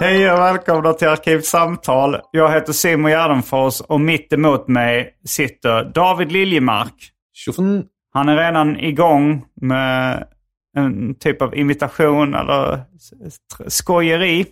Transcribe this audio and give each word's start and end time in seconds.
Hej 0.00 0.32
och 0.32 0.38
välkomna 0.38 0.92
till 0.92 1.08
Arkivsamtal. 1.08 2.16
Jag 2.30 2.52
heter 2.52 2.72
Simon 2.72 3.10
Gärdenfors 3.10 3.80
och 3.80 4.00
mitt 4.00 4.32
emot 4.32 4.68
mig 4.68 5.14
sitter 5.24 5.84
David 5.84 6.32
Liljemark. 6.32 6.94
Tjoffen! 7.32 7.84
Han 8.12 8.28
är 8.28 8.36
redan 8.36 8.80
igång 8.80 9.44
med 9.60 10.26
en 10.76 11.14
typ 11.14 11.42
av 11.42 11.56
imitation 11.56 12.34
eller 12.34 12.80
skojeri. 13.68 14.46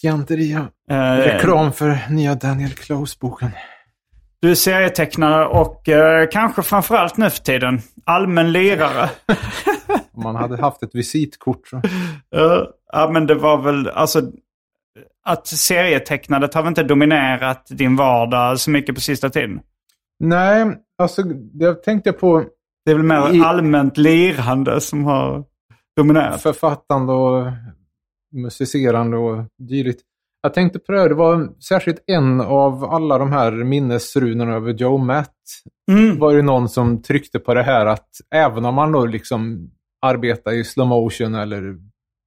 Fjanteria. 0.00 0.68
Eh, 0.90 1.12
Reklam 1.12 1.72
för 1.72 1.98
nya 2.10 2.34
Daniel 2.34 2.70
Close-boken. 2.70 3.50
Du 4.40 4.50
är 4.50 4.54
serietecknare 4.54 5.46
och 5.46 5.88
eh, 5.88 6.28
kanske 6.32 6.62
framförallt 6.62 7.16
nu 7.16 7.30
för 7.30 7.42
tiden 7.42 7.80
allmän 8.04 8.52
lirare. 8.52 9.10
Om 10.12 10.22
man 10.22 10.36
hade 10.36 10.60
haft 10.60 10.82
ett 10.82 10.94
visitkort 10.94 11.68
så... 11.68 11.76
Eh, 11.76 12.62
ja, 12.92 13.10
men 13.12 13.26
det 13.26 13.34
var 13.34 13.62
väl 13.62 13.88
alltså 13.88 14.22
att 15.26 15.46
serietecknandet 15.46 16.54
har 16.54 16.62
väl 16.62 16.68
inte 16.68 16.82
dominerat 16.82 17.66
din 17.70 17.96
vardag 17.96 18.60
så 18.60 18.70
mycket 18.70 18.94
på 18.94 19.00
sista 19.00 19.30
tiden? 19.30 19.60
Nej, 20.24 20.66
alltså 20.98 21.22
det 21.52 21.74
tänkte 21.74 22.08
jag 22.08 22.18
på 22.18 22.44
Det 22.84 22.90
är 22.90 22.94
väl 22.94 23.02
mer 23.04 23.34
I- 23.34 23.40
allmänt 23.40 23.96
lirande 23.98 24.80
som 24.80 25.04
har 25.04 25.44
dominerat? 25.96 26.42
författande 26.42 27.12
och 27.12 27.52
musicerande 28.34 29.16
och 29.16 29.44
dylikt. 29.58 30.00
Jag 30.42 30.54
tänkte 30.54 30.78
på 30.78 30.92
det, 30.92 31.08
det 31.08 31.14
var 31.14 31.48
särskilt 31.62 32.04
en 32.06 32.40
av 32.40 32.84
alla 32.84 33.18
de 33.18 33.32
här 33.32 33.52
minnesrunorna 33.52 34.54
över 34.54 34.72
Joe 34.72 34.98
Matt. 34.98 35.32
Mm. 35.90 36.18
var 36.18 36.34
det 36.34 36.42
någon 36.42 36.68
som 36.68 37.02
tryckte 37.02 37.38
på 37.38 37.54
det 37.54 37.62
här 37.62 37.86
att 37.86 38.08
även 38.34 38.64
om 38.64 38.74
man 38.74 38.92
då 38.92 39.06
liksom 39.06 39.70
arbetar 40.06 40.52
i 40.52 40.64
slow 40.64 40.86
motion 40.88 41.34
eller 41.34 41.76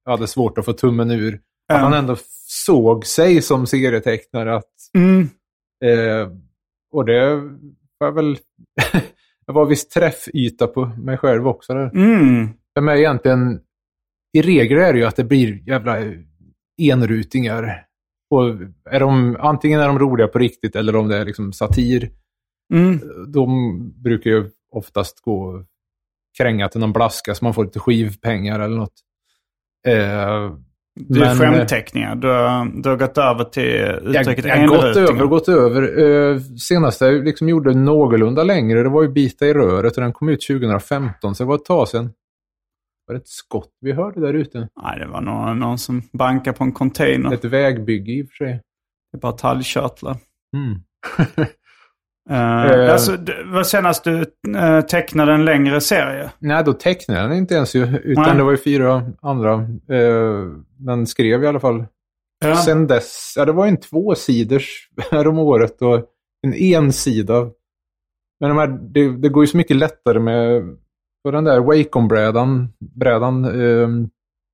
hade 0.08 0.26
svårt 0.26 0.58
att 0.58 0.64
få 0.64 0.72
tummen 0.72 1.10
ur, 1.10 1.40
Ja. 1.68 1.74
att 1.74 1.80
han 1.82 1.92
ändå 1.92 2.16
såg 2.70 3.06
sig 3.06 3.42
som 3.42 3.66
serietecknare. 3.66 4.56
Att, 4.56 4.70
Mm. 4.94 5.22
eh, 5.84 6.28
och 6.92 7.04
det 7.04 7.34
var 7.98 8.12
väl... 8.12 8.36
det 9.46 9.52
var 9.52 9.66
viss 9.66 9.88
träffyta 9.88 10.66
på 10.66 10.86
mig 10.86 11.16
själv 11.18 11.48
också. 11.48 11.74
Där. 11.74 11.90
Mm. 11.94 12.48
För 12.74 12.80
mig 12.80 12.98
egentligen, 12.98 13.60
i 14.38 14.42
regel 14.42 14.78
är 14.78 14.92
det 14.92 14.98
ju 14.98 15.04
att 15.04 15.16
det 15.16 15.24
blir 15.24 15.68
jävla 15.68 15.96
enrutingar. 16.82 17.86
Och 18.30 18.44
är 18.90 19.00
de, 19.00 19.36
antingen 19.40 19.80
är 19.80 19.86
de 19.86 19.98
roliga 19.98 20.28
på 20.28 20.38
riktigt 20.38 20.76
eller 20.76 20.96
om 20.96 21.08
det 21.08 21.16
är 21.16 21.24
liksom 21.24 21.52
satir 21.52 22.10
Mm. 22.72 23.00
de 23.32 23.48
brukar 24.02 24.30
ju 24.30 24.50
oftast 24.72 25.20
gå 25.20 25.42
och 25.44 25.64
kränga 26.38 26.68
till 26.68 26.80
någon 26.80 26.92
blaska 26.92 27.34
så 27.34 27.44
man 27.44 27.54
får 27.54 27.64
lite 27.64 27.78
skivpengar 27.78 28.60
eller 28.60 28.76
något. 28.76 28.94
Eh, 29.86 30.52
Du 30.94 31.22
är 31.24 31.34
skämtteckningar. 31.34 32.14
Du 32.14 32.28
har, 32.28 32.82
du 32.82 32.88
har 32.88 32.96
gått 32.96 33.18
över 33.18 33.44
till 33.44 33.64
jag, 33.64 34.16
uttrycket 34.16 34.44
jag 34.44 34.56
har 34.56 34.66
gått 34.66 34.96
över 34.96 35.22
och 35.22 35.30
gått 35.30 35.48
över. 35.48 36.02
Eh, 36.02 36.40
senast 36.40 37.00
jag 37.00 37.24
liksom 37.24 37.48
gjorde 37.48 37.74
någorlunda 37.74 38.42
längre, 38.42 38.82
det 38.82 38.88
var 38.88 39.02
ju 39.02 39.08
Bita 39.08 39.46
i 39.46 39.54
röret 39.54 39.96
och 39.96 40.02
den 40.02 40.12
kom 40.12 40.28
ut 40.28 40.46
2015, 40.46 41.34
så 41.34 41.42
det 41.42 41.48
var 41.48 41.54
ett 41.54 41.64
tag 41.64 41.88
sedan. 41.88 42.12
Var 43.06 43.14
det 43.14 43.20
ett 43.20 43.28
skott 43.28 43.70
vi 43.80 43.92
hörde 43.92 44.20
där 44.20 44.34
ute? 44.34 44.68
Nej, 44.82 44.98
det 44.98 45.06
var 45.06 45.20
någon, 45.20 45.58
någon 45.58 45.78
som 45.78 46.02
bankade 46.12 46.56
på 46.56 46.64
en 46.64 46.72
container. 46.72 47.34
Ett 47.34 47.44
vägbygge 47.44 48.12
i 48.12 48.22
och 48.22 48.26
för 48.28 48.44
sig. 48.44 48.62
Det 49.12 49.16
är 49.16 49.20
bara 49.20 49.32
talgkörtlar. 49.32 50.16
Mm. 50.56 50.78
Uh, 52.30 52.92
alltså, 52.92 53.16
det 53.16 53.44
var 53.44 53.62
senast 53.62 54.04
du 54.04 54.12
uh, 54.14 54.80
tecknade 54.80 55.32
en 55.32 55.44
längre 55.44 55.80
serie? 55.80 56.30
Nej, 56.38 56.64
då 56.64 56.72
tecknade 56.72 57.20
jag 57.20 57.30
den 57.30 57.38
inte 57.38 57.54
ens 57.54 57.74
ju, 57.74 57.96
utan 57.96 58.24
Nej. 58.24 58.36
det 58.36 58.42
var 58.42 58.50
ju 58.50 58.56
fyra 58.56 59.02
andra. 59.22 59.52
Eh, 59.88 60.46
men 60.78 61.06
skrev 61.06 61.44
i 61.44 61.46
alla 61.46 61.60
fall 61.60 61.84
Ja. 62.44 62.56
Sen 62.56 62.86
dess, 62.86 63.34
ja 63.36 63.44
det 63.44 63.52
var 63.52 63.66
en 63.66 63.76
tvåsiders 63.76 64.88
om 65.12 65.38
året 65.38 65.82
och 65.82 66.04
en 66.42 66.54
ensida. 66.54 67.50
Men 68.40 68.48
de 68.48 68.58
här, 68.58 68.66
det, 68.66 69.16
det 69.16 69.28
går 69.28 69.42
ju 69.42 69.46
så 69.46 69.56
mycket 69.56 69.76
lättare 69.76 70.18
med 70.18 70.62
på 71.24 71.30
den 71.30 71.44
där 71.44 71.60
Wacom-brädan. 71.60 72.68
Brädan, 72.78 73.44
ehm, 73.44 74.08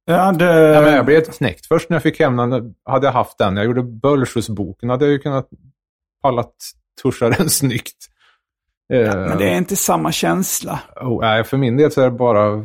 Ja, 0.09 0.33
det... 0.33 0.45
ja, 0.45 0.81
men 0.81 0.95
jag 0.95 1.05
blev 1.07 1.17
helt 1.17 1.39
knäckt. 1.39 1.67
Först 1.67 1.91
när 1.91 1.95
jag 1.95 2.03
fick 2.03 2.21
hem 2.21 2.37
den, 2.37 2.75
hade 2.85 3.07
jag 3.07 3.13
haft 3.13 3.39
den. 3.39 3.57
Jag 3.57 3.67
gjorde 3.67 3.83
Bölsjös-boken, 3.83 4.91
hade 4.91 5.05
jag 5.05 5.13
ju 5.13 5.19
kunnat 5.19 5.49
pallat 6.23 6.55
tuscha 7.03 7.29
den 7.31 7.51
snyggt. 7.51 7.97
Eh, 8.93 9.15
Men 9.15 9.39
det 9.39 9.49
är 9.51 9.57
inte 9.59 9.77
samma 9.77 10.12
känsla. 10.12 10.81
oh, 11.01 11.21
nej, 11.21 11.45
för 11.45 11.57
min 11.57 11.77
del 11.77 11.91
så 11.91 12.01
är 12.01 12.05
det 12.11 12.17
bara 12.17 12.65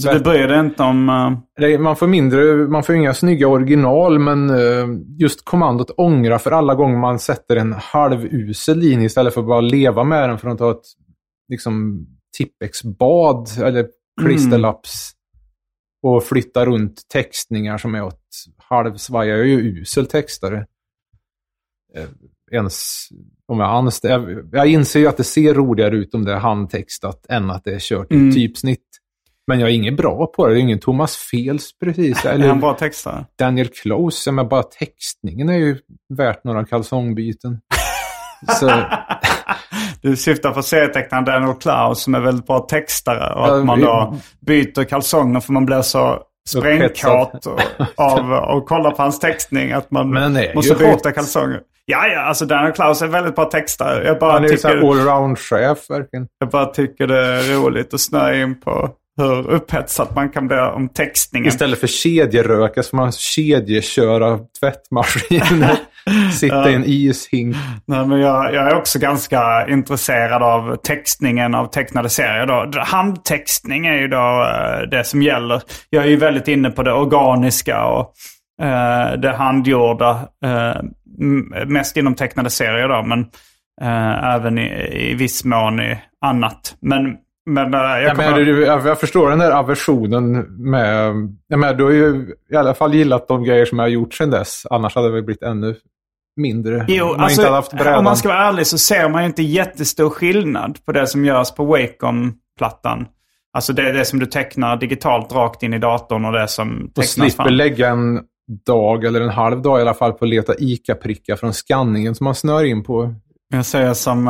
Så 0.00 0.12
du 0.12 0.20
bryr 0.20 0.48
dig 0.48 0.60
inte 0.60 0.82
om... 0.82 1.08
eh, 1.08 1.32
Det- 1.60 1.78
Man 1.78 1.96
får 1.96 2.06
mindre, 2.06 2.54
man 2.54 2.82
får 2.82 2.94
inga 2.94 3.14
snygga 3.14 3.48
original, 3.48 4.18
men 4.18 4.50
eh, 4.50 4.86
just 5.18 5.44
kommandot 5.44 5.90
ångra 5.96 6.38
för 6.38 6.50
alla 6.50 6.74
gånger 6.74 6.98
man 6.98 7.18
sätter 7.18 7.56
en 7.56 7.72
halvusel 7.72 8.78
linje 8.78 9.06
istället 9.06 9.34
för 9.34 9.40
att 9.40 9.46
bara 9.46 9.60
leva 9.60 10.04
med 10.04 10.28
den 10.28 10.38
för 10.38 10.48
att 10.48 10.58
ta 10.58 10.70
ett 10.70 10.82
liksom, 11.48 12.06
Tippex-bad 12.38 13.48
eller 13.62 13.86
klisterlapps 14.22 15.10
och 16.02 16.24
flytta 16.24 16.66
runt 16.66 17.00
textningar 17.12 17.78
som 17.78 17.94
är 17.94 18.02
åt 18.04 18.20
halvsvaj. 18.56 19.28
Jag 19.28 19.40
är 19.40 19.44
ju 19.44 19.58
usel 19.80 20.06
textare. 20.06 20.66
Ens 22.52 23.08
om 23.48 23.60
jag 23.60 23.70
anställer. 23.70 24.44
Jag 24.52 24.66
inser 24.66 25.00
ju 25.00 25.06
att 25.08 25.16
det 25.16 25.24
ser 25.24 25.54
roligare 25.54 25.96
ut 25.96 26.14
om 26.14 26.24
det 26.24 26.32
är 26.32 26.36
handtextat 26.38 27.26
än 27.28 27.50
att 27.50 27.64
det 27.64 27.74
är 27.74 27.78
kört 27.78 28.12
i 28.12 28.14
Mm. 28.14 28.34
typsnitt. 28.34 28.86
Men 29.46 29.60
jag 29.60 29.70
är 29.70 29.74
ingen 29.74 29.96
bra 29.96 30.26
på 30.26 30.46
det. 30.46 30.54
Det 30.54 30.58
är 30.60 30.62
ingen 30.62 30.78
Thomas 30.80 31.16
Fels 31.16 31.78
precis. 31.78 32.24
Eller 32.24 32.48
han 32.48 32.60
bra 32.60 32.74
textare? 32.74 33.24
Daniel 33.38 33.68
Close. 33.68 34.32
Men 34.32 34.48
bara 34.48 34.62
textningen 34.62 35.48
är 35.48 35.58
ju 35.58 35.78
värt 36.14 36.44
några 36.44 36.64
kalsongbyten. 36.64 37.60
Så, 38.60 38.70
Du 40.02 40.16
syftar 40.16 40.50
på 40.50 40.62
serietecknaren 40.62 41.24
Daniel 41.24 41.54
Klaus 41.54 42.02
som 42.02 42.14
är 42.14 42.20
väldigt 42.20 42.46
bra 42.46 42.58
textare 42.60 43.34
och 43.34 43.56
att 43.58 43.64
man 43.64 43.80
då 43.80 44.16
byter 44.46 44.84
kalsonger 44.84 45.40
för 45.40 45.52
man 45.52 45.66
blir 45.66 45.82
så 45.82 46.22
sprängkåt 46.48 47.46
av 47.96 48.32
att 48.32 48.66
kolla 48.66 48.90
på 48.90 49.02
hans 49.02 49.18
textning 49.18 49.72
att 49.72 49.90
man 49.90 50.08
måste 50.54 50.74
byta 50.74 50.90
hot. 51.08 51.14
kalsonger. 51.14 51.60
Ja, 51.84 52.06
ja, 52.06 52.20
alltså 52.20 52.46
Daniel 52.46 52.72
Klaus 52.72 53.02
är 53.02 53.06
väldigt 53.06 53.36
bra 53.36 53.44
textare. 53.44 54.06
Jag 54.06 54.18
bara, 54.18 54.32
han 54.32 54.44
är 54.44 54.48
tycker, 54.48 54.68
allround-chef 54.68 55.90
verkligen. 55.90 56.26
jag 56.38 56.48
bara 56.48 56.66
tycker 56.66 57.06
det 57.06 57.26
är 57.26 57.54
roligt 57.54 57.94
att 57.94 58.00
snöa 58.00 58.34
in 58.34 58.60
på 58.60 58.90
hur 59.16 59.50
upphetsat 59.50 60.14
man 60.14 60.30
kan 60.30 60.48
bli 60.48 60.58
om 60.58 60.88
textningen. 60.88 61.48
Istället 61.48 61.80
för 61.80 61.86
kedjeröka 61.86 62.82
så 62.82 62.90
får 62.90 62.96
man 62.96 63.12
kedjeköra 63.12 64.38
tvättmaskiner. 64.60 65.76
Sitta 66.32 66.70
i 66.70 66.74
en 66.74 66.84
ishink. 66.86 67.56
Nej, 67.86 68.06
men 68.06 68.20
jag, 68.20 68.54
jag 68.54 68.70
är 68.70 68.76
också 68.76 68.98
ganska 68.98 69.66
intresserad 69.68 70.42
av 70.42 70.76
textningen 70.76 71.54
av 71.54 71.66
tecknade 71.66 72.08
serier. 72.08 72.46
Då. 72.46 72.80
Handtextning 72.80 73.86
är 73.86 73.94
ju 73.94 74.08
då 74.08 74.16
eh, 74.16 74.88
det 74.90 75.04
som 75.04 75.22
gäller. 75.22 75.62
Jag 75.90 76.04
är 76.04 76.08
ju 76.08 76.16
väldigt 76.16 76.48
inne 76.48 76.70
på 76.70 76.82
det 76.82 76.92
organiska 76.92 77.84
och 77.84 78.14
eh, 78.62 79.12
det 79.12 79.32
handgjorda. 79.32 80.10
Eh, 80.44 80.82
mest 81.66 81.96
inom 81.96 82.14
tecknade 82.14 82.50
serier 82.50 82.88
då, 82.88 83.02
men 83.02 83.20
eh, 83.82 84.34
även 84.34 84.58
i, 84.58 85.10
i 85.10 85.14
viss 85.14 85.44
mån 85.44 85.80
i 85.80 85.98
annat. 86.20 86.76
Men 86.80 87.16
Men 87.46 87.74
eh, 87.74 87.80
jag 87.80 88.16
kommer... 88.16 88.44
du, 88.44 88.64
jag, 88.64 88.86
jag 88.86 89.00
förstår 89.00 89.30
den 89.30 89.38
där 89.38 89.50
aversionen 89.50 90.32
med... 90.70 91.14
Jag 91.48 91.60
menar, 91.60 91.74
du 91.74 91.84
har 91.84 91.90
ju 91.90 92.34
i 92.50 92.56
alla 92.56 92.74
fall 92.74 92.94
gillat 92.94 93.28
de 93.28 93.44
grejer 93.44 93.64
som 93.64 93.78
jag 93.78 93.84
har 93.84 93.90
gjort 93.90 94.14
sedan 94.14 94.30
dess. 94.30 94.66
Annars 94.70 94.94
hade 94.94 95.08
det 95.08 95.14
väl 95.14 95.22
blivit 95.22 95.42
ännu 95.42 95.74
mindre. 96.36 96.84
Jo, 96.88 97.06
man 97.06 97.20
alltså, 97.20 97.42
inte 97.42 97.52
haft 97.52 97.72
brädan. 97.72 97.98
om 97.98 98.04
man 98.04 98.16
ska 98.16 98.28
vara 98.28 98.48
ärlig 98.48 98.66
så 98.66 98.78
ser 98.78 99.08
man 99.08 99.22
ju 99.22 99.26
inte 99.26 99.42
jättestor 99.42 100.10
skillnad 100.10 100.84
på 100.84 100.92
det 100.92 101.06
som 101.06 101.24
görs 101.24 101.50
på 101.54 101.64
Wacom-plattan. 101.64 103.06
Alltså 103.54 103.72
det 103.72 103.92
det 103.92 104.04
som 104.04 104.18
du 104.18 104.26
tecknar 104.26 104.76
digitalt 104.76 105.32
rakt 105.32 105.62
in 105.62 105.74
i 105.74 105.78
datorn 105.78 106.24
och 106.24 106.32
det 106.32 106.48
som 106.48 106.70
Och 106.70 106.94
tecknas 106.94 107.10
slipper 107.10 107.44
fram. 107.44 107.54
lägga 107.54 107.88
en 107.88 108.20
dag 108.66 109.04
eller 109.04 109.20
en 109.20 109.28
halv 109.28 109.62
dag 109.62 109.78
i 109.78 109.82
alla 109.82 109.94
fall 109.94 110.12
på 110.12 110.24
att 110.24 110.30
leta 110.30 110.54
ICA-prickar 110.58 111.36
från 111.36 111.52
skanningen 111.52 112.14
som 112.14 112.24
man 112.24 112.34
snör 112.34 112.64
in 112.64 112.84
på. 112.84 113.14
Jag 113.54 113.66
säger 113.66 113.94
som 113.94 114.28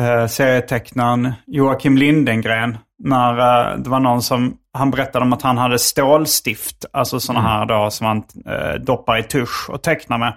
uh, 0.00 0.26
serietecknaren 0.26 1.32
Joakim 1.46 1.98
Lindengren. 1.98 2.78
När 2.98 3.32
uh, 3.32 3.82
det 3.82 3.90
var 3.90 4.00
någon 4.00 4.22
som, 4.22 4.56
han 4.74 4.90
berättade 4.90 5.24
om 5.24 5.32
att 5.32 5.42
han 5.42 5.58
hade 5.58 5.78
stålstift. 5.78 6.84
Alltså 6.92 7.20
sådana 7.20 7.48
här 7.48 7.66
då 7.66 7.90
som 7.90 8.06
man 8.06 8.16
uh, 8.18 8.80
doppar 8.84 9.18
i 9.18 9.22
tusch 9.22 9.70
och 9.70 9.82
tecknar 9.82 10.18
med. 10.18 10.32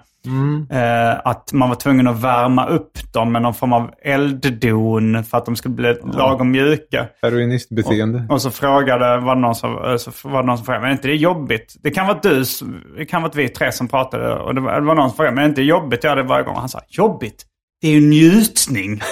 Eh, 0.70 1.20
att 1.24 1.52
man 1.52 1.68
var 1.68 1.76
tvungen 1.76 2.06
att 2.06 2.20
värma 2.20 2.66
upp 2.66 3.12
dem 3.12 3.32
med 3.32 3.42
någon 3.42 3.54
form 3.54 3.72
av 3.72 3.90
elddon 4.02 5.24
för 5.24 5.38
att 5.38 5.46
de 5.46 5.56
skulle 5.56 5.74
bli 5.74 5.96
lagom 6.12 6.50
mjuka. 6.50 7.06
Heroinistbeteende. 7.22 8.26
Och 8.30 8.42
så 8.42 8.50
frågade, 8.50 9.18
var 9.18 9.34
det 9.34 9.40
någon 9.40 9.54
som, 9.54 9.84
eh, 9.84 9.96
så 9.96 10.28
var 10.28 10.42
det 10.42 10.46
någon 10.46 10.56
som 10.56 10.66
frågade, 10.66 10.82
men 10.82 10.90
är 10.90 10.94
inte 10.96 11.08
det 11.08 11.16
jobbigt? 11.16 11.76
Det 11.82 11.90
kan 11.90 12.06
vara 12.06 12.18
du, 12.22 12.44
det 12.96 13.04
kan 13.04 13.22
vara 13.22 13.32
vi 13.34 13.48
tre 13.48 13.72
som 13.72 13.88
pratade. 13.88 14.34
Och 14.34 14.54
det 14.54 14.60
var, 14.60 14.80
det 14.80 14.86
var 14.86 14.94
någon 14.94 15.10
som 15.10 15.16
frågade, 15.16 15.34
men 15.34 15.44
är 15.44 15.48
inte 15.48 15.62
jobbigt? 15.62 16.04
Ja, 16.04 16.14
det 16.14 16.22
varje 16.22 16.44
gång. 16.44 16.56
Han 16.56 16.68
sa, 16.68 16.80
jobbigt? 16.88 17.44
Det 17.80 17.88
är 17.88 17.92
ju 17.92 18.00
njutning. 18.00 19.00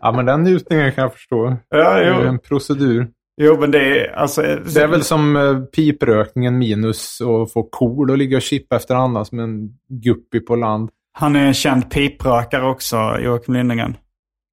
Ja, 0.00 0.12
men 0.12 0.26
den 0.26 0.42
njutningen 0.42 0.92
kan 0.92 1.02
jag 1.02 1.12
förstå. 1.12 1.56
Ja, 1.68 1.94
Det 1.94 2.04
är 2.04 2.20
jo. 2.22 2.28
en 2.28 2.38
procedur. 2.38 3.08
Jo, 3.38 3.60
men 3.60 3.70
det 3.70 4.00
är 4.06 4.12
alltså... 4.14 4.42
Det 4.42 4.76
är 4.82 4.86
väl 4.88 5.02
som 5.04 5.36
eh, 5.36 5.58
piprökningen 5.60 6.58
minus 6.58 7.20
att 7.20 7.52
få 7.52 7.62
kor 7.62 8.12
att 8.12 8.18
ligga 8.18 8.36
och 8.36 8.42
chippa 8.42 8.76
efter 8.76 8.94
andan 8.94 9.24
som 9.24 9.38
en 9.38 9.68
guppy 9.88 10.40
på 10.40 10.56
land. 10.56 10.90
Han 11.12 11.36
är 11.36 11.46
en 11.46 11.54
känd 11.54 11.90
piprökare 11.90 12.66
också, 12.70 12.96
Joakim 13.20 13.54
Lindengren. 13.54 13.96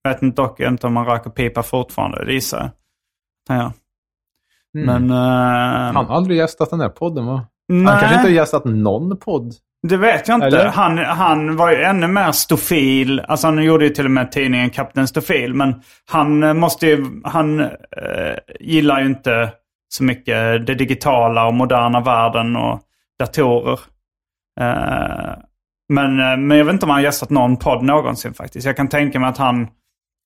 Vet 0.08 0.22
inte 0.22 0.42
dock 0.42 0.60
inte 0.60 0.88
om 0.88 0.96
han 0.96 1.06
röker 1.06 1.30
pipa 1.30 1.64
fortfarande, 1.64 2.26
det 2.26 2.34
gissar 2.34 2.58
jag. 2.60 2.70
Han 3.56 3.58
gör. 3.58 3.72
Men... 4.86 5.10
eh, 5.10 5.16
Han 5.94 5.96
har 5.96 6.16
aldrig 6.16 6.38
gästat 6.38 6.70
den 6.70 6.80
här 6.82 6.90
podden 6.90 7.26
va? 7.26 7.48
nej, 7.68 7.86
Han 7.86 8.00
kanske 8.00 8.16
inte 8.16 8.28
har 8.28 8.36
gästat 8.36 8.66
någon 8.66 9.18
podd. 9.18 9.54
Det 9.88 9.98
vet 9.98 10.28
jag 10.28 10.36
inte. 10.36 10.48
Eller? 10.48 10.66
Han, 10.66 10.98
han 10.98 11.56
var 11.56 11.72
ju 11.72 11.84
ännu 11.84 12.08
mer 12.08 12.32
stofil. 12.32 13.20
Alltså 13.20 13.48
han 13.48 13.64
gjorde 13.64 13.86
ju 13.86 13.90
till 13.90 14.06
och 14.06 14.12
med 14.12 14.32
tidningen 14.32 14.70
Kapten 14.70 15.08
Stofil. 15.08 15.54
Men 15.54 15.82
han 16.06 16.44
eh, 16.44 16.54
måste 16.54 16.88
ju... 16.88 17.22
Han 17.24 17.60
eh, 17.60 17.70
gillar 18.60 19.00
ju 19.00 19.06
inte 19.06 19.52
så 19.90 20.04
mycket 20.04 20.68
det 20.68 20.76
digitala 20.76 21.48
och 21.48 21.54
moderna 21.54 22.00
världen 22.00 22.56
och 22.56 22.82
datorer. 23.20 23.80
Eh, 24.60 25.34
men, 25.90 26.20
eh, 26.20 26.38
men 26.38 26.58
jag 26.58 26.66
vet 26.66 26.74
inte 26.74 26.86
om 26.86 26.90
han 26.90 27.00
har 27.00 27.04
gästat 27.04 27.30
någon 27.30 27.58
podd 27.58 27.84
någonsin 27.84 28.34
faktiskt. 28.34 28.66
Jag 28.66 28.78
kan 28.78 28.88
tänka 28.88 29.20
mig 29.20 29.30
att 29.30 29.38
han 29.38 29.68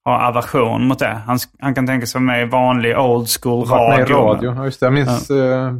har 0.06 0.28
aversion 0.28 0.88
mot 0.88 1.00
det. 1.00 1.22
Han, 1.26 1.40
han 1.60 1.76
kan 1.76 1.88
tänka 1.88 2.06
sig 2.06 2.22
med 2.22 2.50
vanlig 2.50 3.00
old 3.00 3.28
school 3.42 3.66
radio. 3.66 4.16
radio. 4.16 4.56
Ja, 4.56 4.66
just 4.66 4.80
det. 4.80 4.86
Jag 4.86 4.94
minns 4.94 5.30
eh, 5.30 5.74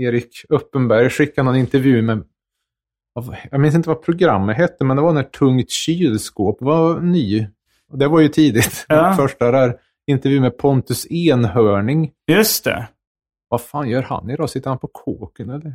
Erik 0.00 0.44
Uppenberg 0.48 1.10
skickade 1.10 1.44
någon 1.44 1.56
intervju 1.56 2.02
med... 2.02 2.22
av- 3.16 3.34
Jag 3.50 3.60
minns 3.60 3.74
inte 3.74 3.88
vad 3.88 4.02
programmet 4.02 4.56
hette, 4.56 4.84
men 4.84 4.96
det 4.96 5.02
var 5.02 5.12
när 5.12 5.22
Tungt 5.22 5.70
kylskåp 5.70 6.56
var 6.60 7.00
ny. 7.00 7.46
Och 7.92 7.98
det 7.98 8.08
var 8.08 8.20
ju 8.20 8.28
tidigt. 8.28 8.84
Ja. 8.88 9.14
Första 9.16 9.50
där. 9.50 9.74
Intervju 10.06 10.40
med 10.40 10.58
Pontus 10.58 11.06
Enhörning. 11.10 12.10
Just 12.30 12.64
det. 12.64 12.88
Vad 13.48 13.60
fan 13.60 13.88
gör 13.88 14.02
han 14.02 14.30
idag? 14.30 14.50
Sitter 14.50 14.70
han 14.70 14.78
på 14.78 14.86
kåken 14.92 15.50
eller? 15.50 15.74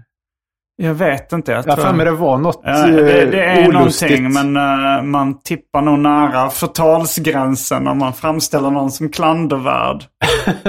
Jag 0.77 0.93
vet 0.93 1.31
inte. 1.33 1.51
Jag 1.51 1.67
Jag 1.67 1.75
tror... 1.75 1.85
för 1.85 1.93
mig 1.93 2.05
det 2.05 2.11
var 2.11 2.37
något 2.37 2.59
Ja, 2.63 2.87
det, 2.87 3.25
det 3.31 3.43
är 3.43 3.61
eh, 3.61 3.67
olustigt. 3.69 4.09
någonting, 4.21 4.53
men 4.53 4.97
eh, 4.97 5.03
man 5.03 5.39
tippar 5.41 5.81
nog 5.81 5.99
nära 5.99 6.49
förtalsgränsen 6.49 7.87
om 7.87 7.97
man 7.97 8.13
framställer 8.13 8.69
någon 8.71 8.91
som 8.91 9.09
klandervärd 9.09 10.03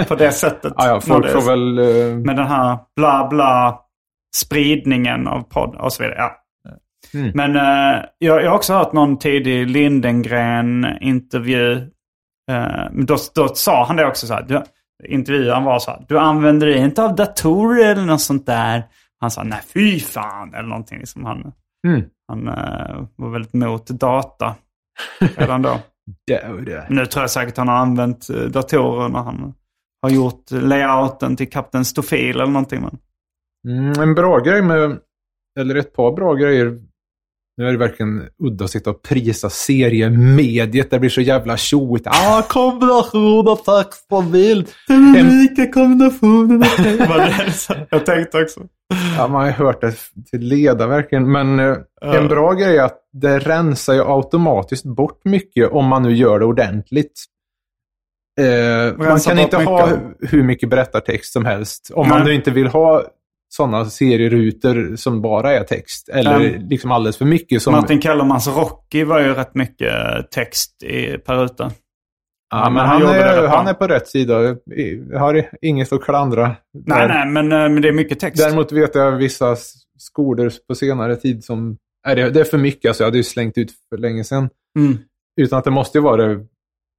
på 0.09 0.15
det 0.15 0.33
sättet. 0.33 0.73
Ja, 0.77 0.87
ja, 0.89 1.01
folk 1.01 1.29
får 1.31 1.43
väl... 1.43 1.79
eh, 1.79 2.17
Med 2.19 2.37
den 2.37 2.47
här 2.47 2.79
bla 2.97 3.27
bla 3.31 3.79
spridningen 4.37 5.29
av 5.29 5.41
podd 5.43 5.75
och 5.77 5.93
så 5.93 6.03
vidare. 6.03 6.19
Ja. 6.19 6.33
Mm. 7.15 7.31
Men 7.35 7.57
eh, 7.57 8.05
jag, 8.19 8.43
jag 8.43 8.51
har 8.51 8.57
också 8.57 8.75
hört 8.75 8.93
någon 8.93 9.19
tidig 9.19 9.71
Lindengren-intervju. 9.71 11.73
Eh, 12.51 12.89
men 12.93 13.07
då, 13.07 13.17
då 13.35 13.49
sa 13.49 13.85
han 13.87 13.97
det 13.97 14.07
också 14.07 14.27
så 14.27 14.35
här. 14.35 14.43
Du, 14.43 14.63
intervjuaren 15.09 15.65
var 15.65 15.79
så 15.79 15.91
här. 15.91 16.05
Du 16.09 16.19
använder 16.19 16.67
dig 16.67 16.79
inte 16.79 17.05
av 17.05 17.17
datorer 17.17 17.93
eller 17.93 18.05
något 18.05 18.21
sånt 18.21 18.47
där. 18.47 18.85
Han 19.21 19.31
sa 19.31 19.43
nej 19.43 19.61
fy 19.75 20.01
fan 20.01 20.55
eller 20.55 20.69
någonting. 20.69 20.99
Liksom 20.99 21.25
han, 21.25 21.53
Mm. 21.87 22.03
han 22.29 22.49
eh, 22.49 23.05
var 23.17 23.31
väldigt 23.31 23.55
mot 23.55 23.87
data 23.87 24.55
redan 25.37 25.63
då. 25.63 25.79
Det. 26.27 26.87
Nu 26.91 27.07
tror 27.07 27.23
jag 27.23 27.31
säkert 27.31 27.57
han 27.57 27.69
har 27.69 27.77
använt 27.77 28.31
eh, 28.31 28.37
datorer 28.41 29.09
när 29.09 29.19
han 29.19 29.55
har 30.03 30.11
gjort 30.11 30.51
layouten 30.51 31.37
till 31.37 31.51
Kapten 31.51 31.85
Stofil 31.85 32.35
eller 32.37 32.47
någonting. 32.47 32.83
Men... 32.83 32.99
Mm, 33.79 34.01
en 34.01 34.15
bra 34.15 34.39
grej 34.39 34.63
med, 34.63 34.99
eller 35.61 35.75
ett 35.75 35.93
par 35.93 36.13
bra 36.13 36.35
grejer. 36.35 36.79
Nu 37.57 37.69
är 37.69 37.73
det 37.73 37.79
verkligen 37.79 38.23
udda 38.39 38.65
att 38.65 38.71
sitta 38.71 38.91
och 38.91 39.03
prisa 39.03 39.51
seriemediet. 39.51 40.91
Det 40.91 40.99
blir 40.99 41.11
så 41.11 41.21
jävla 41.21 41.57
tjoigt. 41.57 42.07
Ah, 42.07 42.43
kombination 42.43 43.49
av 43.49 43.57
text 43.57 44.07
och 44.11 44.25
bild. 44.25 44.69
Den 44.89 45.17
En- 45.17 45.27
unika 45.27 45.73
kombinationen 45.73 46.63
av 46.63 47.51
så- 47.53 47.75
Jag 47.91 48.07
tänkte 48.07 48.43
också. 48.43 48.61
Ja, 49.19 49.29
man 49.29 49.41
har 49.41 49.47
ju 49.47 49.53
hört 49.53 49.81
det 49.81 49.95
till 50.31 50.41
leda 50.41 50.87
verkligen. 50.87 51.33
Men 51.33 51.59
Ja. 52.01 52.17
en 52.17 52.29
bra 52.29 52.53
grej 52.53 52.77
är 52.77 52.83
att 52.83 52.99
det 53.13 53.39
rensar 53.39 53.95
ju 53.95 54.03
automatiskt 54.07 54.85
bort 54.85 55.21
mycket 55.25 55.71
om 55.73 55.87
man 55.87 56.03
nu 56.03 56.15
gör 56.17 56.39
det 56.39 56.45
ordentligt. 56.45 57.25
Eh, 58.41 58.97
man 58.99 59.21
kan 59.21 59.39
inte 59.39 59.57
ha 59.57 59.87
mycket. 59.87 60.33
hur 60.33 60.43
mycket 60.43 60.69
berättartext 60.69 61.33
som 61.33 61.45
helst. 61.45 61.91
Om 61.95 62.09
Nej. 62.09 62.19
man 62.19 62.27
nu 62.27 62.35
inte 62.35 62.51
vill 62.51 62.67
ha 62.67 63.05
sådana 63.57 63.85
serierutor 63.85 64.97
som 64.97 65.23
bara 65.23 65.53
är 65.53 65.65
text. 65.65 66.09
Eller 66.09 66.41
Ja. 66.41 66.59
liksom 66.71 66.91
alldeles 66.91 67.17
för 67.17 67.25
mycket. 67.25 67.63
Som, 67.63 67.73
Martin 67.73 68.01
Kellermans 68.01 68.49
Rocky 68.49 69.05
var 69.05 69.21
ju 69.21 69.35
rätt 69.35 69.55
mycket 69.55 69.93
text 70.31 70.83
i, 70.83 71.19
per 71.19 71.37
ruta. 71.37 71.71
ja, 72.51 72.65
men 72.65 72.73
men 72.73 72.87
han 72.87 73.03
han, 73.03 73.15
är, 73.15 73.47
han 73.47 73.67
är 73.67 73.75
på 73.75 73.87
rätt 73.87 74.09
sida. 74.09 74.57
Jag 75.11 75.19
har 75.19 75.49
inget 75.63 75.93
att 75.93 76.05
klandra. 76.05 76.57
Nej, 76.87 76.99
där. 77.01 77.09
nej, 77.09 77.27
men, 77.27 77.53
eh, 77.53 77.69
men 77.73 77.83
det 77.83 77.89
är 77.89 77.93
mycket 77.93 78.21
text. 78.21 78.43
Däremot 78.43 78.73
vet 78.73 78.95
jag 78.95 79.13
vissa 79.13 79.57
skolor 79.99 80.53
på 80.69 80.75
senare 80.75 81.17
tid 81.17 81.45
som... 81.45 81.77
Nej, 82.07 82.17
det, 82.17 82.31
det 82.31 82.41
är 82.41 82.45
för 82.45 82.59
mycket. 82.59 82.89
Alltså, 82.89 83.03
jag 83.03 83.07
hade 83.07 83.17
ju 83.17 83.25
slängt 83.25 83.59
ut 83.59 83.71
för 83.89 83.99
länge 83.99 84.25
sedan. 84.25 84.49
Mm. 84.79 84.99
Utan 85.41 85.59
att 85.59 85.65
det 85.65 85.71
måste 85.71 85.99
ju 85.99 86.03
vara 86.03 86.27
det, 86.27 86.41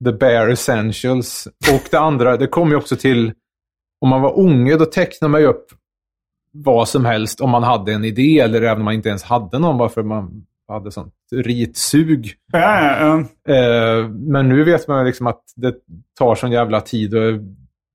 the 0.05 0.11
bare 0.11 0.51
essentials. 0.51 1.47
Och 1.73 1.87
det 1.91 1.99
andra, 1.99 2.37
det 2.37 2.47
kom 2.47 2.69
ju 2.69 2.75
också 2.75 2.95
till... 2.95 3.33
Om 4.01 4.09
man 4.09 4.21
var 4.21 4.39
unge, 4.39 4.75
då 4.77 4.85
tecknade 4.85 5.31
man 5.31 5.41
ju 5.41 5.47
upp 5.47 5.65
vad 6.65 6.87
som 6.87 7.05
helst 7.05 7.41
om 7.41 7.49
man 7.49 7.63
hade 7.63 7.93
en 7.93 8.05
idé. 8.05 8.39
Eller 8.39 8.61
även 8.61 8.77
om 8.77 8.85
man 8.85 8.93
inte 8.93 9.09
ens 9.09 9.23
hade 9.23 9.59
någon, 9.59 9.77
bara 9.77 9.89
för 9.89 10.01
att 10.01 10.07
man 10.07 10.43
hade 10.67 10.91
sånt 10.91 11.13
ritsug. 11.35 12.33
Ja, 12.53 12.97
ja. 12.99 13.19
Eh, 13.53 14.07
men 14.09 14.49
nu 14.49 14.63
vet 14.63 14.87
man 14.87 15.05
liksom 15.05 15.27
att 15.27 15.41
det 15.55 15.73
tar 16.19 16.35
sån 16.35 16.51
jävla 16.51 16.81
tid 16.81 17.15
och 17.15 17.23
är 17.23 17.39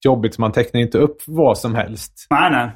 jobbigt 0.05 0.35
så 0.35 0.41
man 0.41 0.53
tecknar 0.53 0.81
inte 0.81 0.99
upp 0.99 1.17
vad 1.27 1.59
som 1.59 1.75
helst. 1.75 2.27
Nej, 2.31 2.51
nej. 2.51 2.71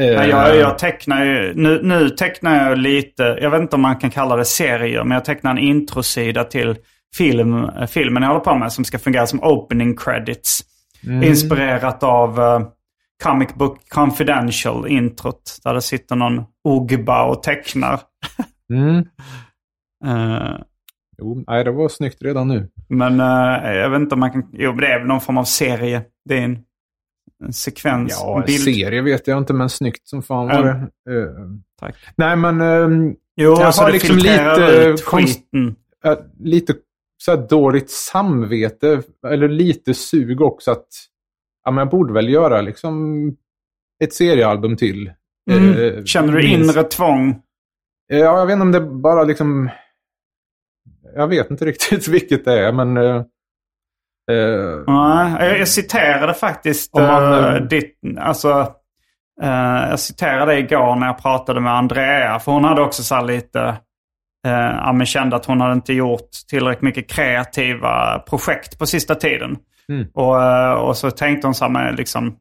Eh, 0.00 0.16
Nej, 0.16 0.28
jag, 0.28 0.56
jag 0.56 0.78
tecknar 0.78 1.24
ju, 1.24 1.54
nu, 1.54 1.80
nu 1.82 2.10
tecknar 2.10 2.68
jag 2.68 2.78
lite, 2.78 3.22
jag 3.22 3.50
vet 3.50 3.60
inte 3.60 3.76
om 3.76 3.82
man 3.82 3.96
kan 3.96 4.10
kalla 4.10 4.36
det 4.36 4.44
serier, 4.44 5.04
men 5.04 5.14
jag 5.14 5.24
tecknar 5.24 5.50
en 5.50 5.58
introsida 5.58 6.44
till 6.44 6.76
film, 7.16 7.64
eh, 7.64 7.86
filmen 7.86 8.22
jag 8.22 8.30
håller 8.30 8.44
på 8.44 8.54
med 8.54 8.72
som 8.72 8.84
ska 8.84 8.98
fungera 8.98 9.26
som 9.26 9.42
opening 9.42 9.96
credits. 9.96 10.60
Inspirerat 11.22 12.02
av 12.02 12.40
eh, 12.40 12.60
Comic 13.22 13.54
Book 13.54 13.88
Confidential, 13.88 14.88
introt, 14.88 15.58
där 15.64 15.74
det 15.74 15.82
sitter 15.82 16.16
någon 16.16 16.44
Ogba 16.64 17.24
och 17.24 17.42
tecknar. 17.42 18.00
Mm. 18.72 19.04
Eh, 20.04 20.56
Jo, 21.18 21.44
nej, 21.46 21.64
det 21.64 21.70
var 21.72 21.88
snyggt 21.88 22.22
redan 22.22 22.48
nu. 22.48 22.68
men 22.88 23.20
eh, 23.20 23.72
jag 23.72 23.90
vet 23.90 24.00
inte 24.00 24.14
om 24.14 24.20
man 24.20 24.30
kan, 24.32 24.48
jo 24.52 24.72
det 24.72 24.86
är 24.86 24.98
väl 24.98 25.08
någon 25.08 25.20
form 25.20 25.38
av 25.38 25.44
serie. 25.44 26.02
Det 26.28 26.38
är 26.38 26.42
en, 26.42 26.58
en 27.44 27.52
sekvens, 27.52 28.18
Ja, 28.20 28.42
bild. 28.46 28.60
serie 28.60 29.02
vet 29.02 29.26
jag 29.26 29.38
inte, 29.38 29.52
men 29.52 29.68
snyggt 29.68 30.08
som 30.08 30.22
fan 30.22 30.46
var 30.46 30.54
Ja. 30.54 30.62
det. 31.12 31.20
Eh, 31.20 31.28
Tack. 31.80 31.94
nej, 32.16 32.36
men 32.36 32.60
ehm, 32.60 33.14
Jo, 33.36 33.56
Jag 33.60 33.74
så 33.74 33.82
har 33.82 33.92
liksom 33.92 34.16
lite 34.16 34.84
ut 34.94 35.04
konst- 35.06 35.74
lite 36.40 36.74
så 37.24 37.30
här 37.36 37.48
dåligt 37.48 37.90
samvete, 37.90 39.02
eller 39.26 39.48
lite 39.48 39.94
sug 39.94 40.40
också 40.40 40.70
att 40.70 40.86
ja, 41.64 41.70
men 41.70 41.78
jag 41.78 41.90
borde 41.90 42.12
väl 42.12 42.28
göra 42.28 42.60
liksom 42.60 43.22
ett 44.04 44.14
seriealbum 44.14 44.76
till. 44.76 45.12
Mm. 45.50 45.70
Eh, 45.98 46.04
Känner 46.04 46.32
du 46.32 46.38
minst. 46.38 46.74
inre 46.74 46.84
tvång? 46.84 47.28
Eh, 48.12 48.18
Ja, 48.18 48.38
jag 48.38 48.46
vet 48.46 48.52
inte 48.52 48.62
om 48.62 48.72
det 48.72 48.80
bara 48.80 49.24
liksom... 49.24 49.70
Jag 51.14 51.26
vet 51.28 51.50
inte 51.50 51.64
riktigt 51.64 52.08
vilket 52.08 52.44
det 52.44 52.66
är, 52.66 52.72
men... 52.72 52.96
eh, 52.96 53.22
Eh, 54.30 54.82
Nej, 54.86 55.36
jag, 55.48 55.58
jag 55.58 55.68
citerade 55.68 56.34
faktiskt 56.34 56.94
man, 56.94 57.32
eh, 57.32 57.54
eh, 57.54 57.62
ditt, 57.62 57.98
alltså, 58.18 58.50
eh, 59.42 59.88
jag 59.90 60.00
citerade 60.00 60.58
igår 60.58 60.96
när 60.96 61.06
jag 61.06 61.22
pratade 61.22 61.60
med 61.60 61.72
Andrea. 61.72 62.38
För 62.38 62.52
hon 62.52 62.64
hade 62.64 62.82
också 62.82 63.02
så 63.02 63.22
lite, 63.24 63.76
ja, 64.42 64.92
men 64.92 65.06
kände 65.06 65.36
att 65.36 65.46
hon 65.46 65.60
hade 65.60 65.72
inte 65.72 65.92
gjort 65.92 66.28
tillräckligt 66.50 66.82
mycket 66.82 67.10
kreativa 67.10 68.18
projekt 68.18 68.78
på 68.78 68.86
sista 68.86 69.14
tiden. 69.14 69.56
Mm. 69.88 70.06
Och, 70.14 70.42
eh, 70.42 70.72
och 70.72 70.96
så 70.96 71.10
tänkte 71.10 71.46
hon 71.46 71.54
så 71.54 71.68
här 71.68 71.92
liksom, 71.92 72.36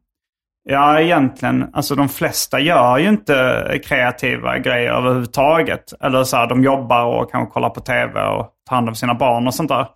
ja 0.70 1.00
egentligen, 1.00 1.70
alltså 1.74 1.96
de 1.96 2.10
flesta 2.10 2.60
gör 2.60 2.98
ju 2.98 3.10
inte 3.10 3.80
kreativa 3.86 4.60
grejer 4.60 4.92
överhuvudtaget. 4.92 5.94
Eller 6.02 6.24
så 6.24 6.38
här, 6.38 6.48
de 6.48 6.64
jobbar 6.64 7.06
och 7.06 7.32
kanske 7.32 7.54
kollar 7.54 7.70
på 7.70 7.80
tv 7.80 8.22
och 8.22 8.54
tar 8.70 8.76
hand 8.76 8.90
om 8.90 8.96
sina 8.96 9.14
barn 9.14 9.48
och 9.48 9.54
sånt 9.54 9.70
där. 9.70 9.88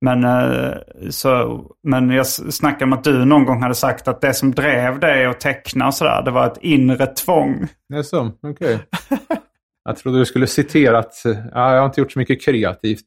Men, 0.00 0.24
eh, 0.24 0.74
så, 1.10 1.62
men 1.82 2.10
jag 2.10 2.26
snackade 2.26 2.84
om 2.84 2.92
att 2.92 3.04
du 3.04 3.24
någon 3.24 3.44
gång 3.44 3.62
hade 3.62 3.74
sagt 3.74 4.08
att 4.08 4.20
det 4.20 4.34
som 4.34 4.52
drev 4.52 5.00
dig 5.00 5.26
att 5.26 5.40
teckna 5.40 5.86
och 5.86 5.94
sådär, 5.94 6.22
det 6.24 6.30
var 6.30 6.46
ett 6.46 6.58
inre 6.60 7.06
tvång. 7.06 7.68
det 7.88 7.96
är 7.96 8.02
så, 8.02 8.32
okej. 8.42 8.78
jag 9.84 9.96
trodde 9.96 10.18
du 10.18 10.26
skulle 10.26 10.46
citera 10.46 10.98
att 10.98 11.24
eh, 11.24 11.32
ja, 11.52 11.72
jag 11.72 11.80
har 11.80 11.86
inte 11.86 12.00
gjort 12.00 12.12
så 12.12 12.18
mycket 12.18 12.44
kreativt. 12.44 13.04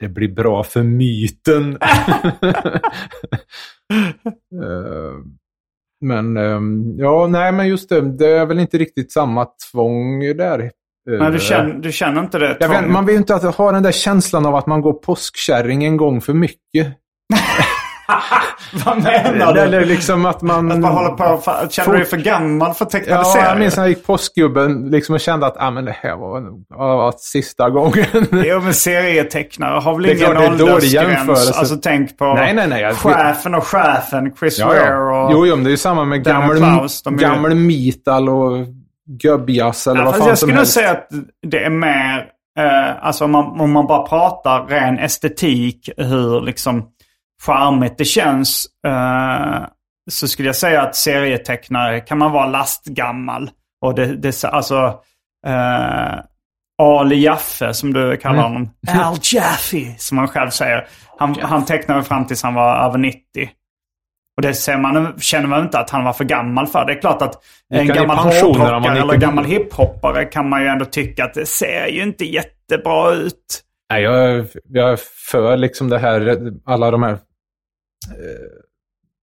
Det 0.00 0.08
blir 0.08 0.28
bra 0.28 0.64
för 0.64 0.82
myten. 0.82 1.78
Eh, 4.62 5.14
men 6.00 6.36
ehm, 6.36 6.94
ja, 6.98 7.26
nej 7.26 7.52
men 7.52 7.68
just 7.68 7.88
det. 7.88 8.00
Det 8.00 8.26
är 8.26 8.46
väl 8.46 8.58
inte 8.58 8.78
riktigt 8.78 9.12
samma 9.12 9.46
tvång 9.72 10.20
där. 10.20 10.58
Eh, 11.10 11.18
Men 11.18 11.32
du 11.32 11.38
känner, 11.38 11.74
du 11.74 11.92
känner 11.92 12.20
inte 12.20 12.38
det 12.38 12.68
vet, 12.68 12.90
man 12.90 13.06
vill 13.06 13.12
ju 13.12 13.18
inte 13.18 13.34
att 13.34 13.54
ha 13.54 13.72
den 13.72 13.82
där 13.82 13.92
känslan 13.92 14.46
av 14.46 14.54
att 14.54 14.66
man 14.66 14.80
går 14.80 14.92
påskkärring 14.92 15.84
en 15.84 15.96
gång 15.96 16.20
för 16.20 16.34
mycket. 16.34 16.86
Vad 18.84 19.02
menar 19.02 19.54
du? 19.54 19.60
Eller 19.60 19.84
liksom 19.84 20.26
att 20.26 20.42
man... 20.42 20.72
Att 20.72 20.78
man 20.78 20.92
håller 20.92 21.08
på, 21.08 21.36
för, 21.36 21.68
känner 21.70 21.92
du 21.92 21.96
dig 21.98 22.06
för 22.06 22.16
gammal 22.16 22.74
för 22.74 22.84
att 22.84 22.90
teckna 22.90 23.14
Ja, 23.14 23.24
serier? 23.24 23.48
jag 23.48 23.58
minns 23.58 23.76
när 23.76 23.82
jag 23.84 23.90
gick 23.90 24.06
påskgubben 24.06 24.90
liksom 24.90 25.14
och 25.14 25.20
kände 25.20 25.46
att 25.46 25.56
ah, 25.58 25.70
men 25.70 25.84
det 25.84 25.96
här 26.02 26.16
var, 26.16 26.40
var 26.78 27.14
sista 27.18 27.70
gången. 27.70 28.06
Jo, 28.30 28.60
men 28.60 28.74
serietecknare 28.74 29.80
har 29.80 29.94
väl 29.94 30.06
ingen 30.06 30.36
åldersgräns? 30.36 31.50
Alltså 31.58 31.76
tänk 31.76 32.18
på 32.18 32.34
Nej, 32.34 32.54
nej, 32.54 32.68
nej, 32.68 32.82
jag- 32.82 32.94
chefen 32.96 33.54
och 33.54 33.64
chefen, 33.64 34.34
Chris 34.38 34.58
Ja, 34.58 34.66
Ware 34.66 34.78
ja. 34.86 35.24
och... 35.26 35.32
Jo, 35.32 35.46
jo, 35.46 35.54
men 35.54 35.64
det 35.64 35.68
är 35.68 35.72
ju 35.72 35.76
samma 35.76 36.04
med 36.04 36.24
gammal, 36.24 36.56
Klaus, 36.56 37.02
de 37.02 37.16
gammal 37.16 37.54
metal 37.54 38.28
och 38.28 38.66
gubbjazz 39.22 39.86
eller 39.86 40.00
Ja, 40.00 40.04
vad 40.04 40.16
fan 40.16 40.28
jag 40.28 40.38
som 40.38 40.46
skulle 40.46 40.52
nog 40.52 40.58
helst. 40.58 40.72
säga 40.74 40.90
att 40.90 41.08
det 41.46 41.64
är 41.64 41.70
mer, 41.70 42.18
eh, 42.58 43.06
alltså 43.06 43.24
om 43.24 43.30
man, 43.30 43.60
om 43.60 43.72
man 43.72 43.86
bara 43.86 44.06
pratar 44.06 44.66
ren 44.66 44.98
estetik, 44.98 45.88
hur 45.96 46.40
liksom 46.40 46.84
charmigt 47.46 47.98
det 47.98 48.04
känns. 48.04 48.66
Eh, 48.86 49.66
så 50.10 50.28
skulle 50.28 50.48
jag 50.48 50.56
säga 50.56 50.82
att 50.82 50.96
serietecknare 50.96 52.00
kan 52.00 52.18
man 52.18 52.32
vara 52.32 52.46
lastgammal. 52.46 53.50
Och 53.84 53.94
det, 53.94 54.06
det 54.16 54.44
alltså, 54.44 55.00
eh, 55.46 56.18
Ali 56.82 57.16
Jaffe 57.24 57.74
som 57.74 57.92
du 57.92 58.16
kallar 58.16 58.38
Mm. 58.38 58.52
honom. 58.52 58.70
Al 59.04 59.16
Jaffe 59.34 59.94
som 59.98 60.18
han 60.18 60.28
själv 60.28 60.50
säger. 60.50 60.86
Han, 61.18 61.34
han 61.42 61.64
tecknade 61.64 62.02
fram 62.02 62.26
tills 62.26 62.42
han 62.42 62.54
var 62.54 62.76
över 62.86 62.98
90. 62.98 63.18
Och 64.36 64.42
det 64.42 64.54
ser 64.54 64.76
man, 64.78 65.14
känner 65.18 65.46
man 65.48 65.62
inte 65.62 65.78
att 65.78 65.90
han 65.90 66.04
var 66.04 66.12
för 66.12 66.24
gammal 66.24 66.66
för. 66.66 66.84
Det 66.86 66.92
är 66.92 67.00
klart 67.00 67.22
att 67.22 67.34
en 67.74 67.86
gammal 67.86 68.16
hårdrockare 68.16 68.90
eller 68.90 69.04
90? 69.04 69.18
gammal 69.20 69.44
hiphoppare 69.44 70.24
kan 70.24 70.48
man 70.48 70.62
ju 70.62 70.68
ändå 70.68 70.84
tycka 70.84 71.24
att 71.24 71.34
det 71.34 71.46
ser 71.46 71.86
ju 71.86 72.02
inte 72.02 72.24
jättebra 72.24 73.12
ut. 73.12 73.62
Nej, 73.92 74.02
jag, 74.02 74.30
är- 74.30 74.46
jag 74.68 74.92
är 74.92 74.98
för 75.30 75.56
liksom 75.56 75.88
det 75.88 75.98
här, 75.98 76.38
alla 76.66 76.90
de 76.90 77.02
här... 77.02 77.18
Eh, 78.10 78.48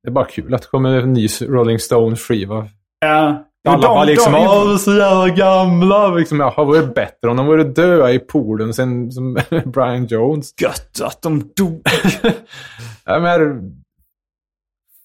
det 0.03 0.09
är 0.09 0.11
bara 0.11 0.25
kul 0.25 0.53
att 0.53 0.61
det 0.61 0.67
kommer 0.67 0.99
en 1.01 1.13
ny 1.13 1.27
Rolling 1.41 1.79
Stones-skiva. 1.79 2.67
Ja. 2.99 3.43
Alla 3.67 3.77
de- 3.77 3.81
bara 3.87 4.03
liksom, 4.03 4.33
de- 4.33 4.39
åh, 4.39 4.65
de 4.67 4.73
är 4.73 4.77
så 4.77 4.93
jävla 4.93 5.29
gamla. 5.29 6.07
Liksom, 6.15 6.39
jaha, 6.39 6.63
vad 6.63 6.77
är 6.77 6.87
bättre 6.87 7.29
om 7.29 7.37
de 7.37 7.45
vore 7.45 7.63
döda 7.63 8.11
i 8.11 8.19
poolen 8.19 8.73
sen 8.73 9.11
som 9.11 9.33
Brian 9.65 10.05
Jones? 10.05 10.53
Gött 10.61 11.01
att 11.03 11.21
de 11.21 11.39
dog. 11.55 11.81
Ja, 13.05 13.19
men, 13.19 13.39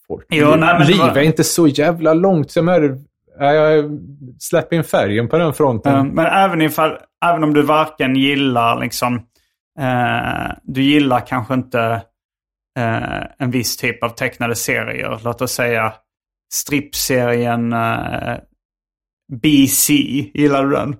folk, 0.06 0.26
Jo, 0.30 0.46
nej, 0.48 0.58
men 0.58 0.78
det 0.78 0.84
liv 0.86 0.98
var- 0.98 1.16
är 1.16 1.20
inte 1.22 1.44
så 1.44 1.66
jävla 1.66 2.14
långt. 2.14 2.50
Så 2.50 2.58
jag, 2.58 3.54
jag, 3.54 3.98
släpper 4.38 4.76
in 4.76 4.84
färgen 4.84 5.28
på 5.28 5.38
den 5.38 5.52
fronten. 5.54 5.94
Eh, 5.96 6.04
Men 6.04 6.26
även, 6.26 6.62
ifall, 6.62 6.98
även 7.24 7.44
om 7.44 7.54
du 7.54 7.62
varken 7.62 8.16
gillar 8.16 8.80
liksom, 8.80 9.14
eh, 9.80 10.52
du 10.62 10.82
gillar 10.82 11.26
kanske 11.26 11.54
inte 11.54 12.02
eh, 12.78 13.22
en 13.38 13.50
viss 13.50 13.76
typ 13.76 14.02
av 14.04 14.08
tecknade 14.08 14.54
serier. 14.54 15.20
Låt 15.24 15.42
oss 15.42 15.52
säga 15.52 15.92
strippserien 16.52 17.72
eh, 17.72 18.36
BC. 19.42 19.92
Gillar 20.34 20.64
du 20.64 20.70
den? 20.70 20.96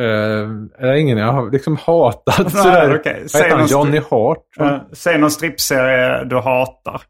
Uh, 0.00 0.66
är 0.78 0.86
det 0.92 1.00
ingen 1.00 1.18
jag 1.18 1.32
har 1.32 1.50
liksom 1.50 1.76
hatat 1.76 2.38
Nej, 2.38 2.50
sådär. 2.50 2.96
okej. 3.00 3.26
Vad 3.32 3.42
heter 3.42 3.50
han? 3.50 3.58
någon 3.60 3.68
Johnny 3.68 4.00
Hart? 4.10 4.44
Eh, 4.60 4.78
säg 4.92 5.18
någon 5.18 5.30
strippserie 5.30 6.24
du 6.24 6.36
hatar. 6.36 7.02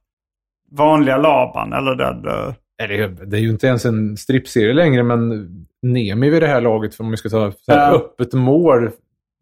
Vanliga 0.70 1.16
Laban 1.16 1.72
eller 1.72 1.94
den... 1.94 2.26
eh, 2.28 2.54
Nej, 2.78 2.88
Det, 2.88 3.02
är, 3.04 3.08
det 3.08 3.36
är 3.36 3.40
ju 3.40 3.50
inte 3.50 3.66
ens 3.66 3.84
en 3.84 4.16
strippserie 4.16 4.74
längre, 4.74 5.02
men 5.02 5.48
Nemi 5.82 6.30
vid 6.30 6.42
det 6.42 6.46
här 6.48 6.60
laget, 6.60 6.94
för 6.94 7.04
om 7.04 7.10
vi 7.10 7.16
ska 7.16 7.28
ta 7.28 7.52
så 7.52 7.72
här, 7.72 7.78
Ja. 7.92 7.94
öppet 7.96 8.32
mål. 8.32 8.90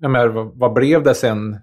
Jag 0.01 0.11
menar, 0.11 0.27
vad, 0.29 0.51
vad 0.59 0.73
blev 0.73 1.03
det 1.03 1.15
sen? 1.15 1.57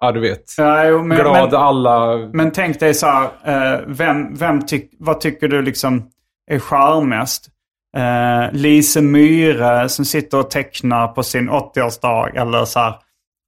Ja, 0.00 0.12
du 0.12 0.20
vet. 0.20 0.44
Ja, 0.58 0.84
jo, 0.84 1.02
men, 1.02 1.18
Glad 1.18 1.50
men, 1.50 1.60
alla... 1.60 2.16
men 2.32 2.50
tänk 2.50 2.80
dig 2.80 2.94
så 2.94 3.06
här, 3.06 3.24
eh, 3.44 3.80
vem, 3.86 4.34
vem 4.34 4.66
tyck, 4.66 4.90
vad 4.98 5.20
tycker 5.20 5.48
du 5.48 5.62
liksom 5.62 6.02
är 6.50 6.58
charmigast? 6.58 7.48
Uh, 7.96 8.52
Lise 8.52 9.00
Myhre 9.00 9.88
som 9.88 10.04
sitter 10.04 10.38
och 10.38 10.50
tecknar 10.50 11.08
på 11.08 11.22
sin 11.22 11.50
80-årsdag 11.50 12.36
eller 12.40 12.64
så 12.64 12.80
här 12.80 12.94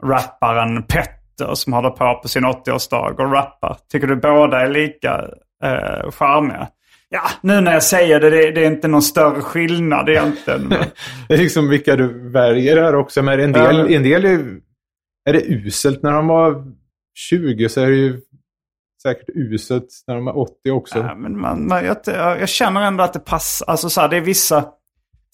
rapparen 0.05 0.83
Petter 0.83 1.55
som 1.55 1.73
håller 1.73 1.91
på 1.91 2.15
på 2.23 2.29
sin 2.29 2.45
80-årsdag 2.45 3.21
och 3.21 3.33
rappar. 3.33 3.77
Tycker 3.93 4.07
du 4.07 4.17
båda 4.17 4.61
är 4.61 4.69
lika 4.69 5.21
uh, 5.65 6.11
charmiga? 6.11 6.69
Ja, 7.09 7.23
nu 7.41 7.61
när 7.61 7.73
jag 7.73 7.83
säger 7.83 8.21
det, 8.21 8.31
det, 8.31 8.51
det 8.51 8.61
är 8.65 8.67
inte 8.67 8.89
någon 8.89 9.03
större 9.03 9.41
skillnad 9.41 10.09
egentligen. 10.09 10.69
men- 10.69 10.79
Det 11.29 11.35
är 11.35 11.39
liksom 11.39 11.69
vilka 11.69 11.97
du 11.97 12.31
väljer 12.31 12.83
här 12.83 12.95
också. 12.95 13.23
Men 13.23 13.41
en 13.41 13.53
del, 13.53 13.95
en 13.95 14.03
del 14.03 14.25
är, 14.25 14.39
är 15.29 15.33
det 15.33 15.45
uselt 15.49 16.03
när 16.03 16.13
de 16.13 16.27
var 16.27 16.65
20 17.15 17.69
så 17.69 17.81
är 17.81 17.87
det 17.87 17.97
ju 17.97 18.21
säkert 19.03 19.29
uselt 19.35 19.89
när 20.07 20.15
de 20.15 20.29
är 20.29 20.39
80 20.39 20.71
också. 20.71 20.99
Ja, 20.99 21.15
men 21.15 21.41
man, 21.41 21.69
man, 21.69 21.85
jag, 21.85 21.97
jag 22.15 22.49
känner 22.49 22.83
ändå 22.83 23.05
att 23.05 23.13
det 23.13 23.19
passar. 23.19 23.67
Alltså 23.67 23.91
så 23.91 24.01
här, 24.01 24.09
det 24.09 24.17
är 24.17 24.21
vissa... 24.21 24.65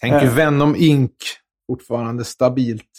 Tänk 0.01 0.15
eh. 0.15 0.35
Venom 0.35 0.77
Inc. 0.77 1.11
Fortfarande 1.67 2.25
stabilt. 2.25 2.91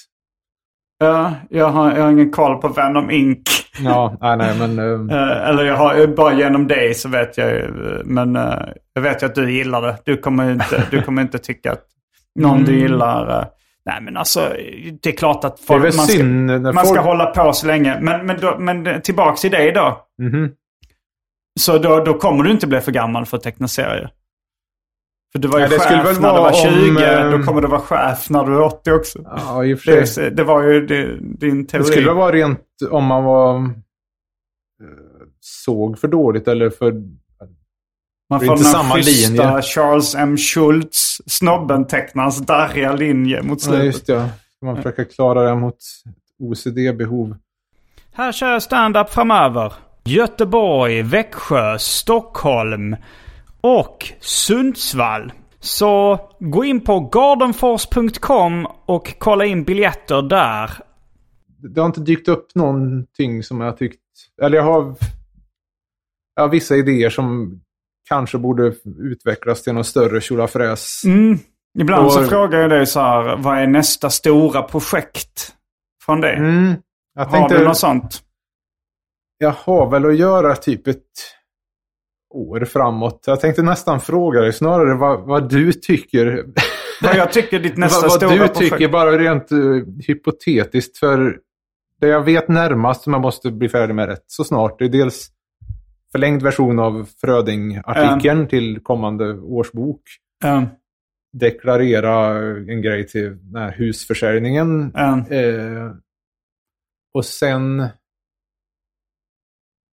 Ja, 0.98 1.34
jag 1.50 1.70
har, 1.70 1.96
jag 1.96 2.04
har 2.04 2.12
ingen 2.12 2.32
koll 2.32 2.62
på 2.62 2.68
Venom 2.68 3.12
Inc. 3.12 3.50
Ja, 3.84 4.18
nej, 4.22 4.38
nej, 4.38 4.60
men... 4.60 4.80
eh, 5.10 5.18
Eh, 5.18 5.50
eller 5.50 5.64
jag 5.64 5.78
har 5.78 6.08
bara 6.08 6.34
genom 6.34 6.68
dig 6.68 6.94
så 6.94 7.10
vet 7.10 7.38
jag 7.38 7.52
ju. 7.52 7.72
Men 8.06 8.36
eh, 8.36 8.60
jag 8.94 9.02
vet 9.02 9.24
ju 9.24 9.26
att 9.26 9.36
du 9.36 9.52
gillar 9.52 9.82
det. 9.82 9.98
Du 10.06 10.18
kommer 10.18 10.52
inte, 10.52 10.88
du 10.92 11.02
kommer 11.02 11.22
inte 11.22 11.38
tycka 11.38 11.72
att 11.72 11.86
någon 12.40 12.64
du 12.64 12.80
gillar... 12.80 13.50
nej 13.86 14.02
men 14.02 14.18
alltså, 14.18 14.40
det 15.02 15.10
är 15.10 15.18
klart 15.18 15.44
att 15.44 15.60
är 15.60 15.64
folk, 15.64 15.84
väl 15.84 15.96
man, 15.98 16.08
ska, 16.08 16.24
man 16.24 16.86
ska 16.86 16.96
folk... 16.96 17.00
hålla 17.00 17.26
på 17.26 17.54
så 17.54 17.68
länge. 17.68 17.98
Men, 18.02 18.26
men, 18.26 18.40
då, 18.42 18.56
men 18.60 19.02
tillbaks 19.02 19.42
till 19.42 19.52
dig 19.52 19.72
då. 19.72 20.06
Mhm. 20.22 20.52
Så 21.60 21.78
då, 21.78 22.00
då 22.04 22.14
kommer 22.14 22.44
du 22.44 22.52
inte 22.52 22.68
bli 22.68 22.82
för 22.82 22.92
gammal 22.92 23.26
för 23.26 23.38
att 23.38 23.44
teckna 23.44 23.68
serier. 23.68 24.12
För 25.32 25.40
du 25.40 25.48
var 25.48 25.60
ju 25.60 25.66
skulle 25.66 25.80
chef 25.80 26.20
när 26.20 26.34
du 26.34 26.40
var 26.40 26.48
om, 26.48 26.54
20. 26.98 27.04
eh, 27.04 27.32
Då 27.32 27.44
kommer 27.44 27.62
du 27.62 27.68
vara 27.68 27.82
chef 27.82 28.30
när 28.30 28.44
du 28.46 28.54
är 28.56 28.62
80 28.62 28.92
också. 28.92 29.20
Ja, 29.26 29.66
i 29.66 29.74
och 29.74 29.80
för 29.80 30.06
sig. 30.06 30.24
Det, 30.24 30.36
det 30.36 30.44
var 30.44 30.64
ju 30.64 30.86
det, 30.86 31.18
din 31.22 31.68
teori. 31.68 31.84
Det 31.84 31.92
skulle 31.92 32.08
väl 32.08 32.16
vara 32.16 32.32
rent 32.32 32.60
om 32.92 33.06
man 33.06 33.24
var... 33.24 33.56
eh, 33.56 33.66
såg 35.40 36.00
för 36.00 36.08
dåligt 36.08 36.48
eller 36.48 36.70
för... 36.70 36.94
Man 38.30 38.40
får 38.40 38.56
den 38.56 38.58
samma 38.58 38.96
schyssta 38.96 39.30
linje. 39.44 39.62
Charles 39.62 40.16
M. 40.16 40.38
Schultz, 40.38 41.22
snobben 41.26 41.88
tecknarens 41.88 42.40
darriga 42.40 42.94
linje 42.94 43.42
mot 43.44 43.60
Ja, 43.62 43.68
slutet. 43.68 43.86
just 43.86 44.08
det. 44.08 44.30
Ska 44.58 44.66
man 44.66 44.76
försöka 44.76 45.06
klara 45.06 45.50
det 45.50 45.56
mot 45.56 45.78
OCD-behov. 46.40 47.36
Här 48.14 48.32
kör 48.32 48.52
jag 48.52 48.64
stand-up 48.64 49.10
framöver. 49.10 49.74
Göteborg, 50.06 51.02
Växjö, 51.02 51.78
Stockholm 51.80 52.96
och 53.62 54.12
Sundsvall. 54.20 55.34
Så 55.60 56.20
gå 56.40 56.66
in 56.66 56.82
på 56.82 57.00
gardenfors.com 57.00 58.68
och 58.86 59.14
kolla 59.20 59.46
in 59.46 59.64
biljetter 59.64 60.22
där. 60.22 60.72
Det 61.74 61.80
har 61.82 61.86
inte 61.88 62.02
dykt 62.02 62.28
upp 62.28 62.56
någonting 62.56 63.44
som 63.44 63.62
jag 63.62 63.78
tyckt... 63.78 64.02
Eller 64.42 64.58
jag 64.58 64.64
har... 64.64 64.96
Jag 66.36 66.44
har 66.44 66.50
vissa 66.50 66.76
idéer 66.76 67.10
som 67.10 67.60
kanske 68.10 68.38
borde 68.38 68.74
utvecklas 69.00 69.64
till 69.64 69.74
någon 69.74 69.84
större 69.84 70.22
tjolafräs. 70.22 71.02
Mm. 71.06 71.38
Ibland 71.80 72.12
så 72.12 72.20
Och- 72.22 72.30
frågar 72.30 72.60
jag 72.60 72.70
dig 72.70 72.86
så 72.86 73.00
här, 73.00 73.38
vad 73.38 73.58
är 73.58 73.68
nästa 73.68 74.10
stora 74.10 74.62
projekt 74.62 75.54
från 76.06 76.22
det? 76.22 76.34
Mm. 76.34 76.74
Jag 77.16 77.26
Har 77.26 77.32
tänkte... 77.38 77.58
du 77.58 77.66
något 77.66 77.78
sånt? 77.78 78.22
jag 79.38 79.52
har 79.58 79.90
väl 79.90 80.06
att 80.06 80.18
göra 80.18 80.56
typ 80.56 80.88
ett 80.88 81.02
år 82.34 82.66
framåt. 82.66 83.24
Jag 83.28 83.40
tänkte 83.40 83.62
nästan 83.62 84.00
fråga 84.02 84.42
dig 84.42 84.54
snarare 84.54 84.94
vad, 84.96 85.22
vad 85.28 85.50
du 85.50 85.74
tycker. 85.74 86.46
Vad 87.02 87.16
jag 87.16 87.32
tycker 87.34 87.60
ditt 87.60 87.78
nästa 87.78 88.02
vad, 88.08 88.12
stora 88.12 88.30
vad 88.30 88.40
du 88.40 88.48
projekt- 88.48 88.60
tycker, 88.74 88.90
bara 88.90 89.18
rent 89.18 89.52
uh, 89.52 89.84
hypotetiskt. 90.08 90.98
För 90.98 91.38
det 92.02 92.08
jag 92.08 92.24
vet 92.24 92.48
närmast 92.48 93.04
som 93.04 93.14
jag 93.14 93.22
måste 93.22 93.52
bli 93.52 93.70
färdig 93.70 93.96
med 93.96 94.08
rätt 94.08 94.24
så 94.28 94.44
snart, 94.44 94.80
det 94.80 94.86
är 94.86 94.90
dels 94.90 95.28
förlängd 96.16 96.44
version 96.44 96.80
av 96.80 97.10
Fröding-artikeln 97.22 98.48
till 98.48 98.80
kommande 98.80 99.34
årsbok. 99.34 100.02
Ja, 100.44 100.68
Deklarera 101.34 102.38
en 102.72 102.82
grej 102.82 103.08
till 103.08 103.38
den 103.52 103.62
här 103.62 103.72
husförsäljningen. 103.72 104.92
ja. 104.94 105.30
Eh, 105.30 105.92
och 107.14 107.26
sen... 107.26 107.80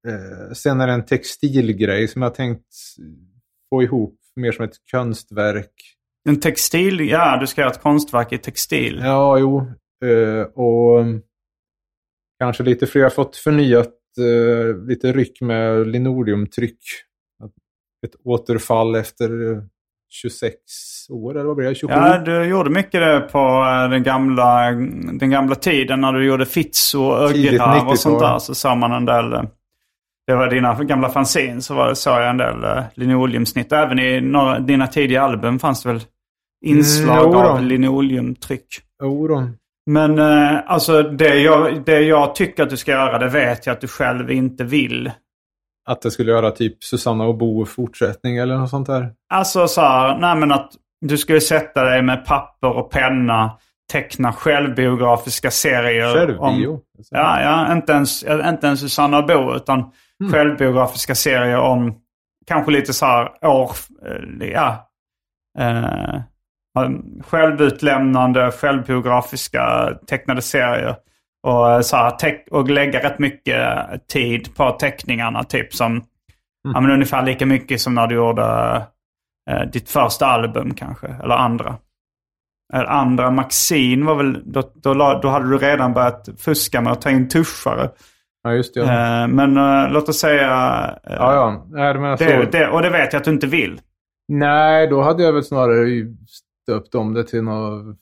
Eh, 0.07 0.53
sen 0.53 0.81
är 0.81 0.87
det 0.87 0.93
en 0.93 1.05
textilgrej 1.05 2.07
som 2.07 2.21
jag 2.21 2.35
tänkt 2.35 2.67
få 3.69 3.83
ihop 3.83 4.19
mer 4.35 4.51
som 4.51 4.65
ett 4.65 4.75
konstverk. 4.91 5.73
En 6.29 6.39
textil, 6.39 7.09
ja 7.09 7.37
du 7.39 7.47
ska 7.47 7.61
göra 7.61 7.71
ett 7.71 7.81
konstverk 7.81 8.33
i 8.33 8.37
textil. 8.37 9.01
Ja, 9.03 9.37
jo. 9.39 9.59
Eh, 10.05 10.41
och 10.43 11.05
kanske 12.39 12.63
lite 12.63 12.87
fler. 12.87 13.01
Jag 13.01 13.09
har 13.09 13.15
fått 13.15 13.35
förnyat 13.35 14.00
eh, 14.17 14.87
lite 14.87 15.11
ryck 15.11 15.41
med 15.41 15.87
linoleumtryck. 15.87 16.77
Ett 18.05 18.15
återfall 18.25 18.95
efter 18.95 19.51
eh, 19.51 19.57
26 20.09 20.55
år, 21.09 21.31
eller 21.35 21.45
vad 21.45 21.55
blir 21.55 21.67
det? 21.69 21.75
27? 21.75 21.93
Ja, 21.95 22.17
du 22.17 22.43
gjorde 22.43 22.69
mycket 22.69 23.01
det 23.01 23.19
på 23.31 23.39
eh, 23.39 23.89
den 23.89 24.03
gamla, 24.03 24.71
den 25.19 25.29
gamla 25.29 25.55
tiden 25.55 26.01
när 26.01 26.13
du 26.13 26.25
gjorde 26.25 26.45
Fitzo 26.45 27.03
och 27.03 27.31
90-tal. 27.31 27.87
och 27.87 27.99
sånt 27.99 28.19
där. 28.19 28.39
Så 28.39 28.55
sa 28.55 28.75
man 28.75 28.91
en 28.91 29.05
del, 29.05 29.33
eh, 29.33 29.43
det 30.27 30.35
var 30.35 30.49
dina 30.49 30.83
gamla 30.83 31.09
fanzine, 31.09 31.61
så 31.61 31.73
var 31.75 31.89
det, 31.89 31.95
såg 31.95 32.13
jag 32.13 32.29
en 32.29 32.37
del 32.37 32.63
eh, 32.63 32.83
linoleumsnitt. 32.95 33.71
Även 33.71 33.99
i 33.99 34.21
några, 34.21 34.59
dina 34.59 34.87
tidiga 34.87 35.21
album 35.21 35.59
fanns 35.59 35.83
det 35.83 35.89
väl 35.89 36.01
inslag 36.65 37.25
Mm, 37.33 37.37
av 37.37 37.61
linoleumtryck. 37.63 38.67
Jo 39.03 39.27
då. 39.27 39.49
Men 39.91 40.19
eh, 40.19 40.59
alltså 40.65 41.03
det 41.03 41.35
jag, 41.35 41.85
det 41.85 42.01
jag 42.01 42.35
tycker 42.35 42.63
att 42.63 42.69
du 42.69 42.77
ska 42.77 42.91
göra, 42.91 43.19
det 43.19 43.29
vet 43.29 43.65
jag 43.65 43.73
att 43.73 43.81
du 43.81 43.87
själv 43.87 44.31
inte 44.31 44.63
vill. 44.63 45.11
Att 45.85 46.01
det 46.01 46.11
skulle 46.11 46.31
göra 46.31 46.51
typ 46.51 46.83
Susanna 46.83 47.23
och 47.23 47.37
Bo 47.37 47.65
fortsättning 47.65 48.37
eller 48.37 48.57
något 48.57 48.69
sånt 48.69 48.87
där. 48.87 49.13
Alltså 49.33 49.67
så 49.67 49.81
här, 49.81 50.17
nej 50.17 50.35
men 50.35 50.51
att 50.51 50.71
du 51.01 51.17
ju 51.33 51.41
sätta 51.41 51.83
dig 51.83 52.01
med 52.01 52.25
papper 52.25 52.77
och 52.77 52.91
penna, 52.91 53.57
teckna 53.91 54.33
självbiografiska 54.33 55.51
serier. 55.51 56.13
Självbio. 56.13 56.67
Om, 56.67 56.81
ja, 57.09 57.41
ja, 57.41 57.73
inte 57.73 57.91
ens, 57.91 58.23
inte 58.23 58.67
ens 58.67 58.79
Susanna 58.79 59.21
Bo 59.21 59.55
utan 59.55 59.91
självbiografiska 60.31 61.15
serier 61.15 61.59
om 61.59 61.95
kanske 62.47 62.71
lite 62.71 62.93
så 62.93 63.05
här 63.05 63.45
år, 63.45 63.71
eh, 64.05 64.47
ja. 64.47 64.89
Eh, 65.59 66.21
självutlämnande, 67.25 68.51
självbiografiska 68.51 69.93
tecknade 70.07 70.41
serier. 70.41 70.95
Och, 71.47 71.71
eh, 71.71 71.81
så 71.81 71.95
här, 71.95 72.13
och 72.51 72.69
lägga 72.69 73.03
rätt 73.03 73.19
mycket 73.19 73.57
tid 74.07 74.55
på 74.55 74.71
teckningarna. 74.71 75.43
Typ 75.43 75.73
som 75.73 76.03
ja, 76.73 76.81
men 76.81 76.91
ungefär 76.91 77.25
lika 77.25 77.45
mycket 77.45 77.81
som 77.81 77.95
när 77.95 78.07
du 78.07 78.15
gjorde 78.15 78.75
eh, 79.49 79.61
ditt 79.73 79.89
första 79.89 80.25
album 80.25 80.73
kanske. 80.73 81.07
Eller 81.07 81.35
andra. 81.35 81.75
Eller 82.73 82.85
andra 82.85 83.31
Maxine 83.31 84.05
var 84.05 84.15
väl, 84.15 84.41
då, 84.45 84.71
då, 84.75 84.93
då 85.21 85.27
hade 85.29 85.49
du 85.49 85.57
redan 85.57 85.93
börjat 85.93 86.29
fuska 86.37 86.81
med 86.81 86.91
att 86.91 87.01
ta 87.01 87.09
in 87.09 87.29
tuschare. 87.29 87.89
Ja, 88.43 88.53
just 88.53 88.73
det. 88.73 88.79
Ja, 88.79 89.21
Eh, 89.21 89.27
men 89.27 89.57
eh, 89.57 89.91
låt 89.91 90.09
oss 90.09 90.19
säga... 90.19 90.47
eh, 91.03 91.13
ja. 91.13 91.33
ja. 91.33 91.65
Nej, 91.69 92.11
alltså, 92.11 92.25
det, 92.25 92.51
det, 92.51 92.67
och 92.67 92.81
det 92.81 92.89
vet 92.89 93.13
jag 93.13 93.19
att 93.19 93.25
du 93.25 93.31
inte 93.31 93.47
vill. 93.47 93.81
Nej, 94.27 94.87
då 94.87 95.01
hade 95.01 95.23
jag 95.23 95.33
väl 95.33 95.43
snarare 95.43 95.89
stöpt 96.63 96.95
om 96.95 97.13
det 97.13 97.23
till 97.23 97.43
något 97.43 97.97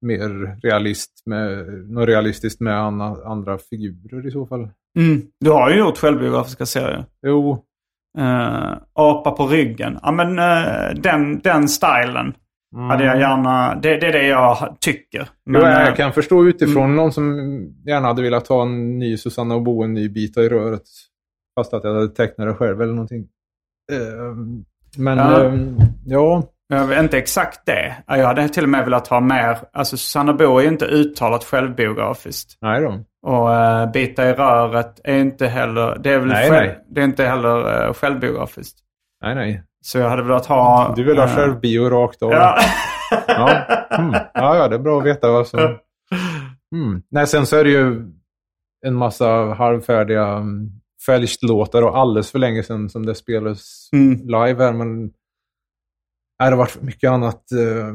mer 0.00 0.60
realist 0.62 1.10
med, 1.26 1.66
något 1.90 2.08
realistiskt 2.08 2.60
med 2.60 2.78
andra, 2.78 3.16
andra 3.24 3.58
figurer 3.58 4.26
i 4.26 4.30
så 4.30 4.46
fall. 4.46 4.68
Mm. 4.98 5.22
Du 5.40 5.50
har 5.50 5.70
ju 5.70 5.78
gjort 5.78 5.98
självbiografiska 5.98 6.66
serier. 6.66 7.04
Jo, 7.26 7.64
Uh, 8.18 8.76
apa 8.92 9.30
på 9.30 9.46
ryggen. 9.46 9.98
Ja 10.02 10.12
men 10.12 10.38
eh, 10.38 10.94
den, 11.02 11.38
den 11.38 11.68
stilen 11.68 12.34
hade 12.88 13.04
jag 13.04 13.20
gärna... 13.20 13.74
Det, 13.74 13.96
det 13.96 14.06
är 14.06 14.12
det 14.12 14.26
jag 14.26 14.76
tycker. 14.80 15.28
Men, 15.46 15.60
jo, 15.60 15.66
eh, 15.66 15.80
jag 15.80 15.96
kan 15.96 16.12
förstå 16.12 16.44
utifrån 16.44 16.96
någon 16.96 17.12
som 17.12 17.34
gärna 17.86 18.06
hade 18.06 18.22
velat 18.22 18.48
ha 18.48 18.62
en 18.62 18.98
ny 18.98 19.16
Susanna 19.16 19.54
och 19.54 19.62
Bo, 19.62 19.82
en 19.82 19.94
ny 19.94 20.08
bita 20.08 20.42
i 20.42 20.48
röret. 20.48 20.82
Fast 21.58 21.74
att 21.74 21.84
jag 21.84 21.94
hade 21.94 22.08
tecknat 22.08 22.48
det 22.48 22.54
själv 22.54 22.82
eller 22.82 22.92
någonting. 22.92 23.28
Men 24.96 25.18
Ja. 25.18 25.44
ehm, 25.44 25.76
ja, 26.06 26.42
Jag 26.68 26.86
vet 26.86 27.02
inte 27.02 27.18
exakt 27.18 27.66
det. 27.66 27.94
Jag 28.06 28.26
hade 28.26 28.48
till 28.48 28.62
och 28.62 28.68
med 28.68 28.84
velat 28.84 29.08
ha 29.08 29.20
mer... 29.20 29.58
Alltså 29.72 29.96
Susanna 29.96 30.32
Bo 30.32 30.58
är 30.58 30.62
ju 30.62 30.68
inte 30.68 30.84
uttalat 30.84 31.44
självbiografiskt. 31.44 32.58
nej 32.60 32.80
då. 32.80 33.04
Och 33.26 33.48
uh, 33.50 33.92
Bita 33.92 34.28
i 34.28 34.32
röret 34.32 35.00
är 35.04 35.18
inte 35.18 35.46
heller... 35.46 35.98
Det 35.98 36.10
är 36.12 36.18
väl 36.18 36.28
Nej, 36.28 36.50
själv, 36.50 36.66
nej. 36.66 36.84
Det 36.88 37.00
är 37.00 37.04
inte 37.04 37.24
heller 37.24 37.86
uh, 37.88 37.92
självbiografiskt. 37.92 38.78
Nej, 39.22 39.34
nej. 39.34 39.62
Så 39.84 39.98
jag 39.98 40.08
hade 40.10 40.22
velat 40.22 40.46
ha... 40.46 40.92
Du 40.96 41.04
vill 41.04 41.18
ha 41.18 41.24
eh, 41.24 41.36
självbio 41.36 41.90
rakt 41.90 42.22
av. 42.22 42.32
Ja. 42.32 42.58
Ja. 43.26 43.64
Mm. 43.98 44.12
ja, 44.34 44.56
ja, 44.56 44.68
det 44.68 44.74
är 44.74 44.78
bra 44.78 44.98
att 44.98 45.06
veta 45.06 45.30
vad 45.30 45.46
som... 45.46 45.60
Mm. 46.74 47.02
Nej, 47.10 47.26
sen 47.26 47.46
så 47.46 47.56
är 47.56 47.64
det 47.64 47.70
ju 47.70 48.02
en 48.86 48.94
massa 48.94 49.26
halvfärdiga 49.54 50.36
um, 50.36 50.70
Fälscht-låtar 51.06 51.82
och 51.82 51.98
alldeles 51.98 52.30
för 52.30 52.38
länge 52.38 52.62
sedan 52.62 52.88
som 52.88 53.06
det 53.06 53.14
spelades 53.14 53.88
Mm. 53.92 54.12
live 54.26 54.64
här. 54.64 54.72
Men 54.72 55.10
det 56.38 56.44
har 56.44 56.56
varit 56.56 56.82
mycket 56.82 57.10
annat 57.10 57.52
eh, 57.52 57.94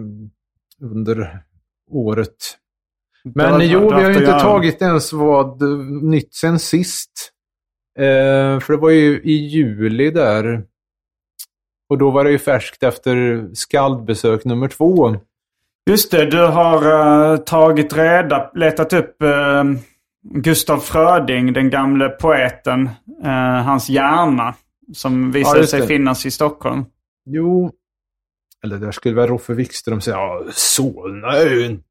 under 0.81 1.43
året. 1.91 2.35
Men 3.35 3.51
har- 3.51 3.61
jo, 3.61 3.79
vi 3.89 4.03
har 4.03 4.11
ju 4.11 4.19
inte 4.19 4.39
tagit 4.39 4.81
ens 4.81 5.13
vad 5.13 5.61
eh, 5.61 5.77
nytt 6.01 6.33
sen 6.33 6.59
sist. 6.59 7.31
Eh, 7.99 8.59
för 8.59 8.73
det 8.73 8.77
var 8.79 8.89
ju 8.89 9.21
i 9.23 9.31
juli 9.33 10.11
där. 10.11 10.63
Och 11.89 11.97
då 11.97 12.09
var 12.11 12.23
det 12.23 12.31
ju 12.31 12.39
färskt 12.39 12.83
efter 12.83 13.47
skaldbesök 13.53 14.45
nummer 14.45 14.67
två. 14.67 15.15
Just 15.89 16.11
det, 16.11 16.25
du 16.25 16.45
har 16.45 17.31
eh, 17.31 17.37
tagit 17.37 17.93
reda, 17.93 18.51
letat 18.55 18.93
upp 18.93 19.15
uh, 19.23 19.63
Gustav 20.21 20.77
Fröding, 20.79 21.53
den 21.53 21.69
gamle 21.69 22.09
poeten, 22.09 22.89
eh, 23.23 23.63
hans 23.63 23.89
hjärna. 23.89 24.55
Som 24.93 25.31
visade 25.31 25.59
just 25.59 25.71
sig 25.71 25.81
det. 25.81 25.87
finnas 25.87 26.25
i 26.25 26.31
Stockholm. 26.31 26.85
Jo, 27.25 27.71
eller 28.63 28.77
där 28.77 28.91
skulle 28.91 29.15
väl 29.15 29.27
Roffe 29.27 29.53
Wikström 29.53 30.01
säga, 30.01 30.17
ja, 30.17 30.43
Solna 30.51 31.31
är 31.31 31.49
ju 31.49 31.65
en... 31.65 31.83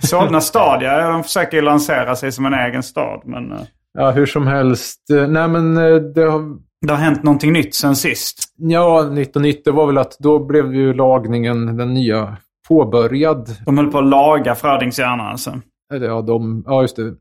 Solna 0.08 0.40
stad, 0.40 0.82
ja. 0.82 1.10
De 1.10 1.24
försöker 1.24 1.56
ju 1.56 1.62
lansera 1.62 2.16
sig 2.16 2.32
som 2.32 2.46
en 2.46 2.54
egen 2.54 2.82
stad. 2.82 3.22
Men 3.24 3.52
eh, 3.52 3.60
Ja, 3.92 4.10
hur 4.10 4.26
som 4.26 4.46
helst. 4.46 5.10
Eh, 5.10 5.28
Nej, 5.28 5.48
men 5.48 5.76
eh, 5.76 5.94
det 5.94 6.22
har... 6.22 6.58
det 6.86 6.92
har 6.92 7.00
hänt 7.00 7.22
någonting 7.22 7.52
nytt 7.52 7.74
sen 7.74 7.96
sist. 7.96 8.54
Ja, 8.56 9.00
1990 9.00 9.72
var 9.72 9.86
väl 9.86 9.98
att 9.98 10.16
då 10.18 10.44
blev 10.44 10.74
ju 10.74 10.92
lagningen, 10.92 11.76
den 11.76 11.94
nya, 11.94 12.36
påbörjad. 12.68 13.48
De 13.66 13.78
höll 13.78 13.90
på 13.90 13.98
att 13.98 14.06
laga 14.06 14.54
Frödings 14.54 14.98
hjärna 14.98 15.22
alltså. 15.22 15.60
Ja, 15.94 16.22
de, 16.22 16.64
ja 16.66 16.82
just 16.82 16.96
det. 16.96 17.14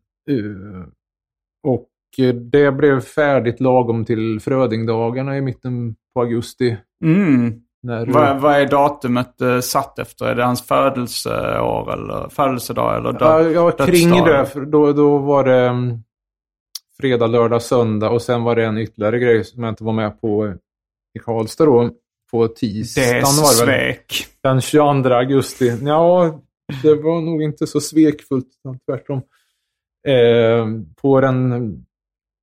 Och 1.67 1.88
det 2.51 2.71
blev 2.71 3.01
färdigt 3.01 3.60
lagom 3.60 4.06
till 4.06 4.39
Frödingdagarna 4.39 5.38
i 5.38 5.41
mitten 5.41 5.95
på 6.13 6.21
augusti. 6.21 6.77
Mm. 7.03 7.62
När, 7.83 8.05
Vad, 8.05 8.41
vad 8.41 8.55
är 8.55 8.65
datumet 8.67 9.41
eh, 9.41 9.59
satt 9.59 9.99
efter? 9.99 10.25
Är 10.25 10.35
det 10.35 10.43
hans 10.43 10.67
födelseår 10.67 11.93
eller 11.93 12.29
födelsedag 12.29 12.97
eller 12.97 13.17
ja, 13.19 13.39
död, 13.43 13.51
ja, 13.51 13.71
kring 13.71 14.09
dödsdag? 14.23 14.63
det. 14.63 14.71
Då, 14.71 14.93
då 14.93 15.17
var 15.17 15.43
det 15.43 15.67
mm, 15.67 15.97
fredag, 17.01 17.27
lördag, 17.27 17.61
söndag 17.61 18.09
och 18.09 18.21
sen 18.21 18.43
var 18.43 18.55
det 18.55 18.65
en 18.65 18.77
ytterligare 18.77 19.19
grej 19.19 19.43
som 19.43 19.63
jag 19.63 19.71
inte 19.71 19.83
var 19.83 19.93
med 19.93 20.21
på 20.21 20.53
i 21.17 21.19
Karlstad 21.19 21.65
då. 21.65 21.89
På 22.31 22.47
Det 22.47 22.53
tisdagen 22.55 23.09
är 23.09 23.21
var 23.21 23.65
det 23.65 23.71
väl. 23.71 23.93
svek. 23.93 24.27
Den 24.43 24.61
22 24.61 25.09
augusti. 25.09 25.77
Ja, 25.83 26.41
det 26.83 26.95
var 26.95 27.21
nog 27.21 27.43
inte 27.43 27.67
så 27.67 27.81
svekfullt, 27.81 28.47
tvärtom. 28.85 29.21
Eh, 30.07 30.65
på 31.01 31.21
den... 31.21 31.63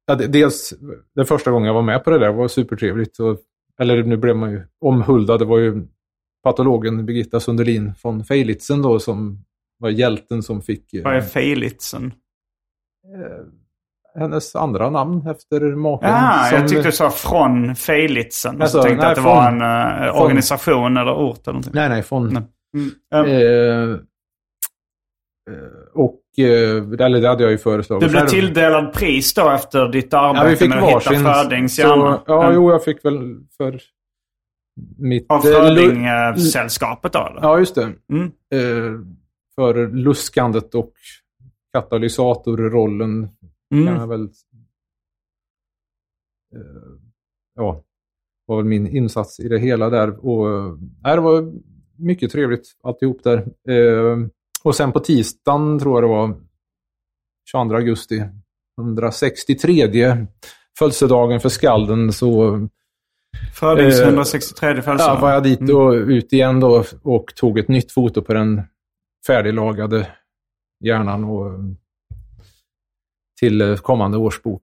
Ja, 0.07 0.15
det- 0.15 0.27
dels, 0.27 0.75
den 1.15 1.27
första 1.27 1.51
gången 1.51 1.67
jag 1.67 1.75
var 1.75 1.83
med 1.83 2.05
på 2.05 2.11
det 2.11 2.19
där 2.19 2.33
var 2.33 2.49
supertrevligt. 2.49 3.19
Och, 3.21 3.39
eller 3.81 4.03
nu 4.03 4.17
blev 4.17 4.37
man 4.37 4.51
ju 4.51 4.63
omhuldad. 4.81 5.39
Det 5.39 5.45
var 5.45 5.59
ju 5.59 5.87
patologen 6.43 7.07
Birgitta 7.07 7.41
Sundelin 7.41 7.93
von 8.03 8.25
Feilitzen 8.25 8.83
då 8.83 8.99
som 8.99 9.45
var 9.79 9.91
hjälten 9.91 10.43
som 10.43 10.63
fick 10.63 10.95
eh, 10.95 11.03
Vad 11.05 11.17
är 11.17 11.21
Feilitzen? 11.21 12.13
hennes 14.19 14.57
andra 14.57 14.91
namn 14.91 15.27
efter 15.27 15.61
maken. 15.61 16.09
Ja, 16.09 16.47
som, 16.51 16.59
jag 16.59 16.69
tyckte 16.69 16.89
du 16.89 16.93
sa 16.93 17.11
från 17.11 17.75
Feilitzen. 17.77 18.63
Alltså, 18.63 18.79
och 18.79 18.83
så 18.85 18.89
tänkte 18.89 19.03
nej, 19.05 19.11
att 19.11 19.17
det 19.17 19.23
från- 19.23 19.33
var 19.37 19.49
en 19.49 20.03
eh, 20.07 20.13
från- 20.13 20.23
organisation 20.25 20.97
eller 20.97 21.13
ort 21.15 21.39
eller 21.47 21.53
någonting. 21.53 21.73
Nej, 21.75 21.89
nej, 21.89 22.05
von... 22.11 22.29
Nej. 22.33 22.43
Mm. 22.77 23.27
Eh, 23.93 23.99
Och, 25.95 26.05
eh, 26.05 26.11
eller 26.43 27.21
det 27.21 27.29
hade 27.29 27.43
jag 27.43 27.53
ju 27.53 27.59
föreslagit 27.59 28.09
Du 28.09 28.11
blev 28.13 28.27
tilldelad 28.27 28.93
pris 28.93 29.35
då 29.35 29.51
efter 29.51 29.89
ditt 29.89 30.15
arbete 30.15 30.45
Ja, 30.45 30.51
vi 30.51 30.57
fick 30.57 30.69
med 30.69 30.79
att 30.79 31.07
hitta. 31.07 31.15
Frödings 31.35 31.77
så. 31.77 31.83
Ja, 32.27 32.43
Mm. 32.45 32.55
jo, 32.55 32.71
jag 32.71 32.85
fick 32.85 33.05
väl 33.05 33.37
för 33.57 33.81
mitt... 34.99 35.27
Av 35.31 35.37
eh, 35.37 35.43
Fröding-sällskapet 35.43 37.13
då 37.13 37.19
eller? 37.27 37.41
Ja, 37.43 37.59
just 37.59 37.75
det. 37.75 37.93
Mm. 38.13 38.25
Eh, 38.27 39.01
för 39.55 39.89
luskandet 39.93 40.75
och 40.75 40.93
katalysatorrollen 41.73 43.29
kan 43.71 43.79
Mm. 43.83 43.95
jag 43.95 44.07
väl... 44.09 44.23
Eh, 46.55 46.61
ja, 47.55 47.83
var 48.47 48.57
väl 48.57 48.65
min 48.65 48.87
insats 48.87 49.41
i 49.41 49.49
det 49.49 49.59
hela 49.59 49.91
där. 49.91 50.27
Och, 50.27 50.51
eh, 50.51 50.75
nej, 51.03 51.15
det 51.17 51.21
var 51.23 51.53
mycket 51.97 52.31
trevligt 52.33 52.67
alltihop 52.83 53.23
där. 53.25 53.39
Och 54.65 54.77
sen 54.77 54.93
på 54.93 55.01
tisdagen 55.01 55.79
tror 55.79 55.95
jag 55.97 56.03
det 56.03 56.09
var 56.17 56.37
22 57.51 57.75
augusti 57.77 58.25
163 58.81 60.27
födelsedagen 60.79 61.41
för 61.41 61.49
skalden 61.49 62.13
så 62.13 62.59
Frödings 63.55 64.01
Eh, 64.01 64.07
163 64.07 64.83
födelsedag. 64.83 65.17
ja, 65.17 65.21
var 65.21 65.31
jag 65.33 65.43
dit 65.43 65.61
Mm. 65.61 65.77
och 65.77 65.93
ut 65.93 66.33
igen 66.33 66.61
då 66.61 66.85
och 67.03 67.35
tog 67.35 67.59
ett 67.59 67.69
nytt 67.69 67.93
foto 67.93 68.23
på 68.23 68.35
den 68.35 68.63
färdiglagade 69.27 70.09
hjärnan 70.85 71.25
och 71.25 71.53
till 73.41 73.61
eh, 73.61 73.77
kommande 73.77 74.19
årsbok. 74.19 74.63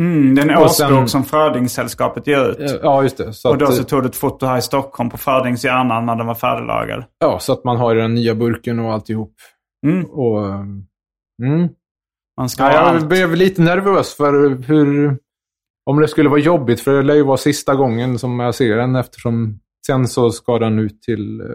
Mm, 0.00 0.34
det 0.34 0.42
är 0.42 0.68
sen- 0.68 1.08
som 1.08 1.24
Frödingssällskapet 1.24 2.26
ger 2.26 2.50
ut. 2.50 2.80
Ja, 2.82 3.02
just 3.02 3.16
det. 3.16 3.32
Så 3.32 3.50
och 3.50 3.58
då 3.58 3.66
att, 3.66 3.74
så 3.74 3.84
tog 3.84 4.02
du 4.02 4.08
ett 4.08 4.16
foto 4.16 4.46
här 4.46 4.58
i 4.58 4.62
Stockholm 4.62 5.10
på 5.10 5.16
Frödings 5.16 5.64
hjärna 5.64 6.00
när 6.00 6.16
den 6.16 6.26
var 6.26 6.34
färdiglagad. 6.34 7.04
ja, 7.18 7.38
så 7.38 7.52
att 7.52 7.64
man 7.64 7.76
har 7.76 7.94
den 7.94 8.14
nya 8.14 8.34
burken 8.34 8.78
och 8.78 8.92
alltihop. 8.92 9.34
Mm. 9.86 10.04
Och, 10.04 10.48
mm. 11.42 11.68
Man 12.36 12.48
ska 12.48 12.62
Ja, 12.64 12.72
jag 12.72 12.84
allt. 12.84 13.08
blev 13.08 13.34
lite 13.36 13.62
nervös 13.62 14.14
för 14.14 14.62
hur... 14.66 15.18
Om 15.90 16.00
det 16.00 16.08
skulle 16.08 16.28
vara 16.28 16.40
jobbigt, 16.40 16.80
för 16.80 16.92
det 16.92 17.02
lär 17.02 17.14
ju 17.14 17.22
vara 17.24 17.36
sista 17.36 17.74
gången 17.74 18.18
som 18.18 18.40
jag 18.40 18.54
ser 18.54 18.76
den 18.76 18.96
eftersom 18.96 19.60
sen 19.86 20.08
så 20.08 20.30
ska 20.30 20.58
den 20.58 20.78
ut 20.78 21.02
till 21.02 21.40
eh, 21.40 21.46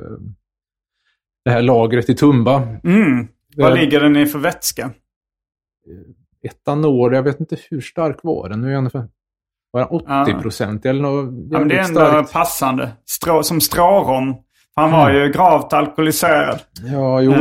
det 1.46 1.52
här 1.52 1.62
lagret 1.62 2.10
i 2.10 2.16
Tumba. 2.16 2.64
Mm. 2.84 3.28
Vad 3.56 3.72
Eh, 3.72 3.80
ligger 3.80 4.00
den 4.00 4.16
i 4.18 4.26
för 4.26 4.40
vätska? 4.40 4.92
Etanol, 6.48 7.14
jag 7.16 7.24
vet 7.24 7.40
inte 7.40 7.58
hur 7.70 7.82
stark 7.82 8.18
var 8.24 8.50
den. 8.50 8.62
Nu 8.62 8.68
är 8.68 8.72
den 8.72 8.78
ungefär 8.78 9.08
var 9.72 9.82
den 9.82 10.26
80 10.28 10.42
procent 10.42 10.86
eller 10.86 11.02
något 11.02 11.34
Ja, 11.52 11.60
men 11.60 11.68
det 11.68 11.76
är 11.76 11.84
ändå 11.84 12.00
starkt. 12.00 12.34
passande. 12.34 12.90
Strå, 13.06 13.44
som 13.44 13.62
strårom. 13.62 14.36
Han 14.76 14.92
var 14.92 15.10
Mm. 15.10 15.22
ju 15.22 15.32
gravt 15.32 15.74
alkoholiserad. 15.74 16.60
Ja, 16.94 17.22
jo. 17.22 17.32
Eh, 17.32 17.40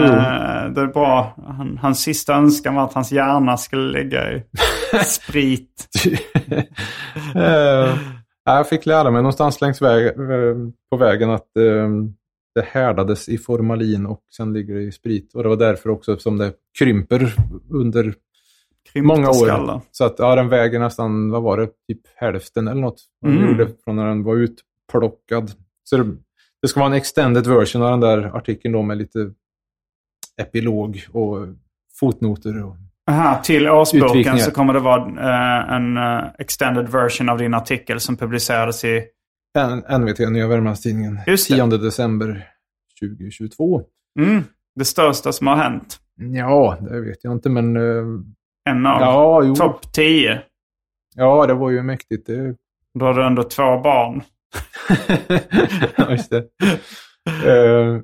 det 0.74 0.80
är 0.80 0.92
bra. 0.92 1.34
Han, 1.46 1.78
hans 1.82 2.00
sista 2.02 2.34
önskan 2.34 2.74
var 2.74 2.84
att 2.84 2.92
hans 2.94 3.12
hjärna 3.12 3.56
skulle 3.56 4.02
ligga 4.02 4.32
i 4.32 4.42
sprit. 5.04 5.88
Eh, 7.34 7.96
jag 8.44 8.68
fick 8.68 8.86
lära 8.86 9.10
mig 9.10 9.22
någonstans 9.22 9.60
längs 9.60 9.82
väg, 9.82 10.06
eh, 10.06 10.56
på 10.90 10.96
vägen 10.96 11.30
att 11.30 11.56
eh, 11.56 11.88
det 12.54 12.64
härdades 12.66 13.28
i 13.28 13.38
formalin 13.38 14.06
och 14.06 14.20
sen 14.36 14.52
ligger 14.52 14.74
det 14.74 14.82
i 14.82 14.92
sprit. 14.92 15.34
Och 15.34 15.42
det 15.42 15.48
var 15.48 15.56
därför 15.56 15.90
också 15.90 16.16
som 16.18 16.38
det 16.38 16.52
krymper 16.78 17.34
under 17.70 18.14
många 19.02 19.28
år. 19.30 19.80
Så 19.90 20.04
att 20.04 20.14
ja, 20.18 20.34
den 20.34 20.48
väger 20.48 20.78
nästan, 20.78 21.30
vad 21.30 21.42
var 21.42 21.56
det, 21.58 21.66
typ 21.66 22.00
hälften 22.16 22.68
eller 22.68 22.80
något. 22.80 23.00
Den 23.22 23.36
Mm. 23.38 23.48
gjorde 23.48 23.68
från 23.84 23.96
när 23.96 24.06
den 24.06 24.22
var 24.22 24.36
utplockad. 24.36 25.50
Så 25.84 25.96
det, 25.96 26.16
det 26.62 26.68
ska 26.68 26.80
vara 26.80 26.90
en 26.90 26.96
extended 26.96 27.46
version 27.46 27.82
av 27.82 27.90
den 27.90 28.00
där 28.00 28.36
artikeln 28.36 28.72
då 28.72 28.82
med 28.82 28.96
lite 28.98 29.30
epilog 30.42 31.04
och 31.12 31.38
fotnoter. 32.00 32.64
Och, 32.64 32.76
Aha, 33.10 33.42
till 33.42 33.68
årsboken 33.68 34.38
så 34.38 34.50
kommer 34.50 34.74
det 34.74 34.80
vara 34.80 35.02
eh, 35.02 35.74
en 35.74 35.96
eh, 35.96 36.24
extended 36.38 36.88
version 36.88 37.28
av 37.28 37.38
din 37.38 37.54
artikel 37.54 38.00
som 38.00 38.16
publicerades 38.16 38.84
i... 38.84 39.02
N- 39.58 40.00
NVT, 40.00 40.18
Nya 40.18 40.46
Värmlandstidningen, 40.48 41.18
Just 41.26 41.48
det. 41.48 41.54
10 41.54 41.66
december 41.66 42.48
2022. 43.00 43.82
Mm, 44.20 44.42
det 44.74 44.84
största 44.84 45.32
som 45.32 45.46
har 45.46 45.56
hänt. 45.56 45.98
Ja, 46.34 46.76
det 46.80 47.00
vet 47.00 47.24
jag 47.24 47.32
inte, 47.32 47.48
men... 47.50 47.76
eh, 47.76 48.04
En 48.66 48.86
av 48.86 49.00
ja, 49.00 49.54
topp 49.54 49.92
10. 49.92 50.40
Ja, 51.16 51.46
det 51.46 51.54
var 51.54 51.70
ju 51.70 51.82
mäktigt. 51.82 52.26
Det... 52.26 52.54
Då 52.98 53.04
har 53.06 53.14
du 53.14 53.26
ändå 53.26 53.42
två 53.42 53.62
barn. 53.80 54.22
ja, 55.96 56.10
just 56.10 56.30
det. 56.30 56.36
Eh, 57.26 58.00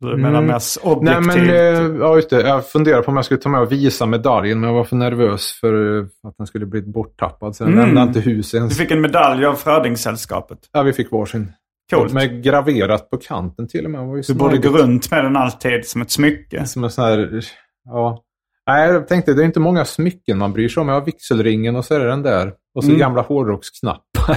Du 0.00 0.16
menar 0.16 0.38
Mm. 0.38 0.46
mest 0.46 0.78
nej, 0.84 0.92
objektivt. 0.94 1.26
men 1.26 1.48
eh, 1.48 1.96
ja, 2.00 2.16
just 2.16 2.30
det. 2.30 2.40
Jag 2.48 2.68
funderade 2.68 3.02
på 3.02 3.10
om 3.10 3.16
jag 3.16 3.24
skulle 3.24 3.40
ta 3.40 3.48
med 3.48 3.60
och 3.60 3.72
visa 3.72 4.06
medaljen, 4.06 4.60
men 4.60 4.68
jag 4.70 4.74
var 4.76 4.84
för 4.84 4.96
nervös 4.96 5.52
för 5.60 5.98
eh, 5.98 6.04
att 6.28 6.34
den 6.38 6.46
skulle 6.46 6.66
bli 6.66 6.82
borttappad. 6.82 7.56
Så 7.56 7.62
jag 7.64 7.70
Mm. 7.72 7.84
lämnade 7.84 8.06
inte 8.06 8.20
huset 8.20 8.52
Du 8.52 8.58
ens. 8.58 8.78
fick 8.78 8.90
en 8.90 9.00
medalj 9.00 9.44
av 9.46 9.54
Frödingssällskapet. 9.54 10.58
Ja, 10.72 10.82
vi 10.82 10.92
fick 10.92 11.10
varsin. 11.12 11.52
Coolt. 11.90 12.12
Med 12.12 12.42
graverat 12.42 13.10
på 13.10 13.16
kanten 13.16 13.68
till 13.68 13.84
och 13.84 13.90
med. 13.90 14.24
Du 14.26 14.34
borde 14.34 14.58
gå 14.58 14.68
runt 14.68 15.10
med 15.10 15.24
den 15.24 15.36
alltid 15.36 15.86
som 15.86 16.02
ett 16.02 16.10
smycke. 16.10 16.66
Som 16.66 16.84
en 16.84 16.90
sån 16.90 17.04
här... 17.04 17.40
Ja. 17.84 18.22
Nej, 18.68 18.88
jag 18.90 19.08
tänkte 19.08 19.34
det 19.34 19.42
är 19.42 19.46
inte 19.46 19.60
många 19.60 19.84
smycken 19.84 20.38
man 20.38 20.52
bryr 20.52 20.68
sig 20.68 20.80
om. 20.80 20.88
Jag 20.88 20.94
har 20.94 21.04
vigselringen 21.04 21.76
och 21.76 21.84
så 21.84 21.94
är 21.94 22.00
det 22.00 22.06
den 22.06 22.22
där. 22.22 22.52
Och 22.74 22.84
så 22.84 22.90
Mm. 22.90 23.00
gamla 23.00 23.22
hårdrocksknappar. 23.22 24.36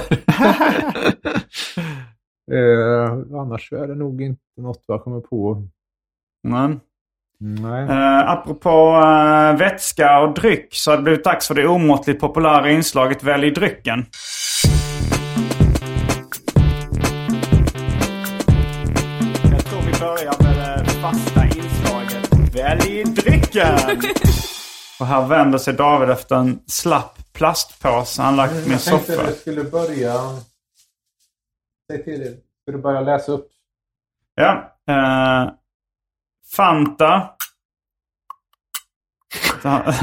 eh, 2.52 3.12
annars 3.40 3.72
är 3.72 3.86
det 3.88 3.94
nog 3.94 4.22
inte 4.22 4.40
något 4.60 4.84
jag 4.86 5.02
kommer 5.04 5.20
på. 5.20 5.66
Men, 6.48 6.80
Nej. 7.38 7.82
eh, 7.82 8.30
apropå 8.30 9.00
eh, 9.04 9.56
vätska 9.58 10.20
och 10.20 10.34
dryck 10.34 10.68
så 10.70 10.90
har 10.90 10.96
det 10.96 11.02
blivit 11.02 11.24
dags 11.24 11.48
för 11.48 11.54
det 11.54 11.66
omåttligt 11.66 12.20
populära 12.20 12.70
inslaget 12.70 13.22
Välj 13.22 13.50
drycken. 13.50 14.04
Jag 19.52 19.64
tror 19.64 19.80
vi 19.80 19.92
börjar 20.00 20.42
med 20.42 20.84
det 20.84 20.90
fasta 20.90 21.44
inslaget 21.44 22.54
Välj 22.56 23.04
drycken! 23.04 23.39
Och 25.00 25.06
här 25.06 25.26
vänder 25.26 25.58
sig 25.58 25.74
David 25.74 26.10
efter 26.10 26.36
en 26.36 26.60
slapp 26.66 27.18
plastpåse 27.32 28.22
han 28.22 28.36
lagt 28.36 28.66
min 28.66 28.78
soffa. 28.78 29.32
skulle 29.32 29.64
börja... 29.64 30.14
Säg 31.90 32.04
till 32.04 32.20
dig. 32.20 32.40
Ska 32.62 32.72
du 32.72 32.78
börja 32.78 33.00
läsa 33.00 33.32
upp? 33.32 33.48
Ja. 34.34 34.76
Eh, 34.88 35.52
Fanta. 36.56 37.30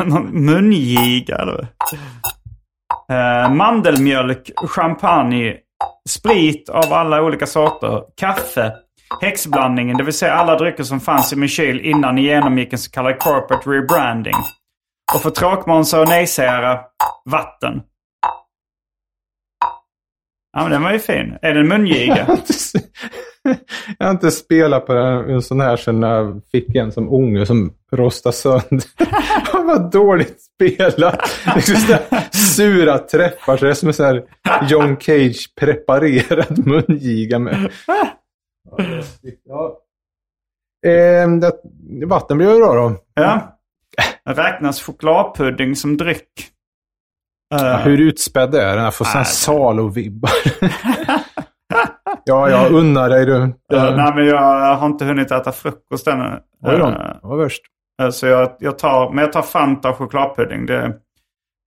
Någon 0.06 0.46
Mungiga 0.46 1.36
eller? 1.36 1.68
Eh, 3.10 3.54
mandelmjölk, 3.54 4.52
champagne, 4.56 5.58
sprit 6.10 6.70
av 6.70 6.94
alla 6.94 7.22
olika 7.22 7.48
sorter, 7.48 8.04
kaffe, 8.16 8.76
häxblandningen, 9.22 9.98
det 9.98 10.04
vill 10.04 10.14
säga 10.14 10.34
alla 10.34 10.58
drycker 10.58 10.84
som 10.84 11.00
fanns 11.00 11.34
i 11.34 11.36
min 11.36 11.50
kyl 11.50 11.80
innan 11.80 12.16
ni 12.16 12.22
genomgick 12.22 12.74
en 12.74 12.80
så 12.80 12.92
kallad 12.92 13.20
corporate 13.20 13.70
rebranding. 13.70 14.36
Och 15.16 15.22
för 15.22 15.30
tråkmånsar 15.30 16.02
och 16.02 16.10
nejsägare, 16.10 16.80
vatten. 17.26 17.82
Ja 20.54 20.64
men 20.64 20.72
den 20.72 20.84
var 20.84 20.92
ju 20.92 21.00
fin. 21.00 21.38
Är 21.42 21.54
det 21.54 21.60
en 21.60 21.68
mungiga? 21.68 22.38
Jag 23.98 24.06
har 24.06 24.12
inte 24.12 24.32
spelat 24.32 24.86
på 24.86 24.94
en, 24.94 25.30
en 25.30 25.42
sån 25.42 25.62
här 25.62 25.78
sedan 25.78 26.02
jag 26.02 26.42
fick 26.52 26.76
en 26.76 26.92
som 26.92 27.10
unge 27.10 27.46
som 27.46 27.74
rostade 27.92 28.36
sönder. 28.36 28.84
Det 29.52 29.64
var 29.64 29.92
dåligt 29.92 30.38
spelat. 30.42 31.30
Sura 32.56 32.98
träffar. 32.98 33.58
Så 33.58 33.66
det 33.66 33.72
är 33.72 33.76
som 33.76 33.88
en 33.88 33.94
sån 33.94 34.06
här 34.06 34.24
John 34.70 34.98
Cage 35.00 35.56
preparerad 35.60 36.68
mungiga 36.68 37.40
med. 37.40 37.72
Ja. 39.44 39.78
Eh, 40.86 41.30
det, 41.30 41.52
vatten 42.06 42.38
blir 42.38 42.52
ju 42.54 42.58
bra 42.58 42.74
då. 42.76 42.96
Ja. 43.14 43.60
Räknas 44.26 44.82
chokladpudding 44.82 45.76
som 45.76 45.98
dryck? 45.98 46.30
Eh, 47.56 47.78
Hur 47.78 48.02
utspädd 48.02 48.56
är 48.56 48.76
den? 48.76 48.84
Jag 48.84 48.96
får 48.96 49.06
sån. 49.06 49.26
Salo-vibbar. 49.26 50.32
ja, 52.26 52.50
jag 52.50 52.72
unnar 52.72 53.10
dig 53.10 53.26
du. 53.26 53.36
eh, 53.44 53.52
nej, 53.96 54.16
men 54.16 54.26
jag 54.26 54.76
har 54.76 54.88
inte 54.88 55.06
hunnit 55.06 55.32
äta 55.32 55.52
frukost 55.52 56.08
ännu. 56.08 56.40
Oj 56.62 56.78
då, 56.78 56.86
Eh, 56.88 56.92
det 56.92 57.20
var 57.28 57.38
värst. 57.38 57.62
så 58.12 58.28
jag, 58.28 58.56
jag 58.60 58.80
tar, 58.80 59.10
men 59.14 59.24
jag 59.24 59.34
tar 59.34 59.42
Fanta 59.42 59.90
och 59.90 59.98
chokladpudding. 59.98 60.66
Det 60.66 60.94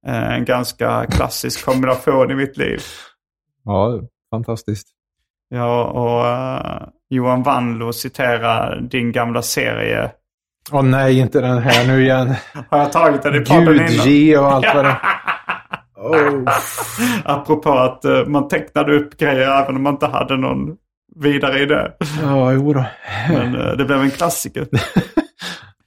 är 0.07 0.37
en 0.39 0.45
ganska 0.45 1.07
klassisk 1.07 1.65
kombination 1.65 2.31
i 2.31 2.35
mitt 2.35 2.57
liv. 2.57 2.81
Ja, 3.65 4.01
fantastiskt. 4.31 4.89
Jag 5.51 5.97
och 5.97 6.27
eh, 6.27 6.83
Johan 7.11 7.43
Wanlo 7.43 7.93
citerar 7.93 8.81
din 8.81 9.13
gamla 9.13 9.43
serie. 9.43 10.11
Åh 10.73 10.83
nej, 10.83 11.19
inte 11.19 11.41
den 11.41 11.59
här 11.59 11.87
nu 11.87 12.03
igen. 12.03 12.35
Har 12.71 12.79
jag 12.79 12.93
tagit 12.93 13.23
den 13.23 13.35
i 13.35 13.41
podden 13.41 13.65
Gud 13.65 13.91
innan? 13.91 14.07
ge 14.07 14.39
och 14.39 14.53
allt 14.53 14.67
vad 14.75 14.85
det 14.85 14.97
oh. 15.97 16.49
Apropå 17.25 17.73
att 17.73 18.05
eh, 18.05 18.25
man 18.27 18.49
tecknade 18.49 18.97
upp 18.97 19.17
grejer 19.17 19.63
även 19.63 19.77
om 19.77 19.83
man 19.83 19.95
inte 19.95 20.07
hade 20.07 20.37
någon 20.37 20.77
vidare 21.17 21.63
idé. 21.63 21.87
Ja, 22.23 22.53
jo 22.53 22.73
då. 22.73 22.85
Men 23.29 23.55
eh, 23.61 23.73
det 23.73 23.85
blev 23.85 24.01
en 24.01 24.11
klassiker. 24.11 24.67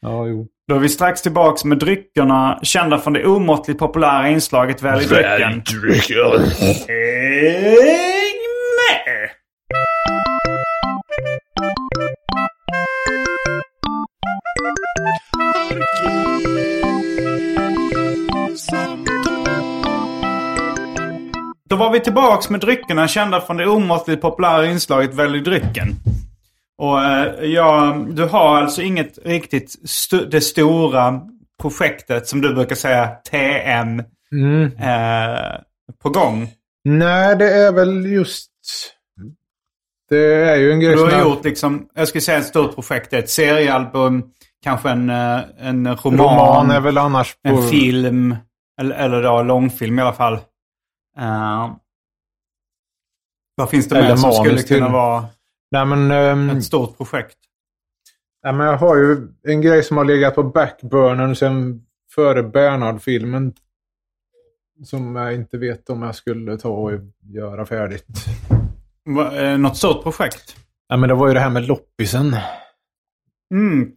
Ja, 0.05 0.27
jo. 0.27 0.47
Då 0.67 0.75
är 0.75 0.79
vi 0.79 0.89
strax 0.89 1.21
tillbaks 1.21 1.63
med 1.65 1.77
dryckerna 1.77 2.59
kända 2.63 2.97
från 2.97 3.13
det 3.13 3.25
omåttligt 3.25 3.79
populära 3.79 4.29
inslaget 4.29 4.81
Välj 4.81 5.05
drycken. 5.05 5.41
Häng 5.41 5.63
med! 6.87 8.22
Då 21.69 21.75
var 21.75 21.91
vi 21.91 21.99
tillbaks 21.99 22.49
med 22.49 22.59
dryckerna 22.59 23.07
kända 23.07 23.41
från 23.41 23.57
det 23.57 23.67
omåttligt 23.67 24.21
populära 24.21 24.65
inslaget 24.65 25.13
Välj 25.13 25.39
drycken. 25.41 25.95
Och 26.77 27.03
eh, 27.03 27.45
ja, 27.45 27.97
du 28.09 28.23
har 28.25 28.57
alltså 28.57 28.81
inget 28.81 29.19
riktigt 29.25 29.75
st- 29.83 30.25
det 30.25 30.41
stora 30.41 31.21
projektet 31.61 32.27
som 32.27 32.41
du 32.41 32.53
brukar 32.53 32.75
säga 32.75 33.07
TM 33.31 33.99
eh, 34.79 35.59
på 36.03 36.09
gång. 36.09 36.49
Nej, 36.83 37.35
det 37.35 37.53
är 37.53 37.71
väl 37.71 38.05
just... 38.05 38.49
Det 40.09 40.25
är 40.49 40.55
ju 40.55 40.71
en 40.71 40.79
grej 40.79 40.95
Du 40.95 41.03
har 41.03 41.21
gjort 41.21 41.45
liksom, 41.45 41.87
jag 41.95 42.07
skulle 42.07 42.21
säga 42.21 42.37
ett 42.37 42.45
stort 42.45 42.75
projekt. 42.75 43.13
Ett 43.13 43.29
seriealbum, 43.29 44.23
kanske 44.63 44.89
en, 44.89 45.09
eh, 45.09 45.39
en 45.57 45.95
roman, 45.95 46.19
Roman 46.19 46.71
är 46.71 46.79
väl 46.81 46.97
annars 46.97 47.35
på... 47.41 47.49
en 47.49 47.69
film. 47.69 48.35
Eller, 48.81 48.95
eller 48.95 49.23
då 49.23 49.43
långfilm 49.43 49.99
i 49.99 50.01
alla 50.01 50.13
fall. 50.13 50.33
Eh, 51.17 51.71
vad 53.55 53.69
finns 53.69 53.89
det 53.89 54.01
mer 54.01 54.15
som 54.15 54.31
skulle 54.31 54.57
till- 54.57 54.75
kunna 54.75 54.89
vara 54.89 55.25
Nej, 55.71 55.85
men... 55.85 56.11
ehm, 56.11 56.49
ett 56.49 56.63
stort 56.65 56.97
projekt? 56.97 57.37
Nej, 58.43 58.53
men 58.53 58.67
jag 58.67 58.77
har 58.77 58.95
ju 58.95 59.27
en 59.43 59.61
grej 59.61 59.83
som 59.83 59.97
har 59.97 60.05
legat 60.05 60.35
på 60.35 60.43
backburnern 60.43 61.35
sedan 61.35 61.85
före 62.15 62.43
Bernhard-filmen. 62.43 63.53
Som 64.83 65.15
jag 65.15 65.33
inte 65.35 65.57
vet 65.57 65.89
om 65.89 66.01
jag 66.01 66.15
skulle 66.15 66.57
ta 66.57 66.69
och 66.69 66.91
göra 67.23 67.65
färdigt. 67.65 68.05
Va- 69.05 69.35
eh, 69.41 69.57
Något 69.57 69.77
stort 69.77 70.03
projekt? 70.03 70.55
Nej, 70.89 70.99
men 70.99 71.09
det 71.09 71.15
var 71.15 71.27
ju 71.27 71.33
det 71.33 71.39
här 71.39 71.49
med 71.49 71.67
loppisen. 71.67 72.35
Mm. 73.53 73.91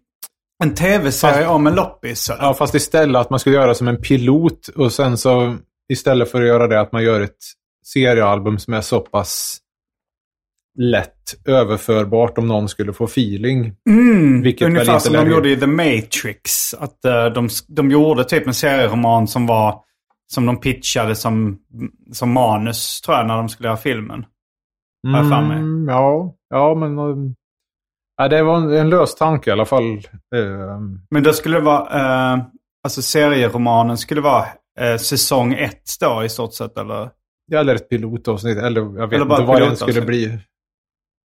En 0.64 0.74
tv-serie 0.74 1.48
om 1.48 1.66
en 1.66 1.74
loppis? 1.74 2.30
eller? 2.30 2.42
Ja, 2.42 2.54
fast 2.54 2.74
istället 2.74 3.20
att 3.20 3.30
man 3.30 3.38
skulle 3.38 3.56
göra 3.56 3.74
som 3.74 3.88
en 3.88 4.00
pilot 4.00 4.68
och 4.68 4.92
sen 4.92 5.18
så 5.18 5.56
istället 5.92 6.30
för 6.30 6.42
att 6.42 6.48
göra 6.48 6.66
det 6.66 6.80
att 6.80 6.92
man 6.92 7.02
gör 7.02 7.20
ett 7.20 7.36
seriealbum 7.84 8.58
som 8.58 8.74
är 8.74 8.80
så 8.80 9.00
pass 9.00 9.58
lätt 10.78 11.34
överförbart 11.44 12.38
om 12.38 12.48
någon 12.48 12.68
skulle 12.68 12.92
få 12.92 13.04
feeling. 13.04 13.74
Mm, 13.88 14.42
Vilket 14.42 14.68
ungefär 14.68 14.98
som 14.98 15.12
de 15.12 15.30
gjorde 15.30 15.50
i 15.50 15.56
The 15.56 15.66
Matrix. 15.66 16.74
Att 16.74 17.04
eh, 17.04 17.26
de, 17.26 17.48
de 17.68 17.90
gjorde 17.90 18.24
typ 18.24 18.46
en 18.46 18.54
serieroman 18.54 19.28
som 19.28 19.46
var 19.46 19.80
som 20.26 20.46
de 20.46 20.60
pitchade 20.60 21.14
som, 21.14 21.58
som 22.12 22.32
manus 22.32 23.00
tror 23.00 23.16
jag 23.16 23.26
när 23.26 23.36
de 23.36 23.48
skulle 23.48 23.68
göra 23.68 23.76
filmen. 23.76 24.24
Har 25.06 25.16
jag 25.16 25.28
för 25.28 25.48
mig. 25.48 25.58
Mm, 25.58 25.88
ja, 25.88 26.34
ja, 26.50 26.74
men... 26.74 26.96
Ja, 28.16 28.28
det 28.28 28.42
var 28.42 28.56
en, 28.56 28.72
en 28.72 28.90
lös 28.90 29.14
tanke 29.14 29.50
i 29.50 29.52
alla 29.52 29.64
fall. 29.64 29.84
Ehm, 30.36 31.00
Men 31.10 31.22
då 31.22 31.32
skulle 31.32 31.56
det 31.56 31.64
vara, 31.64 32.00
eh, 32.34 32.44
alltså 32.84 33.02
serieromanen 33.02 33.98
skulle 33.98 34.20
vara 34.20 34.46
eh, 34.80 34.96
säsong 34.96 35.52
ett 35.54 35.82
då 36.00 36.24
i 36.24 36.28
stort 36.28 36.54
sett 36.54 36.78
eller? 36.78 37.10
eller 37.54 37.74
ett 37.74 37.88
pilotavsnitt, 37.88 38.58
eller 38.58 38.80
jag 38.80 39.06
vet 39.08 39.12
Eller 39.20 39.30
inte 39.30 39.42
vad 39.44 39.60
det 39.70 39.76
skulle 39.76 40.00
bli. 40.02 40.38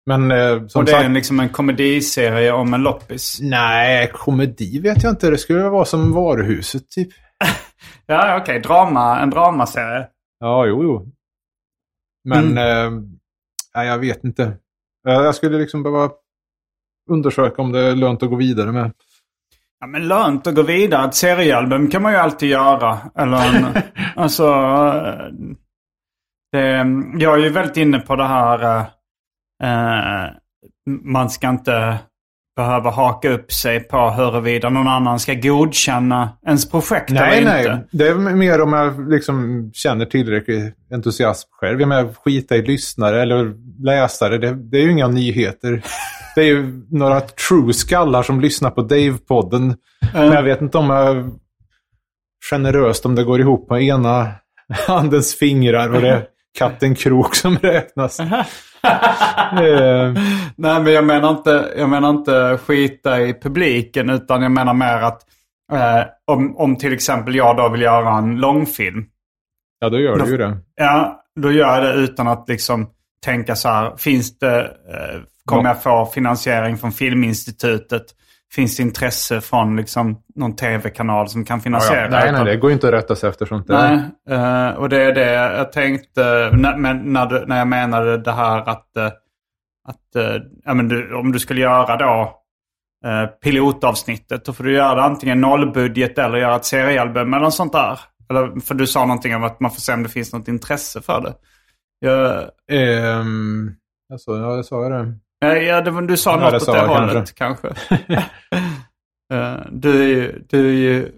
Men 0.06 0.30
eh, 0.30 0.66
som 0.66 0.80
Och 0.80 0.84
det 0.84 0.90
sagt... 0.92 1.02
är 1.02 1.06
en, 1.06 1.14
liksom 1.14 1.40
en 1.40 1.48
komediserie 1.48 2.52
om 2.52 2.74
en 2.74 2.82
loppis. 2.82 3.38
Nej, 3.42 4.10
komedi 4.14 4.80
vet 4.80 5.02
jag 5.02 5.12
inte. 5.12 5.30
Det 5.30 5.38
skulle 5.38 5.68
vara 5.68 5.84
som 5.84 6.12
Varuhuset, 6.12 6.90
typ. 6.90 7.08
Ja, 8.06 8.38
okej. 8.40 8.60
Drama, 8.60 9.20
en 9.20 9.30
dramaserie. 9.30 10.06
Ja, 10.40 10.66
jo, 10.66 10.82
jo. 10.82 11.12
Men, 12.24 12.58
Mm. 12.58 13.04
eh, 13.76 13.82
jag 13.84 13.98
vet 13.98 14.24
inte. 14.24 14.42
Eh, 15.08 15.14
Jag 15.14 15.34
skulle 15.34 15.58
liksom 15.58 15.82
behöva 15.82 16.10
undersöka 17.10 17.62
om 17.62 17.72
det 17.72 17.80
är 17.80 17.94
lönt 17.96 18.22
att 18.22 18.30
gå 18.30 18.36
vidare 18.36 18.72
med. 18.72 18.92
Ja, 19.80 19.86
men 19.86 20.08
lönt 20.08 20.46
att 20.46 20.54
gå 20.54 20.62
vidare. 20.62 21.08
Ett 21.08 21.14
seriealbum 21.14 21.90
kan 21.90 22.02
man 22.02 22.12
ju 22.12 22.18
alltid 22.18 22.48
göra. 22.48 22.98
Eller 23.18 23.56
en, 23.56 23.66
alltså, 24.16 24.44
eh, 24.44 25.24
det, 26.52 26.86
jag 27.18 27.38
är 27.38 27.42
ju 27.44 27.48
väldigt 27.48 27.76
inne 27.76 27.98
på 27.98 28.16
det 28.16 28.26
här. 28.26 28.78
eh, 29.62 30.30
man 31.04 31.30
ska 31.30 31.48
inte 31.48 31.98
behöva 32.56 32.90
haka 32.90 33.30
upp 33.30 33.52
sig 33.52 33.80
på 33.80 34.10
huruvida 34.10 34.68
någon 34.68 34.88
annan 34.88 35.18
ska 35.20 35.34
godkänna 35.34 36.28
ens 36.46 36.70
projekt 36.70 37.10
Nej, 37.10 37.38
eller 37.38 37.50
nej. 37.50 37.60
inte. 37.60 37.86
Det 37.90 38.08
är 38.08 38.14
mer 38.14 38.60
om 38.60 38.72
jag 38.72 39.10
liksom 39.10 39.70
känner 39.74 40.04
tillräcklig 40.04 40.72
entusiasm 40.92 41.48
själv. 41.52 41.80
Jag 41.80 41.88
menar, 41.88 42.12
skita 42.24 42.56
i 42.56 42.62
lyssnare 42.62 43.22
eller 43.22 43.54
läsare. 43.84 44.38
Det, 44.38 44.54
det 44.54 44.78
är 44.78 44.82
ju 44.82 44.90
inga 44.90 45.08
nyheter. 45.08 45.82
Det 46.40 46.44
är 46.44 46.48
ju 46.48 46.82
några 46.90 47.20
true 47.20 47.72
skallar 47.72 48.22
som 48.22 48.40
lyssnar 48.40 48.70
på 48.70 48.82
Dave-podden. 48.82 49.76
Men 50.12 50.32
jag 50.32 50.42
vet 50.42 50.60
inte 50.60 50.78
om 50.78 50.90
jag 50.90 51.30
generöst 52.50 53.06
om 53.06 53.14
det 53.14 53.24
går 53.24 53.40
ihop 53.40 53.70
med 53.70 53.82
ena 53.82 54.28
handens 54.86 55.34
fingrar 55.34 55.94
och 55.94 56.00
det 56.00 56.08
är 56.08 56.24
Kapten 56.58 56.94
Krok 56.94 57.34
som 57.34 57.56
räknas. 57.56 58.20
Eh, 59.52 60.12
Nej, 60.56 60.82
men 60.82 60.92
jag 60.92 61.04
menar, 61.04 61.30
inte, 61.30 61.72
jag 61.76 61.88
menar 61.88 62.10
inte 62.10 62.58
skita 62.64 63.20
i 63.20 63.34
publiken 63.34 64.10
utan 64.10 64.42
jag 64.42 64.52
menar 64.52 64.74
mer 64.74 64.96
att 65.02 65.22
eh, 65.72 66.06
om, 66.26 66.56
om 66.56 66.76
till 66.76 66.92
exempel 66.92 67.34
jag 67.34 67.56
då 67.56 67.68
vill 67.68 67.82
göra 67.82 68.18
en 68.18 68.36
långfilm. 68.36 69.04
ja, 69.80 69.88
då 69.88 69.98
gör 69.98 70.16
du 70.16 70.30
ju 70.30 70.36
det. 70.36 70.58
Ja, 70.76 71.22
då 71.40 71.52
gör 71.52 71.74
jag 71.74 71.82
det 71.82 71.92
utan 72.00 72.28
att 72.28 72.48
liksom 72.48 72.90
tänka 73.24 73.56
så 73.56 73.68
här. 73.68 73.96
Finns 73.96 74.38
det, 74.38 74.60
eh, 74.60 75.20
kommer 75.50 75.62
Ja. 75.64 75.68
jag 75.68 75.82
få 75.82 76.06
finansiering 76.06 76.76
från 76.78 76.92
Filminstitutet? 76.92 78.02
Finns 78.54 78.76
det 78.76 78.82
intresse 78.82 79.40
från 79.40 79.76
liksom 79.76 80.22
någon 80.34 80.56
tv-kanal 80.56 81.28
som 81.28 81.44
kan 81.44 81.58
Ja, 81.58 81.62
finansiera? 81.62 82.02
ja. 82.02 82.08
Nej, 82.10 82.20
nej, 82.22 82.30
Utan- 82.30 82.46
det 82.46 82.56
går 82.56 82.70
ju 82.70 82.74
inte 82.74 82.88
att 82.88 82.94
rätta 82.94 83.16
sig 83.16 83.28
efter 83.28 83.46
sånt 83.46 83.66
där. 83.66 84.10
Nej, 84.28 84.38
eh, 84.38 84.74
och 84.74 84.88
det 84.88 85.02
är 85.02 85.12
det 85.14 85.32
jag 85.32 85.72
tänkte 85.72 86.50
när, 86.52 86.76
men 86.76 87.12
när, 87.12 87.26
du, 87.26 87.46
när 87.46 87.58
jag 87.58 87.68
menade 87.68 88.18
det 88.18 88.32
här 88.32 88.68
att, 88.68 88.96
eh, 88.96 89.06
att 89.88 90.16
eh, 90.16 90.42
ja, 90.64 90.74
men 90.74 90.88
du, 90.88 91.14
om 91.14 91.32
du 91.32 91.38
skulle 91.38 91.60
göra 91.60 91.96
då 91.96 92.36
eh, 93.06 93.26
pilotavsnittet, 93.26 94.44
då 94.44 94.52
får 94.52 94.64
du 94.64 94.72
göra 94.74 94.94
det 94.94 95.02
antingen 95.02 95.40
nollbudget 95.40 96.18
eller 96.18 96.38
göra 96.38 96.56
ett 96.56 96.64
seriealbum 96.64 97.34
eller 97.34 97.44
något 97.44 97.54
sånt 97.54 97.72
där. 97.72 98.00
Eller, 98.30 98.60
för 98.60 98.74
du 98.74 98.86
sa 98.86 99.00
någonting 99.06 99.34
om 99.36 99.44
att 99.44 99.60
man 99.60 99.70
får 99.70 99.80
se 99.80 99.92
om 99.94 100.02
det 100.02 100.08
finns 100.08 100.32
något 100.32 100.48
intresse 100.48 101.00
för 101.02 101.20
det. 101.20 101.34
Jag, 102.00 102.44
Ehm, 102.72 103.70
alltså, 104.12 104.30
ja, 104.36 104.56
jag 104.56 104.64
sa 104.64 104.84
ju 104.84 104.90
det. 104.90 105.14
Ja, 105.40 105.56
ja, 105.56 105.80
det, 105.80 106.06
du 106.06 106.16
sa 106.16 106.30
Ja, 106.30 106.50
något 106.50 106.62
åt 106.68 106.74
det 106.74 106.80
hållet 106.80 107.34
kanske. 107.34 107.68
Eh, 109.32 109.56
du, 109.70 110.02
är 110.02 110.06
ju, 110.06 110.44
du 110.48 110.68
är 110.68 110.72
ju 110.72 111.12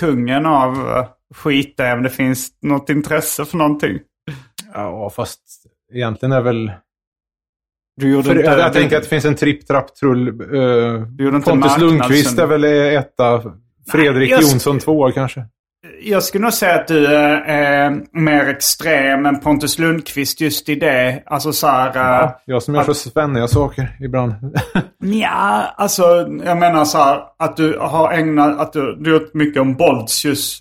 kungen 0.00 0.46
av 0.46 0.78
uh, 0.78 1.04
skita 1.34 1.92
om 1.94 2.02
det 2.02 2.10
finns 2.10 2.48
något 2.62 2.90
intresse 2.90 3.44
för 3.44 3.56
någonting. 3.56 3.98
Ja, 4.74 5.10
fast 5.10 5.40
egentligen 5.92 6.32
är 6.32 6.40
väl... 6.40 6.72
Du 7.96 8.10
gjorde 8.10 8.24
För, 8.24 8.36
inte, 8.36 8.50
jag, 8.50 8.58
jag 8.58 8.72
tänker 8.72 8.96
att 8.96 9.02
det 9.02 9.08
finns 9.08 9.24
en 9.24 9.34
tripp, 9.34 9.66
trapp, 9.66 9.94
trull. 9.94 10.28
Uh, 10.28 11.00
Du 11.02 11.24
gjorde 11.24 11.36
inte 11.36 11.50
Pontus 11.50 11.78
Lundqvist 11.78 12.38
är 12.38 12.46
väl 12.46 12.64
etta. 12.64 13.42
Fredrik 13.90 14.32
sk- 14.32 14.42
Jonsson 14.42 14.78
tvåa 14.78 15.12
kanske. 15.12 15.44
Jag 16.02 16.22
skulle 16.22 16.42
nog 16.44 16.52
säga 16.52 16.74
att 16.74 16.88
du 16.88 17.06
är, 17.06 17.40
är 17.40 18.00
mer 18.12 18.48
extrem 18.48 19.26
än 19.26 19.40
Pontus 19.40 19.78
Lundqvist 19.78 20.40
just 20.40 20.68
i 20.68 20.74
det. 20.74 21.22
Alltså 21.26 21.52
så 21.52 21.66
här... 21.66 22.22
eh, 22.24 22.30
Jag 22.44 22.62
som 22.62 22.74
gör 22.74 22.82
så 22.82 22.94
svenniga 22.94 23.48
saker 23.48 23.96
ibland. 24.00 24.34
Nja, 25.02 25.74
alltså 25.76 26.02
jag 26.44 26.56
menar 26.58 26.84
så 26.84 26.98
här 26.98 27.20
att 27.38 27.56
du 27.56 27.78
har 27.80 28.12
ägnat, 28.12 28.60
att 28.60 28.72
du, 28.72 28.96
du 29.00 29.12
har 29.12 29.20
gjort 29.20 29.34
mycket 29.34 29.60
om 29.62 29.74
Boltius. 29.74 30.58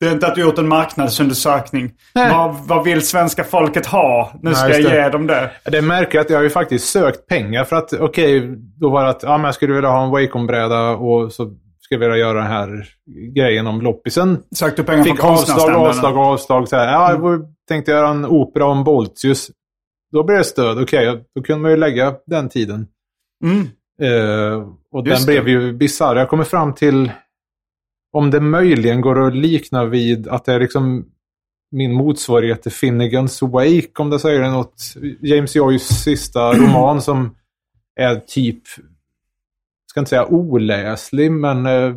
Det 0.00 0.06
är 0.06 0.12
inte 0.12 0.26
att 0.26 0.34
du 0.34 0.40
gjort 0.40 0.58
en 0.58 0.68
marknadsundersökning. 0.68 1.90
Vad, 2.14 2.54
vad 2.54 2.84
vill 2.84 3.06
svenska 3.06 3.44
folket 3.44 3.86
ha? 3.86 4.30
Nu 4.34 4.40
Nej, 4.42 4.54
ska 4.54 4.68
just 4.68 4.80
jag 4.80 4.92
det. 4.92 4.96
ge 5.04 5.08
dem 5.08 5.26
det. 5.26 5.50
Det 5.64 5.82
märker 5.82 6.20
att 6.20 6.30
jag 6.30 6.36
har 6.38 6.42
ju 6.42 6.50
faktiskt 6.50 6.88
sökt 6.88 7.26
pengar 7.26 7.64
för 7.64 7.76
att 7.76 7.92
okej, 7.92 8.54
då 8.80 8.90
var 8.90 9.04
det 9.04 9.10
att 9.10 9.22
ja, 9.22 9.36
men 9.38 9.44
jag 9.44 9.54
skulle 9.54 9.74
vilja 9.74 9.90
ha 9.90 10.04
en 10.04 10.10
Wacom-bräda 10.10 10.90
och 10.90 11.32
så 11.32 11.50
skulle 11.90 12.06
vilja 12.06 12.16
göra 12.16 12.38
den 12.38 12.46
här 12.46 12.88
grejen 13.34 13.66
om 13.66 13.80
loppisen. 13.80 14.42
Sökte 14.54 14.82
pengar 14.82 15.04
Fick 15.04 15.20
från 15.20 15.30
avslag, 15.30 15.70
avslag, 15.70 16.16
avslag. 16.16 16.68
Så 16.68 16.76
här, 16.76 16.92
ja, 16.92 17.12
jag 17.12 17.54
tänkte 17.68 17.90
göra 17.90 18.08
en 18.08 18.24
opera 18.24 18.64
om 18.64 18.84
Boltius. 18.84 19.50
Då 20.12 20.24
blev 20.24 20.38
det 20.38 20.44
stöd. 20.44 20.82
Okej, 20.82 21.24
då 21.34 21.42
kunde 21.42 21.62
man 21.62 21.70
ju 21.70 21.76
lägga 21.76 22.14
den 22.26 22.48
tiden. 22.48 22.86
Mm. 23.44 23.60
Eh, 24.02 24.68
och 24.92 25.06
Just 25.06 25.26
den 25.26 25.36
det. 25.36 25.42
blev 25.42 25.62
ju 25.62 25.72
bisarr. 25.72 26.16
Jag 26.16 26.28
kommer 26.28 26.44
fram 26.44 26.74
till 26.74 27.12
om 28.12 28.30
det 28.30 28.40
möjligen 28.40 29.00
går 29.00 29.26
att 29.26 29.36
likna 29.36 29.84
vid 29.84 30.28
att 30.28 30.44
det 30.44 30.52
är 30.52 30.60
liksom 30.60 31.06
min 31.72 31.92
motsvarighet 31.92 32.62
till 32.62 32.72
Finnegans 32.72 33.42
Wake, 33.42 33.90
om 33.98 34.10
det 34.10 34.18
säger 34.18 34.50
något. 34.50 34.82
James 35.20 35.56
Joyce 35.56 35.94
sista 35.94 36.52
roman 36.52 37.02
som 37.02 37.36
är 38.00 38.16
typ 38.16 38.62
ska 39.90 40.00
inte 40.00 40.08
säga 40.10 40.26
oläslig, 40.26 41.32
men 41.32 41.66
eh, 41.66 41.92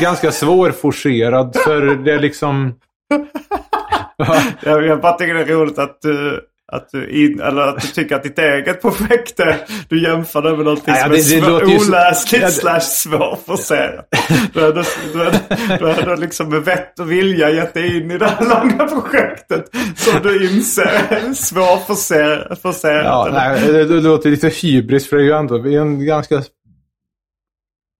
ganska 0.00 0.32
svårforcerad. 0.32 1.56
För 1.64 1.80
det 2.04 2.12
är 2.14 2.18
liksom... 2.18 2.74
jag, 4.64 4.86
jag 4.86 5.00
bara 5.00 5.12
tycker 5.12 5.34
det 5.34 5.40
är 5.40 5.46
roligt 5.46 5.78
att 5.78 5.98
du, 6.02 6.40
att 6.72 6.88
du, 6.92 7.08
in, 7.10 7.40
eller 7.40 7.62
att 7.62 7.80
du 7.80 7.86
tycker 7.88 8.16
att 8.16 8.22
ditt 8.22 8.38
eget 8.38 8.82
projekt 8.82 9.40
är... 9.40 9.56
Du 9.88 10.02
jämför 10.02 10.42
det 10.42 10.50
med 10.56 10.64
någonting 10.64 10.84
Nej, 10.94 11.02
som 11.02 11.10
det- 11.10 11.16
är 11.16 11.40
det 11.40 11.46
svår, 11.46 11.78
så- 11.78 11.88
oläsligt 11.88 12.42
Ja, 12.42 12.46
det- 12.48 12.52
slash 12.52 12.80
svårforcerat. 12.80 14.08
Du 14.54 14.60
har 14.60 14.72
då- 14.72 15.86
har 15.92 16.06
då 16.06 16.14
liksom 16.14 16.48
med 16.50 16.64
vett 16.64 16.98
och 16.98 17.10
vilja 17.12 17.50
gett 17.50 17.74
dig 17.74 17.96
in 18.00 18.10
i 18.10 18.18
det 18.18 18.26
här 18.26 18.48
långa 18.48 18.86
projektet. 18.88 19.64
Som 19.96 20.22
du 20.22 20.50
inser 20.50 20.82
är 21.08 21.32
svårforcerat. 21.34 22.60
Ja, 23.04 23.28
nej, 23.32 23.60
det, 23.72 23.84
det 23.84 24.00
låter 24.00 24.30
lite 24.30 24.48
hybris 24.48 25.08
för 25.10 25.16
det 25.16 25.22
är 25.22 25.26
ju 25.26 25.32
ändå 25.32 25.54
en 25.56 26.04
ganska... 26.06 26.42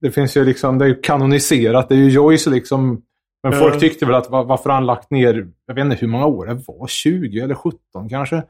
Det 0.00 0.10
finns 0.10 0.36
ju 0.36 0.44
liksom, 0.44 0.78
det 0.78 0.84
är 0.84 0.88
ju 0.88 1.00
kanoniserat. 1.00 1.88
Det 1.88 1.94
är 1.94 1.98
ju 1.98 2.08
Joyce 2.08 2.46
liksom. 2.50 3.02
Men 3.42 3.52
Ja. 3.52 3.58
folk 3.58 3.80
tyckte 3.80 4.06
väl 4.06 4.14
att 4.14 4.30
va- 4.30 4.42
varför 4.42 4.70
han 4.70 4.86
lagt 4.86 5.10
ner, 5.10 5.46
jag 5.66 5.74
vet 5.74 5.84
inte 5.84 5.96
hur 5.96 6.08
många 6.08 6.26
år 6.26 6.46
det 6.46 6.54
var, 6.66 6.86
20 6.86 7.40
eller 7.40 7.54
17 7.54 8.08
kanske. 8.10 8.42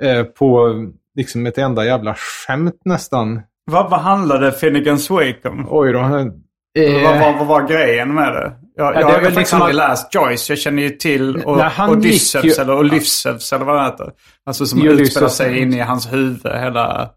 Eh, 0.00 0.22
på 0.22 0.74
liksom 1.16 1.46
ett 1.46 1.58
enda 1.58 1.84
jävla 1.84 2.14
skämt 2.14 2.80
nästan. 2.84 3.42
Vad, 3.64 3.90
vad 3.90 4.00
handlade 4.00 4.52
Finnegans 4.52 5.10
Wake 5.10 5.48
om? 5.48 5.66
Oj 5.70 5.92
då. 5.92 5.98
Eh, 5.98 7.02
Vad, 7.04 7.20
vad, 7.20 7.38
vad 7.38 7.46
var 7.46 7.68
grejen 7.68 8.14
med 8.14 8.32
det? 8.32 8.52
Jag, 8.76 8.94
det 8.94 9.00
jag 9.00 9.10
är 9.10 9.12
har 9.12 9.12
väl 9.12 9.20
faktiskt 9.20 9.38
liksom 9.38 9.62
aldrig 9.62 9.82
att- 9.82 9.88
läst 9.90 10.14
Joyce. 10.14 10.52
Jag 10.52 10.58
känner 10.58 10.82
ju 10.82 10.90
till 10.90 11.36
o- 11.44 11.56
Nej, 11.56 11.68
han 11.72 11.90
Odysseus 11.90 12.44
ju- 12.44 12.62
eller 12.62 12.78
Olyssevs 12.78 13.52
eller 13.52 13.64
vad 13.64 13.76
det 13.76 13.84
heter. 13.84 14.12
Alltså 14.46 14.66
som 14.66 14.78
Ulysses. 14.82 15.00
utspelar 15.00 15.28
sig 15.28 15.58
inne 15.58 15.76
i 15.76 15.80
hans 15.80 16.12
huvud 16.12 16.40
hela, 16.46 17.10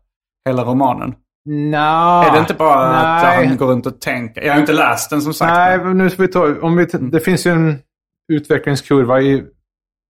hela 0.49 0.63
romanen. 0.63 1.15
Nja. 1.45 2.23
är 2.27 2.31
det 2.33 2.39
inte 2.39 2.53
bara 2.53 2.79
att 2.87 3.23
nej. 3.23 3.47
han 3.47 3.57
går 3.57 3.67
runt 3.67 3.85
och 3.85 4.01
tänker? 4.01 4.41
Jag 4.41 4.53
har 4.53 4.59
inte 4.59 4.73
läst 4.73 5.09
den 5.09 5.21
som 5.21 5.33
sagt. 5.33 5.53
Nej, 5.53 5.77
men- 5.79 5.97
nu 5.97 6.09
ska 6.09 6.21
vi 6.21 6.27
ta... 6.27 6.59
Om 6.61 6.75
vi, 6.75 6.87
Mm. 6.93 7.11
det 7.11 7.19
finns 7.19 7.45
ju 7.47 7.51
en 7.51 7.79
utvecklingskurva 8.33 9.21
i... 9.21 9.43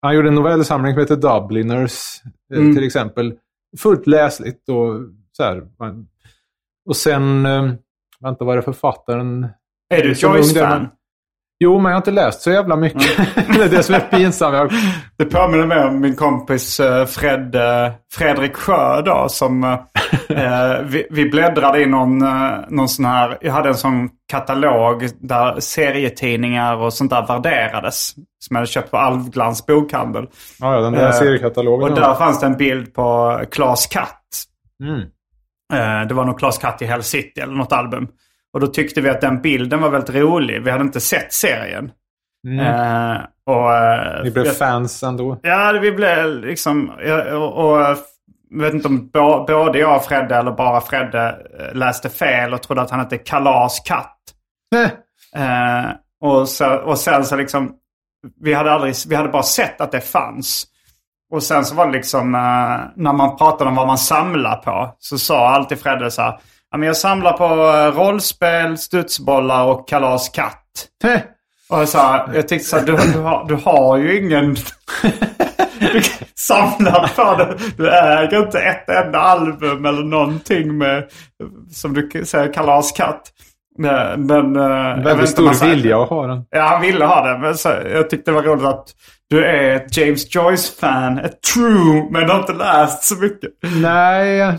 Han 0.02 0.14
gjorde 0.14 0.28
en 0.28 0.34
novellsamling 0.34 0.92
som 0.92 1.00
heter 1.00 1.16
Dubliners, 1.16 2.22
eh, 2.54 2.58
Mm. 2.60 2.74
till 2.74 2.84
exempel. 2.86 3.34
Fullt 3.78 4.06
läsligt 4.06 4.68
och 4.68 5.00
så 5.36 5.42
här. 5.44 5.62
Och 6.88 6.96
sen... 6.96 7.46
eh, 7.46 7.72
Vänta, 8.20 8.44
vad 8.44 8.52
är 8.52 8.56
det 8.56 8.62
författaren? 8.62 9.46
är 9.94 10.02
du 10.02 10.12
Joyce-fan? 10.12 10.88
Jo, 11.62 11.78
men 11.78 11.84
jag 11.84 11.92
har 11.96 12.00
inte 12.00 12.10
läst 12.10 12.40
så 12.40 12.50
jävla 12.50 12.76
mycket. 12.76 13.18
Mm. 13.18 13.52
det 13.58 13.64
är 13.64 13.68
det 13.68 13.82
som 13.82 13.94
är 13.94 14.00
pinsamt. 14.00 14.72
Det 15.18 15.24
påminner 15.24 15.66
mig 15.66 15.84
om 15.84 16.00
min 16.00 16.16
kompis 16.16 16.80
eh, 16.80 17.06
Fred, 17.06 17.54
eh, 17.54 17.92
Fredrik 18.12 18.56
Sjö 18.56 19.02
då, 19.02 19.26
som 19.28 19.64
eh, 19.64 19.70
eh, 20.28 20.80
vi, 20.84 21.06
vi 21.10 21.30
bläddrade 21.30 21.82
i 21.82 21.86
någon, 21.86 22.18
någon 22.68 22.88
sån 22.88 23.04
här, 23.04 23.38
jag 23.40 23.52
hade 23.52 23.68
en 23.68 23.74
sån 23.74 24.08
katalog 24.30 25.08
där 25.20 25.60
serietidningar 25.60 26.76
och 26.76 26.92
sånt 26.92 27.10
där 27.10 27.26
värderades. 27.26 28.14
Som 28.14 28.54
jag 28.54 28.56
hade 28.56 28.66
köpt 28.66 28.90
på 28.90 28.96
Alvglans 28.96 29.66
bokhandel. 29.66 30.26
ja, 30.60 30.74
ja, 30.74 30.80
den 30.80 30.92
där 30.92 31.06
Eh, 31.06 31.12
seriekatalogen. 31.12 31.88
Och 31.92 31.98
där 32.00 32.14
fanns 32.14 32.40
det 32.40 32.46
en 32.46 32.56
bild 32.56 32.94
på 32.94 33.40
Klas 33.52 33.86
Katt. 33.86 34.18
Mm. 34.82 35.00
Eh, 35.72 36.06
Det 36.08 36.14
var 36.14 36.24
nog 36.24 36.38
Klas 36.38 36.58
Katt 36.58 36.82
i 36.82 36.84
Hell 36.86 37.02
City 37.02 37.40
eller 37.40 37.54
något 37.54 37.72
album. 37.72 38.08
Och 38.52 38.60
då 38.60 38.66
tyckte 38.66 39.00
vi 39.00 39.08
att 39.10 39.20
den 39.20 39.40
bilden 39.42 39.80
var 39.80 39.88
väldigt 39.90 40.14
rolig. 40.14 40.62
Vi 40.62 40.70
hade 40.70 40.84
inte 40.84 41.00
sett 41.00 41.32
serien. 41.32 41.90
Mm. 42.48 42.58
Eh, 42.66 43.20
och, 43.46 43.74
eh, 43.74 44.22
Ni 44.24 44.30
blev 44.30 44.46
jag- 44.46 44.56
fans 44.56 45.02
ändå. 45.02 45.38
Ja, 45.42 45.78
vi 45.82 45.92
blev 45.92 46.26
liksom... 46.44 46.90
Och, 47.32 47.52
och 47.70 47.80
jag 48.50 48.62
vet 48.62 48.74
inte 48.74 48.88
om 48.88 49.08
bo- 49.10 49.44
både 49.46 49.78
jag 49.78 49.96
och 49.96 50.04
Fredde 50.04 50.36
eller 50.36 50.50
bara 50.52 50.80
Fredde 50.80 51.28
eh, 51.60 51.74
läste 51.74 52.08
fel 52.10 52.54
och 52.54 52.62
trodde 52.62 52.82
att 52.82 52.90
han 52.90 53.00
hette 53.00 53.18
Kalas 53.18 53.80
Katt. 53.80 54.18
Eh, 55.36 55.90
och, 56.20 56.48
så, 56.48 56.74
och 56.76 56.98
sen 56.98 57.24
så 57.24 57.36
liksom... 57.36 57.72
Vi 58.40 58.54
hade, 58.54 58.72
aldrig, 58.72 58.94
vi 59.08 59.14
hade 59.14 59.28
bara 59.28 59.42
sett 59.42 59.80
att 59.80 59.92
det 59.92 60.00
fanns. 60.00 60.66
Och 61.32 61.42
sen 61.42 61.64
så 61.64 61.74
var 61.74 61.86
det 61.86 61.92
liksom 61.92 62.34
eh, 62.34 62.80
när 62.96 63.12
man 63.12 63.36
pratade 63.36 63.70
om 63.70 63.76
vad 63.76 63.86
man 63.86 63.98
samlar 63.98 64.56
på. 64.56 64.96
Så 64.98 65.18
sa 65.18 65.48
alltid 65.48 65.80
Fredde 65.80 66.10
så 66.10 66.22
här. 66.22 66.38
Ja, 66.72 66.78
men 66.78 66.86
jag 66.86 66.96
samlar 66.96 67.32
på 67.32 67.44
eh, 67.44 68.00
rollspel, 68.02 68.78
studsbollar 68.78 69.64
och 69.64 69.88
Kalas 69.88 70.28
Katt. 70.28 70.58
Och 71.70 71.78
jag, 71.78 71.88
sa, 71.88 72.28
jag 72.34 72.48
tyckte 72.48 72.68
så 72.68 72.76
här, 72.78 72.86
du, 72.86 72.96
du, 73.12 73.18
har, 73.18 73.44
du 73.48 73.54
har 73.54 73.96
ju 73.96 74.18
ingen... 74.26 74.56
Du 75.80 76.00
kan 76.00 76.26
samla 76.34 77.08
på 77.16 77.34
det. 77.38 77.56
Du 77.76 77.90
äger 77.90 78.38
inte 78.46 78.58
ett 78.60 78.88
enda 78.88 79.18
album 79.18 79.86
eller 79.86 80.02
någonting 80.02 80.78
med, 80.78 81.04
som 81.72 81.94
du 81.94 82.24
säger, 82.24 82.52
Kalas 82.52 82.92
Katt. 82.92 83.22
Men, 83.78 84.26
men, 84.26 84.56
eh, 84.56 85.04
Väldigt 85.04 85.28
stor 85.28 85.46
han- 85.60 85.70
vilja 85.70 86.02
att 86.02 86.08
ha 86.08 86.26
den. 86.26 86.44
Ja, 86.50 86.62
han 86.62 86.80
ville 86.80 87.04
ha 87.04 87.26
det. 87.32 87.38
Men 87.38 87.54
så, 87.54 87.68
jag 87.92 88.10
tyckte 88.10 88.30
det 88.30 88.34
var 88.34 88.42
roligt 88.42 88.64
att 88.66 88.88
du 89.30 89.44
är 89.44 89.76
ett 89.76 89.96
James 89.96 90.34
Joyce-fan. 90.34 91.18
Ett 91.18 91.40
true, 91.54 92.06
men 92.10 92.22
du 92.26 92.32
har 92.32 92.38
inte 92.40 92.52
läst 92.52 93.02
så 93.02 93.16
mycket. 93.16 93.50
Nej, 93.82 94.58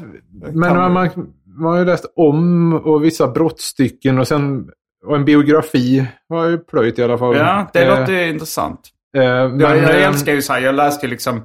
men 0.53 0.59
man, 0.59 0.83
du? 0.83 0.89
man, 0.93 1.09
man 1.57 1.71
har 1.71 1.79
ju 1.79 1.85
läst 1.85 2.05
om 2.15 2.73
och 2.73 3.03
vissa 3.03 3.27
brottstycken 3.27 4.19
och 4.19 4.27
sen 4.27 4.69
och 5.05 5.15
en 5.15 5.25
biografi 5.25 6.05
har 6.29 6.37
jag 6.43 6.51
ju 6.51 6.57
plöjt 6.57 6.99
i 6.99 7.03
alla 7.03 7.17
fall. 7.17 7.35
Ja, 7.37 7.69
det 7.73 7.79
Eh, 7.83 7.99
låter 7.99 8.27
intressant. 8.27 8.79
eh, 9.17 9.23
Jag, 9.23 9.51
men, 9.51 9.59
jag 9.61 9.77
eh, 9.99 10.07
älskar 10.07 10.33
ju 10.33 10.41
så 10.41 10.53
här, 10.53 10.59
jag 10.61 10.75
läste 10.75 11.05
ju 11.05 11.09
liksom 11.09 11.43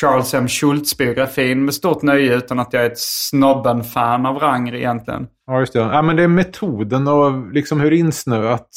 Charles 0.00 0.34
M. 0.34 0.48
Schultz-biografin 0.48 1.64
med 1.64 1.74
stort 1.74 2.02
nöje 2.02 2.36
utan 2.36 2.58
att 2.58 2.72
jag 2.72 2.82
är 2.82 2.90
ett 2.90 2.98
snobben-fan 2.98 4.26
av 4.26 4.38
rang 4.38 4.68
egentligen. 4.68 5.26
Ja, 5.46 5.60
just 5.60 5.72
det. 5.72 5.78
Ja, 5.78 6.02
men 6.02 6.16
det 6.16 6.22
är 6.22 6.28
metoden 6.28 7.08
och 7.08 7.52
liksom 7.52 7.80
hur 7.80 7.92
insnöat. 7.92 8.68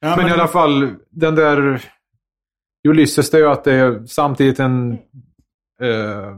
Ja, 0.00 0.14
men, 0.16 0.28
i 0.28 0.30
alla 0.30 0.46
fall, 0.46 0.94
den 1.10 1.34
där 1.34 1.82
Ulysses, 2.88 3.30
det 3.30 3.36
är 3.36 3.40
ju 3.40 3.48
att 3.48 3.64
det 3.64 3.72
är 3.74 4.06
samtidigt 4.06 4.60
en 4.60 4.92
eh, 5.82 6.36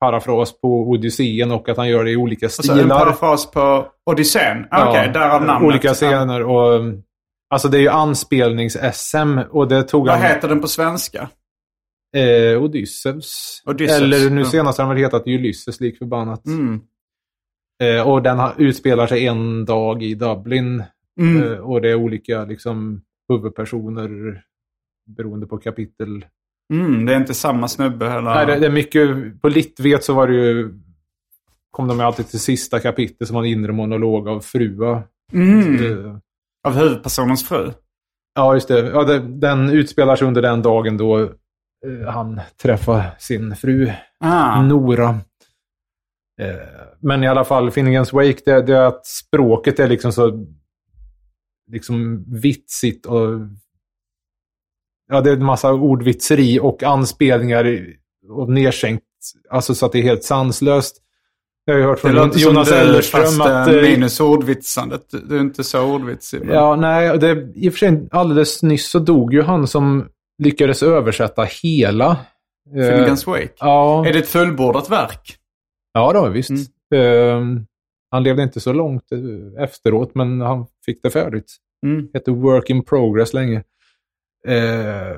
parafras 0.00 0.60
på 0.60 0.90
Odysseen 0.90 1.50
och 1.50 1.68
att 1.68 1.76
han 1.76 1.88
gör 1.88 2.04
det 2.04 2.10
i 2.10 2.16
olika 2.16 2.46
alltså, 2.46 2.72
en 2.72 2.78
stilar. 2.78 2.98
parafras 2.98 3.50
på 3.50 3.86
Odysseen. 4.10 4.66
Ah, 4.70 4.90
Okej, 4.90 5.10
därav 5.14 5.44
namnet. 5.44 5.68
Olika 5.68 5.94
scener 5.94 6.42
och... 6.42 6.82
Alltså 7.52 7.68
det 7.68 7.78
är 7.78 7.80
ju 7.80 7.88
anspelnings-SM 7.88 9.38
och 9.50 9.68
det 9.68 9.82
tog 9.82 10.06
Vad 10.06 10.18
han... 10.18 10.26
heter 10.26 10.48
den 10.48 10.60
på 10.60 10.68
svenska? 10.68 11.30
Eh, 12.16 12.62
Odysseus. 12.62 13.62
Odysseus, 13.66 14.00
Eller 14.00 14.30
nu 14.30 14.44
senast 14.44 14.78
har 14.78 14.86
den 14.86 14.94
väl 14.94 15.04
hetat 15.04 15.26
Ulysses, 15.26 15.80
lik 15.80 15.98
förbannat. 15.98 16.46
Mm. 16.46 16.80
Eh, 17.82 18.08
och 18.08 18.22
den 18.22 18.38
har, 18.38 18.54
utspelar 18.58 19.06
sig 19.06 19.26
en 19.26 19.64
dag 19.64 20.02
i 20.02 20.14
Dublin. 20.14 20.84
Mm. 21.20 21.42
Eh, 21.42 21.58
och 21.58 21.80
det 21.80 21.90
är 21.90 21.94
olika 21.94 22.44
liksom, 22.44 23.02
huvudpersoner 23.28 24.42
beroende 25.16 25.46
på 25.46 25.58
kapitel. 25.58 26.24
Mm, 26.70 27.06
det 27.06 27.12
är 27.14 27.16
inte 27.16 27.34
samma 27.34 27.68
snubbe 27.68 28.08
heller. 28.08 28.34
Nej, 28.34 28.46
det, 28.46 28.58
det 28.58 28.66
är 28.66 28.70
mycket... 28.70 29.08
På 29.42 29.48
Littvet 29.48 30.04
så 30.04 30.14
var 30.14 30.26
det 30.26 30.34
ju... 30.34 30.74
Kom 31.70 31.88
de 31.88 31.98
ju 31.98 32.04
alltid 32.04 32.28
till 32.28 32.40
sista 32.40 32.80
kapitlet 32.80 33.26
som 33.28 33.34
var 33.34 33.42
en 33.42 33.48
inre 33.50 33.72
monolog 33.72 34.28
av 34.28 34.40
frua. 34.40 35.02
mm. 35.32 35.92
Eh, 36.06 36.16
Av 36.68 36.74
huvudpersonens 36.74 37.48
fru. 37.48 37.72
Ja, 38.34 38.54
just 38.54 38.68
det. 38.68 38.78
Ja, 38.90 39.04
det. 39.04 39.18
Den 39.18 39.70
utspelar 39.70 40.16
sig 40.16 40.28
under 40.28 40.42
den 40.42 40.62
dagen 40.62 40.96
då 40.96 41.18
eh, 41.20 42.08
han 42.08 42.40
träffar 42.62 43.02
sin 43.18 43.56
fru 43.56 43.90
Ah. 44.20 44.62
Nora. 44.62 45.08
Eh, 46.40 46.56
men 47.00 47.24
i 47.24 47.28
alla 47.28 47.44
fall, 47.44 47.70
Finnegans 47.70 48.12
Wake, 48.12 48.38
det, 48.44 48.62
det 48.62 48.76
är 48.76 48.86
att 48.86 49.06
språket 49.06 49.78
är 49.80 49.88
liksom 49.88 50.12
så 50.12 50.46
liksom 51.72 52.24
vitsigt 52.40 53.06
och 53.06 53.28
ja, 55.10 55.20
det 55.20 55.30
är 55.30 55.34
en 55.36 55.44
massa 55.44 55.72
ordvitseri 55.72 56.58
och 56.60 56.82
anspelningar 56.82 57.86
och 58.28 58.48
nedsänkt, 58.50 59.04
alltså 59.50 59.74
så 59.74 59.86
att 59.86 59.92
det 59.92 59.98
är 59.98 60.02
helt 60.02 60.24
sanslöst. 60.24 60.96
Jag 61.64 61.74
har 61.74 61.78
ju 61.78 61.84
hört 61.86 62.02
Det 62.02 62.08
från 62.10 62.30
Jonas 62.34 62.72
Ellerström 62.72 63.40
att... 63.40 63.68
eh, 63.68 63.74
eh, 63.74 63.82
minus 63.82 64.20
ordvitsandet. 64.20 65.02
Du 65.28 65.36
är 65.36 65.40
inte 65.40 65.64
så 65.64 65.94
ordvitsig. 65.94 66.40
men- 66.44 66.54
Ja, 66.54 66.76
nej, 66.76 67.18
det, 67.18 67.52
i 67.54 67.68
och 67.68 67.72
för 67.72 67.78
sig 67.78 68.08
alldeles 68.10 68.62
nyss 68.62 68.90
så 68.90 68.98
dog 68.98 69.34
ju 69.34 69.42
han 69.42 69.66
som 69.66 70.08
lyckades 70.38 70.82
översätta 70.82 71.42
hela. 71.62 72.10
eh, 72.76 72.88
Finnegans 72.90 73.26
Wake. 73.26 73.48
Ja, 73.60 74.06
Är 74.06 74.12
det 74.12 74.18
ett 74.18 74.28
fullbordat 74.28 74.90
verk? 74.90 75.36
ja 75.94 76.12
då, 76.12 76.28
visst. 76.28 76.50
Mm. 76.94 77.56
Eh, 77.56 77.62
han 78.10 78.22
levde 78.22 78.42
inte 78.42 78.60
så 78.60 78.72
långt 78.72 79.04
efteråt, 79.58 80.14
men 80.14 80.40
han 80.40 80.66
fick 80.86 81.02
det 81.02 81.10
färdigt. 81.10 81.56
Mm. 81.86 82.08
Hette 82.14 82.30
Work 82.30 82.70
in 82.70 82.84
Progress 82.84 83.34
länge. 83.34 83.62
Eh, 84.48 85.16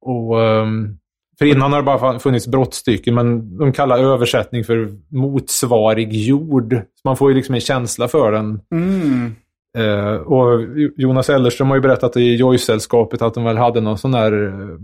och, 0.00 0.42
ehm, 0.42 0.98
för 1.38 1.44
innan 1.44 1.72
har 1.72 1.78
det 1.78 1.84
bara 1.84 2.18
funnits 2.18 2.46
brottstycken, 2.46 3.14
men 3.14 3.58
de 3.58 3.72
kallar 3.72 3.98
översättning 3.98 4.64
för 4.64 4.88
motsvarig 5.08 6.12
jord. 6.12 6.72
Så 6.72 7.00
man 7.08 7.16
får 7.16 7.30
ju 7.30 7.36
liksom 7.36 7.54
en 7.54 7.60
känsla 7.60 8.08
för 8.08 8.32
den. 8.32 8.60
Mm. 8.72 9.34
Eh, 9.78 10.14
och 10.14 10.60
Jonas 10.96 11.30
Ellerström 11.30 11.68
har 11.68 11.76
ju 11.76 11.82
berättat 11.82 12.16
i 12.16 12.34
Joyce-sällskapet 12.34 13.22
att 13.22 13.34
de 13.34 13.44
väl 13.44 13.56
hade 13.56 13.80
någon 13.80 13.98
sån 13.98 14.12
där 14.12 14.46
eh, 14.46 14.78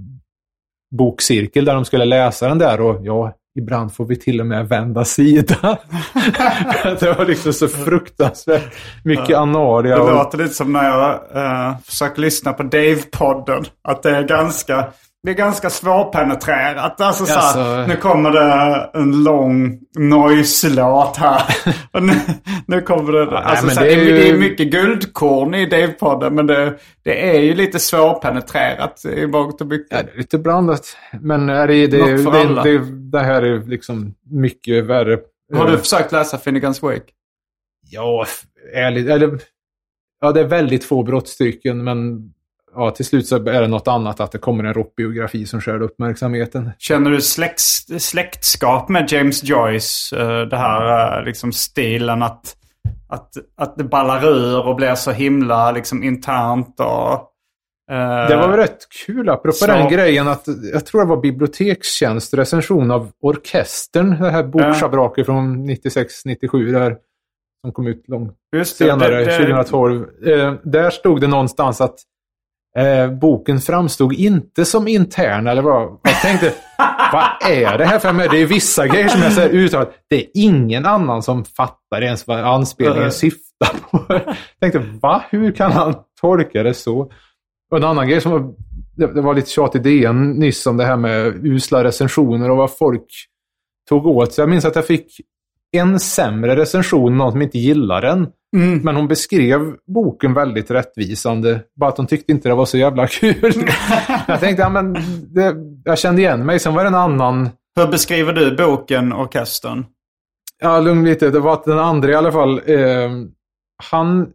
bokcirkel 0.91 1.65
där 1.65 1.75
de 1.75 1.85
skulle 1.85 2.05
läsa 2.05 2.49
den 2.49 2.59
där. 2.59 2.81
Och 2.81 3.07
ja, 3.07 3.37
ibland 3.59 3.95
får 3.95 4.05
vi 4.07 4.17
till 4.17 4.41
och 4.41 4.47
med 4.47 4.69
vända 4.69 5.05
sida. 5.05 5.57
det 7.01 7.15
var 7.19 7.27
liksom 7.27 7.53
så 7.53 7.69
fruktansvärt 7.69 8.75
mycket 9.05 9.37
anaria. 9.37 9.97
Det 9.97 10.03
och- 10.03 10.11
låter 10.11 10.39
lite 10.39 10.55
som 10.55 10.73
när 10.73 10.85
jag 10.85 11.15
uh, 11.37 11.79
försöker 11.85 12.21
lyssna 12.21 12.53
på 12.53 12.63
Dave-podden. 12.63 13.65
Att 13.89 14.03
det 14.03 14.17
är 14.17 14.23
ganska, 14.23 14.87
det 15.25 15.31
är 15.31 15.35
ganska 15.35 15.71
svårpenetrerat. 15.71 17.01
Alltså, 17.01 17.27
så 17.27 17.33
Jaså. 17.33 17.59
här, 17.59 17.87
nu 17.87 17.97
kommer 17.97 18.31
det 18.31 18.91
en 18.95 19.23
lång 19.25 19.79
noise-låt 19.99 21.17
här. 21.17 21.43
Nu, 22.01 22.13
nu 22.67 22.81
kommer 22.81 23.13
det... 23.13 23.25
nej, 23.25 23.35
alltså, 23.45 23.67
men 23.67 23.75
så 23.75 23.81
här, 23.81 23.87
det 23.89 23.95
det, 23.97 24.11
är 24.11 24.23
är 24.23 24.27
ju- 24.33 24.39
mycket 24.39 24.71
guldkorn 24.71 25.55
i 25.55 25.67
Dave-podden. 25.67 26.31
Men 26.31 26.47
det, 26.47 26.79
det 27.05 27.37
är 27.37 27.41
ju 27.41 27.55
lite 27.55 27.79
svårpenetrerat 27.79 29.05
i 29.05 29.27
mångt 29.27 29.61
och 29.61 29.67
mycket. 29.67 29.89
Ja, 29.91 30.03
det 30.03 30.13
är 30.15 30.17
lite 30.19 30.39
blandat. 30.39 30.97
Men 31.21 31.49
är 31.49 31.67
det, 31.69 31.87
det, 31.87 32.23
Något 32.23 32.65
det, 32.65 32.79
det, 32.79 33.11
det 33.11 33.21
här 33.21 33.43
är 33.43 33.59
liksom 33.67 34.15
mycket 34.31 34.85
värre. 34.85 35.19
Har 35.55 35.67
du 35.67 35.73
Eh, 35.73 35.79
försökt 35.79 36.13
läsa 36.13 36.39
Finnegans 36.39 36.83
Wake? 36.83 37.03
Ja, 37.91 38.27
ärligt. 38.75 39.09
Eller, 39.09 39.39
ja, 40.21 40.33
det 40.33 40.41
är 40.41 40.45
väldigt 40.45 40.85
få 40.85 41.03
brottstycken, 41.03 41.85
men 41.85 42.21
ja, 42.77 42.91
till 42.91 43.05
slut 43.05 43.27
så 43.27 43.37
är 43.37 43.61
det 43.61 43.69
något 43.69 43.89
annat. 43.89 44.21
Att 44.21 44.33
det 44.33 44.39
kommer 44.39 44.65
en 44.65 44.75
rockbiografi 44.75 45.47
som 45.47 45.61
skär 45.61 45.83
uppmärksamheten. 45.83 46.71
Känner 46.79 47.11
du 47.11 47.21
släkt, 47.21 47.61
släktskap 47.99 48.89
med 48.89 49.13
James 49.13 49.45
Joyce? 49.45 50.13
Eh, 50.17 50.41
Det 50.41 50.57
här 50.57 51.19
eh, 51.19 51.25
liksom 51.25 51.53
stilen 51.53 52.23
att, 52.23 52.57
att, 53.09 53.31
att 53.57 53.77
det 53.79 53.85
ballar 53.85 54.25
ur 54.29 54.67
och 54.67 54.77
blir 54.77 54.95
så 54.95 55.11
himla 55.11 55.71
liksom 55.73 56.03
internt 56.03 56.81
och... 56.81 57.13
eh, 57.95 58.29
Det 58.29 58.37
var 58.37 58.49
väl 58.49 58.57
rätt 58.57 58.79
kul, 59.07 59.29
apropå 59.29 59.53
Så- 59.53 59.67
den 59.67 59.89
grejen, 59.89 60.29
att 60.29 60.45
jag 60.73 60.87
tror 60.87 61.01
det 61.01 61.07
var 61.09 61.17
Bibliotekstjänst 61.21 62.35
recension 62.35 62.91
av 62.91 63.11
Orkestern, 63.23 64.11
det 64.23 64.31
här 64.31 64.43
bokschabraket 64.43 65.27
från 65.27 65.71
96-97 65.71 66.73
där, 66.73 66.97
som 67.65 67.73
kom 67.73 67.87
ut 67.87 68.05
långt 68.09 68.33
det, 68.53 68.65
senare, 68.65 69.15
det- 69.17 69.25
det- 69.25 69.37
2012. 69.37 70.07
Eh, 70.27 70.55
där 70.65 70.91
stod 70.91 71.21
det 71.21 71.27
någonstans 71.27 71.81
att 71.81 71.95
eh, 72.79 73.11
boken 73.11 73.61
framstod 73.61 74.13
inte 74.13 74.65
som 74.65 74.89
intern, 74.89 75.47
eller 75.47 75.63
vad? 75.63 75.99
Jag 76.03 76.21
tänkte, 76.23 76.53
vad 77.13 77.53
är 77.53 77.79
det 77.79 77.85
här 77.85 77.99
för 77.99 78.13
mig? 78.13 78.29
Det 78.31 78.43
är 78.43 78.47
vissa 78.47 78.87
grejer 78.87 79.09
som 79.09 79.23
jag 79.23 79.33
säger 79.33 79.51
uttalat. 79.51 79.95
Det 80.11 80.17
är 80.17 80.27
ingen 80.35 80.87
annan 80.87 81.23
som 81.23 81.45
fattar 81.45 82.03
ens 82.03 82.27
vad 82.27 82.39
anspelningen 82.39 83.13
syftar 83.13 83.77
på. 83.91 84.05
Jag 84.09 84.37
tänkte, 84.61 84.99
va? 85.03 85.25
Hur 85.31 85.53
kan 85.53 85.73
han 85.73 85.95
tolka 86.21 86.63
det 86.63 86.75
så? 86.75 87.11
Och 87.71 87.77
en 87.77 87.85
annan 87.85 88.09
grej 88.09 88.21
som 88.21 88.33
var, 88.33 88.55
det, 88.97 89.15
det 89.15 89.21
var 89.21 89.35
lite 89.35 89.51
tjat 89.51 89.77
i 89.77 89.79
DN 89.79 90.31
nyss 90.31 90.67
om 90.67 90.77
det 90.77 90.85
här 90.85 90.97
med 90.97 91.47
usla 91.47 91.85
recensioner 91.85 92.51
och 92.51 92.57
vad 92.57 92.77
folk 92.77 93.07
tog 93.89 94.07
åt 94.07 94.33
sig. 94.33 94.43
Jag 94.43 94.49
minns 94.49 94.65
att 94.65 94.77
jag 94.77 94.87
fick 94.87 95.21
en 95.73 96.01
sämre 96.01 96.57
recension, 96.57 97.17
någon 97.17 97.33
som 97.33 97.43
inte 97.43 97.59
gillar 97.59 98.03
den. 98.03 98.27
Mm. 98.55 98.79
Men 98.79 98.97
hon 98.97 99.09
beskrev 99.09 99.77
boken 99.95 100.35
väldigt 100.35 100.71
rättvisande. 100.71 101.61
Bara 101.81 101.91
att 101.91 101.97
hon 101.97 102.07
tyckte 102.07 102.33
inte 102.33 102.49
det 102.49 102.55
var 102.55 102.65
så 102.65 102.79
jävla 102.79 103.07
kul. 103.07 103.53
jag 104.29 104.41
tänkte, 104.41 104.63
ja, 104.63 104.69
men 104.69 104.93
det, 105.35 105.55
jag 105.85 105.99
kände 105.99 106.23
igen 106.23 106.47
mig. 106.47 106.59
Sen 106.59 106.75
var 106.75 106.83
det 106.83 106.89
en 106.89 106.95
annan... 106.95 107.49
Hur 107.77 107.87
beskriver 107.87 108.33
du 108.33 108.57
boken 108.57 109.13
Orkestern? 109.13 109.87
Ja, 110.63 110.81
lugn 110.81 111.05
lite. 111.05 111.31
Det 111.31 111.41
var 111.41 111.53
att 111.53 111.65
den 111.65 111.79
andra 111.79 112.11
i 112.11 112.15
alla 112.15 112.33
fall. 112.33 112.61
Eh, 112.67 113.11
han 113.91 114.27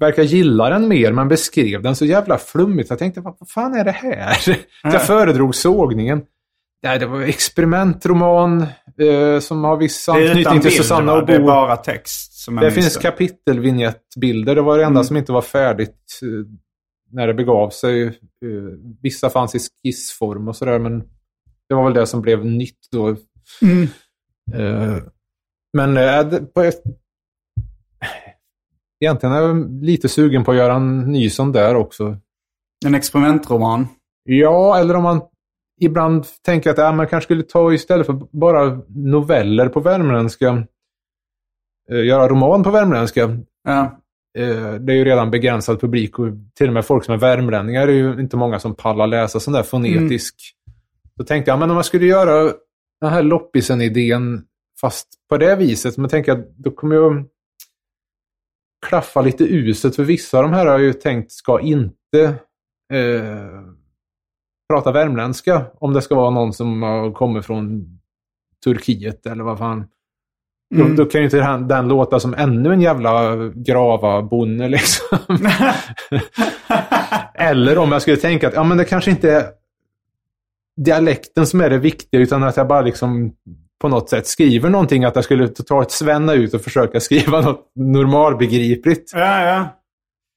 verkar 0.00 0.22
gilla 0.22 0.68
den 0.70 0.88
mer, 0.88 1.12
men 1.12 1.28
beskrev 1.28 1.82
den 1.82 1.96
så 1.96 2.04
jävla 2.04 2.38
flummigt. 2.38 2.90
Jag 2.90 2.98
tänkte, 2.98 3.20
vad 3.20 3.36
fan 3.48 3.74
är 3.74 3.84
det 3.84 3.90
här? 3.90 4.34
Så 4.40 4.54
jag 4.82 5.02
föredrog 5.06 5.54
sågningen. 5.54 6.22
Nej, 6.82 6.98
det 6.98 7.06
var 7.06 7.20
experimentroman 7.20 8.60
eh, 9.00 9.40
som 9.40 9.64
har 9.64 9.76
viss 9.76 10.08
anknytning 10.08 10.60
till 10.60 10.76
Susanna 10.76 11.12
och 11.12 11.26
Det 11.26 11.34
är 11.34 11.38
Bo. 11.40 11.46
bara 11.46 11.76
text. 11.76 12.29
Som 12.44 12.56
Det 12.56 12.70
finns 12.70 12.96
kapitelvinjettbilder. 12.96 14.54
Det 14.54 14.62
var 14.62 14.78
det 14.78 14.84
enda 14.84 15.00
Mm. 15.00 15.04
som 15.04 15.16
inte 15.16 15.32
var 15.32 15.42
färdigt 15.42 16.20
eh, 16.22 16.28
när 17.10 17.26
det 17.26 17.34
begav 17.34 17.70
sig. 17.70 18.06
Eh, 18.06 18.12
Vissa 19.02 19.30
fanns 19.30 19.54
i 19.54 19.58
skissform 19.58 20.48
och 20.48 20.56
sådär, 20.56 20.78
men 20.78 20.98
det 21.68 21.74
var 21.74 21.84
väl 21.84 21.94
det 21.94 22.06
som 22.06 22.22
blev 22.22 22.46
nytt 22.46 22.78
då. 22.92 23.16
Mm. 23.62 23.86
Eh, 24.54 24.96
Men 25.72 25.94
på 26.54 26.62
ett... 26.62 26.82
egentligen 29.04 29.34
är 29.34 29.40
jag 29.40 29.84
lite 29.84 30.08
sugen 30.08 30.44
på 30.44 30.50
att 30.50 30.56
göra 30.56 30.74
en 30.74 31.00
ny 31.00 31.30
sån 31.30 31.52
där 31.52 31.74
också. 31.74 32.16
En 32.86 32.94
experimentroman. 32.94 33.88
Ja, 34.24 34.78
eller 34.78 34.96
om 34.96 35.02
man 35.02 35.20
ibland 35.80 36.24
tänker 36.44 36.70
att 36.70 36.78
ja, 36.78 36.92
man 36.92 37.06
kanske 37.06 37.26
skulle 37.26 37.42
ta 37.42 37.72
istället 37.72 38.06
för 38.06 38.12
bara 38.38 38.80
noveller 38.88 39.68
på 39.68 39.80
värmländska, 39.80 40.66
göra 41.96 42.28
roman 42.28 42.62
på 42.62 42.70
värmländska. 42.70 43.38
Ja. 43.64 44.00
Eh, 44.38 44.74
det 44.74 44.92
är 44.92 44.96
ju 44.96 45.04
redan 45.04 45.30
begränsad 45.30 45.80
publik 45.80 46.18
och 46.18 46.28
till 46.54 46.68
och 46.68 46.74
med 46.74 46.84
folk 46.84 47.04
som 47.04 47.14
är 47.14 47.18
värmlänningar 47.18 47.88
är 47.88 47.92
ju 47.92 48.20
inte 48.20 48.36
många 48.36 48.58
som 48.58 48.74
pallar 48.74 49.06
läsa 49.06 49.40
sån 49.40 49.54
där 49.54 49.62
fonetisk. 49.62 50.34
Då 51.14 51.24
tänkte 51.24 51.50
jag, 51.50 51.58
men 51.58 51.70
om 51.70 51.74
man 51.74 51.84
skulle 51.84 52.06
göra 52.06 52.52
den 53.00 53.10
här 53.10 53.22
loppisen-idén 53.22 54.44
fast 54.80 55.08
på 55.28 55.36
det 55.36 55.56
viset, 55.56 55.96
men 55.96 56.10
tänker 56.10 56.32
jag, 56.32 56.44
då 56.56 56.70
kommer 56.70 56.96
jag 56.96 57.24
klaffa 58.86 59.20
lite 59.20 59.44
uset 59.44 59.96
för 59.96 60.04
vissa 60.04 60.38
av 60.38 60.42
de 60.42 60.52
här 60.52 60.66
har 60.66 60.72
jag 60.72 60.82
ju 60.82 60.92
tänkt 60.92 61.32
ska 61.32 61.60
inte 61.60 62.24
eh, 62.92 63.62
prata 64.72 64.92
värmländska 64.92 65.66
om 65.74 65.92
det 65.92 66.02
ska 66.02 66.14
vara 66.14 66.30
någon 66.30 66.52
som 66.52 67.12
kommit 67.16 67.46
från 67.46 67.86
Turkiet 68.64 69.26
eller 69.26 69.44
vad 69.44 69.58
fan. 69.58 69.84
Mm. 70.74 70.96
Då, 70.96 71.04
då 71.04 71.10
kan 71.10 71.20
ju 71.20 71.24
inte 71.24 71.36
den, 71.36 71.68
den 71.68 71.88
låta 71.88 72.20
som 72.20 72.34
ännu 72.34 72.72
en 72.72 72.80
jävla 72.80 73.36
grava 73.54 74.22
bonde 74.22 74.68
liksom. 74.68 75.18
Eller 77.34 77.78
om 77.78 77.92
jag 77.92 78.02
skulle 78.02 78.16
tänka 78.16 78.48
att 78.48 78.54
ja, 78.54 78.64
men 78.64 78.78
det 78.78 78.84
kanske 78.84 79.10
inte 79.10 79.32
är 79.32 79.44
dialekten 80.76 81.46
som 81.46 81.60
är 81.60 81.70
det 81.70 81.78
viktiga 81.78 82.20
utan 82.20 82.42
att 82.42 82.56
jag 82.56 82.68
bara 82.68 82.80
liksom 82.80 83.32
på 83.80 83.88
något 83.88 84.10
sätt 84.10 84.26
skriver 84.26 84.70
någonting. 84.70 85.04
Att 85.04 85.14
jag 85.14 85.24
skulle 85.24 85.48
totalt 85.48 85.90
svänna 85.90 86.32
ut 86.34 86.54
och 86.54 86.60
försöka 86.60 87.00
skriva 87.00 87.40
något 87.40 87.72
normalbegripligt. 87.74 89.12
ja, 89.14 89.44
ja. 89.44 89.76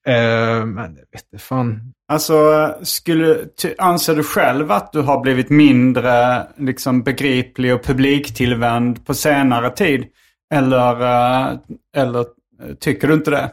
Eh, 0.08 0.66
men 0.66 0.96
jag 0.96 1.06
vet 1.12 1.34
inte 1.34 1.44
fan. 1.44 1.94
Alltså, 2.08 2.70
skulle, 2.82 3.38
anser 3.78 4.16
du 4.16 4.24
själv 4.24 4.72
att 4.72 4.94
du 4.94 5.02
har 5.02 5.22
blivit 5.22 5.50
mindre 5.50 6.48
liksom, 6.58 7.04
begriplig 7.04 7.74
och 7.74 7.84
publiktillvänd 7.84 9.06
på 9.06 9.14
senare 9.14 9.70
tid? 9.70 10.06
Eller, 10.54 11.02
eh, 11.02 11.58
eller 11.98 12.20
eh, 12.20 12.74
tycker 12.80 13.08
du 13.08 13.14
inte 13.14 13.32
det? 13.32 13.52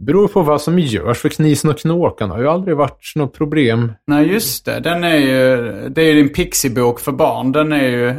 Beror 0.00 0.28
på 0.28 0.42
vad 0.42 0.60
som 0.62 0.78
görs. 0.78 1.18
För 1.18 1.28
Knisen 1.28 1.70
och 1.70 1.78
Knåkan 1.78 2.30
har 2.30 2.38
ju 2.38 2.48
aldrig 2.48 2.76
varit 2.76 3.12
något 3.16 3.32
problem. 3.34 3.92
Nej, 4.06 4.32
just 4.32 4.64
det. 4.64 4.80
Den 4.80 5.04
är 5.04 5.16
ju, 5.16 5.56
det 5.88 6.02
är 6.02 6.06
ju 6.12 6.22
din 6.22 6.32
Pixie-bok 6.34 7.00
för 7.00 7.12
barn. 7.12 7.52
Den 7.52 7.72
är 7.72 7.88
ju, 7.88 8.14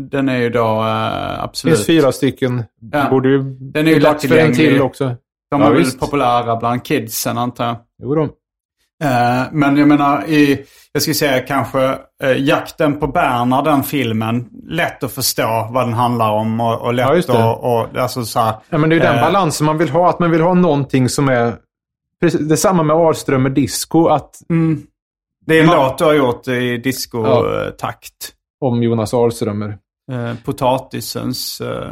den 0.00 0.28
är 0.28 0.36
ju 0.38 0.50
då 0.50 0.82
Det 0.82 1.42
absolut... 1.42 1.76
finns 1.76 1.86
fyra 1.86 2.12
stycken. 2.12 2.62
Ja. 2.92 3.10
Borde 3.10 3.28
ju 3.28 3.38
Den 3.42 3.86
är 3.86 3.90
ju 3.90 3.96
en 3.96 4.02
lättillgänglig. 4.02 4.56
till 4.56 4.82
också. 4.82 5.04
De 5.50 5.60
Ja, 5.60 5.66
är 5.70 5.72
väl 5.74 5.90
populära 6.00 6.56
bland 6.56 6.84
kidsen 6.84 7.38
antar 7.38 7.64
jag. 7.66 7.76
Jo 8.02 8.14
då. 8.14 8.22
Eh, 9.04 9.42
men 9.52 9.76
jag 9.76 9.88
menar, 9.88 10.24
i, 10.28 10.64
jag 10.96 11.02
skulle 11.02 11.14
säga 11.14 11.40
kanske 11.40 11.98
eh, 12.22 12.30
Jakten 12.36 13.00
på 13.00 13.06
Bernhard, 13.06 13.64
den 13.64 13.82
filmen. 13.82 14.48
Lätt 14.68 15.02
att 15.04 15.12
förstå 15.12 15.68
vad 15.70 15.86
den 15.86 15.94
handlar 15.94 16.30
om 16.30 16.60
och, 16.60 16.80
och 16.82 16.94
lätt 16.94 17.06
Ja, 17.08 17.14
just 17.14 17.28
det. 17.28 17.50
att... 17.50 17.58
Och, 17.58 17.96
alltså, 17.96 18.24
så 18.24 18.40
här, 18.40 18.54
Ja, 18.70 18.78
men 18.78 18.90
det 18.90 18.94
är 18.96 18.98
ju 18.98 19.02
den 19.06 19.14
Eh. 19.16 19.20
balansen 19.22 19.66
man 19.66 19.78
vill 19.78 19.90
ha. 19.90 20.10
Att 20.10 20.18
man 20.18 20.30
vill 20.30 20.40
ha 20.40 20.54
någonting 20.54 21.08
som 21.08 21.28
är... 21.28 21.54
Precis, 22.20 22.40
det 22.48 22.54
är 22.54 22.56
samma 22.56 22.82
med 22.82 22.96
Ahlströmer 22.96 23.50
Disco. 23.50 24.06
Att, 24.08 24.30
mm, 24.50 24.82
det 25.46 25.56
är 25.58 25.60
en 25.60 25.66
Man- 25.66 25.76
låt 25.76 25.98
du 25.98 26.04
har 26.04 26.12
gjort 26.14 26.48
i 26.48 26.76
disco-takt. 26.78 28.32
om 28.60 28.82
Jonas 28.82 29.14
Ahlströmer. 29.14 29.78
Eh, 30.12 30.34
potatisens... 30.44 31.60
Eh, 31.60 31.88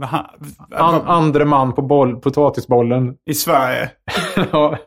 han- 0.00 0.24
An, 0.72 1.00
andre 1.06 1.44
man 1.44 1.72
på 1.74 1.82
boll, 1.82 2.16
potatisbollen. 2.20 3.14
I 3.30 3.34
Sverige. 3.34 3.90
Ja. 4.52 4.78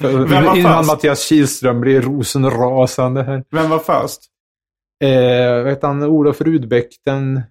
Vem 0.00 0.44
var 0.44 0.56
Innan? 0.58 0.86
Mattias 0.86 1.22
Kihlström 1.28 1.80
blir 1.80 2.00
rosenrasande 2.00 3.22
här. 3.22 3.44
Vem 3.50 3.70
var 3.70 3.78
först? 3.78 4.20
Eh, 5.04 5.62
vet 5.64 5.82
han, 5.82 6.02
Olof 6.02 6.40
Rudbeck, 6.40 6.88
den... 7.04 7.42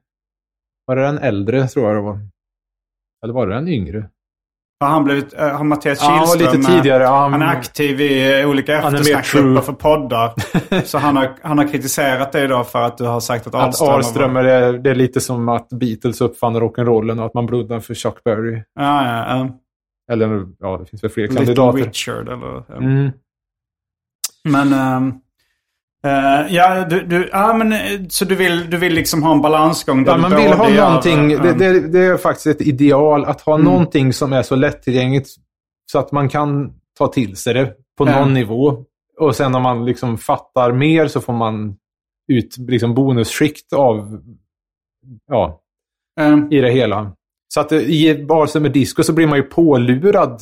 Var 0.87 0.95
det 0.95 1.01
den 1.01 1.17
äldre, 1.17 1.67
tror 1.67 1.87
jag 1.87 1.95
det 1.97 2.01
var? 2.01 2.19
Eller 3.23 3.33
var 3.33 3.47
det 3.47 3.55
den 3.55 3.67
yngre? 3.67 4.09
Har 4.79 4.87
han 4.87 5.03
blivit... 5.03 5.33
eh, 5.33 5.47
Har 5.49 5.63
Mattias 5.63 5.99
Ja, 6.01 6.07
han 6.09 6.19
var 6.19 6.25
Kihlström... 6.25 6.59
lite 6.61 6.71
eh, 6.71 6.77
tidigare. 6.77 7.03
Ja, 7.03 7.27
Han 7.27 7.41
är 7.41 7.45
aktiv 7.47 8.01
i 8.01 8.39
eh, 8.41 8.49
olika 8.49 8.81
Han 8.81 8.95
eftersnackgrupper 8.95 9.61
för 9.61 9.73
poddar. 9.73 10.33
Så 10.85 10.97
han 10.97 11.17
har, 11.17 11.35
han 11.41 11.57
har 11.57 11.67
kritiserat 11.67 12.31
dig 12.31 12.47
då 12.47 12.63
för 12.63 12.81
att 12.81 12.97
du 12.97 13.03
har 13.03 13.19
sagt 13.19 13.47
att 13.47 13.55
Att 13.55 13.61
Ahlström... 13.63 13.89
Ahlströmer 13.89 14.43
är, 14.43 14.73
det 14.73 14.89
är 14.89 14.95
lite 14.95 15.21
som 15.21 15.49
att 15.49 15.69
Beatles 15.69 16.21
uppfann 16.21 16.55
rock'n'rollen 16.57 17.19
och 17.19 17.25
att 17.25 17.33
man 17.33 17.45
blundar 17.45 17.79
för 17.79 17.93
Chuck 17.93 18.23
Berry. 18.23 18.63
Ja, 18.79 19.05
ja, 19.07 19.25
ja. 19.37 19.57
Eller 20.11 20.47
ja, 20.59 20.77
det 20.77 20.85
finns 20.85 21.03
väl 21.03 21.11
fler 21.11 21.23
Little 21.23 21.37
kandidater. 21.37 21.85
Richard 21.85 22.29
eller... 22.29 22.63
ja. 22.67 22.75
Mm. 22.75 23.11
Men... 24.43 24.73
ehm, 24.73 25.13
Eh, 26.03 26.55
ja, 26.55 26.85
du, 26.85 27.05
du, 27.05 27.29
ja, 27.31 27.53
men, 27.53 27.71
eh, 27.73 28.07
så 28.09 28.25
du 28.25 28.35
vill, 28.35 28.69
du 28.69 28.77
vill 28.77 28.93
liksom 28.93 29.23
ha 29.23 29.31
en 29.31 29.41
balansgång? 29.41 30.03
där 30.03 30.11
Ja, 30.11 30.17
man 30.17 30.35
vill 30.35 30.53
ha 30.53 30.69
gör, 30.69 30.85
någonting, 30.87 31.31
eh, 31.31 31.41
det, 31.41 31.53
det, 31.53 31.87
det 31.87 31.99
är 31.99 32.17
faktiskt 32.17 32.47
ett 32.47 32.67
ideal 32.67 33.25
att 33.25 33.41
ha 33.41 33.57
någonting 33.57 34.13
som 34.13 34.33
är 34.33 34.41
så 34.43 34.55
lättillgängligt 34.55 35.29
så 35.91 35.99
att 35.99 36.11
man 36.11 36.29
kan 36.29 36.73
ta 36.97 37.07
till 37.07 37.35
sig 37.35 37.53
det 37.53 37.73
på 37.97 38.07
Ja. 38.07 38.19
någon 38.19 38.33
nivå. 38.33 38.85
Och 39.19 39.35
sen 39.35 39.55
om 39.55 39.63
man 39.63 39.85
liksom 39.85 40.17
fattar 40.17 40.71
mer 40.71 41.07
så 41.07 41.21
får 41.21 41.33
man 41.33 41.75
ut 42.27 42.57
liksom 42.57 42.93
bonusskikt 42.93 43.73
av, 43.73 44.21
ja, 45.27 45.61
eh, 46.19 46.37
i 46.51 46.61
det 46.61 46.71
hela. 46.71 47.11
Så 47.53 47.59
att 47.59 47.69
det- 47.69 47.81
i 47.83 48.25
Barse 48.25 48.59
med 48.59 48.71
disco 48.71 49.03
så 49.03 49.13
blir 49.13 49.27
man 49.27 49.37
ju 49.37 49.43
pålurad 49.43 50.41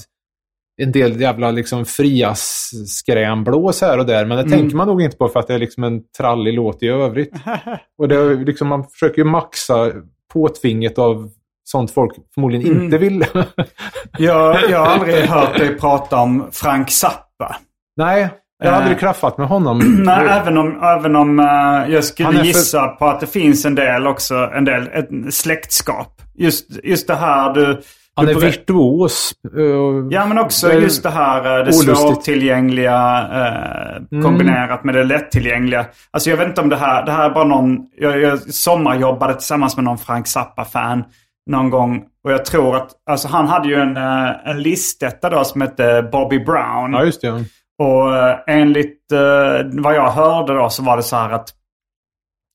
en 0.81 0.91
del 0.91 1.21
jävla 1.21 1.51
liksom 1.51 1.85
fria 1.85 2.31
s- 2.31 2.69
skrämblås 2.97 3.81
här 3.81 3.97
och 3.97 4.05
där. 4.05 4.25
Men 4.25 4.37
det 4.37 4.43
Mm. 4.43 4.59
tänker 4.59 4.75
man 4.75 4.87
nog 4.87 5.01
inte 5.01 5.17
på 5.17 5.27
för 5.27 5.39
att 5.39 5.47
det 5.47 5.53
är 5.53 5.59
liksom 5.59 5.83
en 5.83 6.01
trallig 6.17 6.53
låt 6.53 6.83
i 6.83 6.87
övrigt. 6.87 7.33
och 7.97 8.07
det 8.07 8.15
är 8.15 8.45
liksom, 8.45 8.67
man 8.67 8.83
försöker 8.83 9.17
ju 9.17 9.23
maxa 9.23 9.91
påtvinget 10.33 10.97
av 10.99 11.29
sånt 11.63 11.91
folk 11.91 12.11
förmodligen 12.33 12.71
Mm. 12.71 12.83
inte 12.83 12.97
vill. 12.97 13.25
jag, 14.17 14.57
jag 14.69 14.79
har 14.79 14.87
aldrig 14.87 15.15
hört 15.15 15.57
dig 15.57 15.75
prata 15.77 16.17
om 16.17 16.47
Frank 16.51 16.91
Zappa. 16.91 17.55
Nej, 17.97 18.29
jag 18.63 18.69
har 18.69 18.73
Eh. 18.77 18.81
aldrig 18.81 18.99
klaffat 18.99 19.37
med 19.37 19.47
honom. 19.47 19.79
Nej, 20.05 20.27
även 20.29 20.57
om, 20.57 20.79
även 20.83 21.15
om 21.15 21.39
eh, 21.39 21.93
jag 21.93 22.03
skulle 22.03 22.31
för- 22.37 22.43
gissa 22.45 22.87
på 22.87 23.05
att 23.07 23.19
det 23.19 23.27
finns 23.27 23.65
en 23.65 23.75
del 23.75 24.07
också, 24.07 24.35
en 24.55 24.65
del 24.65 24.87
ett 24.93 25.33
släktskap. 25.33 26.21
Just, 26.37 26.65
just 26.83 27.07
det 27.07 27.15
här 27.15 27.53
du... 27.53 27.81
Han 28.15 28.25
du 28.25 28.31
är 28.31 28.35
virtuos. 28.39 29.31
eh, 29.57 29.63
Ja, 30.09 30.25
men 30.25 30.37
också 30.39 30.73
just 30.73 31.03
det 31.03 31.09
här 31.09 31.37
eh, 31.37 31.43
det 31.43 31.61
olustigt. 31.61 31.97
svårtillgängliga 31.97 33.27
eh, 33.33 34.21
kombinerat 34.23 34.83
med 34.83 34.95
det 34.95 35.03
lättillgängliga. 35.03 35.85
Alltså 36.11 36.29
jag 36.29 36.37
vet 36.37 36.47
inte 36.47 36.61
om 36.61 36.69
det 36.69 36.75
här, 36.75 37.05
det 37.05 37.11
här 37.11 37.25
är 37.29 37.33
bara 37.33 37.43
någon, 37.47 37.77
jag, 37.97 38.21
jag 38.21 38.39
sommarjobbade 38.39 39.33
tillsammans 39.33 39.75
med 39.77 39.83
någon 39.85 39.97
Frank 39.97 40.27
Zappa-fan 40.27 41.03
någon 41.49 41.69
gång. 41.69 42.01
Och 42.23 42.31
jag 42.31 42.45
tror 42.45 42.75
att, 42.75 42.89
alltså 43.09 43.27
han 43.27 43.47
hade 43.47 43.67
ju 43.67 43.75
en, 43.75 43.97
eh, 43.97 44.29
en 44.49 44.61
listetta 44.61 45.29
då 45.29 45.43
som 45.43 45.61
hette 45.61 46.09
Bobby 46.11 46.39
Brown. 46.39 46.93
Ja, 46.93 47.03
just 47.03 47.21
det. 47.21 47.43
Och 47.79 48.17
eh, 48.17 48.37
enligt 48.47 49.11
eh, 49.11 49.65
vad 49.71 49.95
jag 49.95 50.11
hörde 50.11 50.53
då 50.53 50.69
så 50.69 50.83
var 50.83 50.97
det 50.97 51.03
så 51.03 51.15
här 51.15 51.29
att 51.29 51.49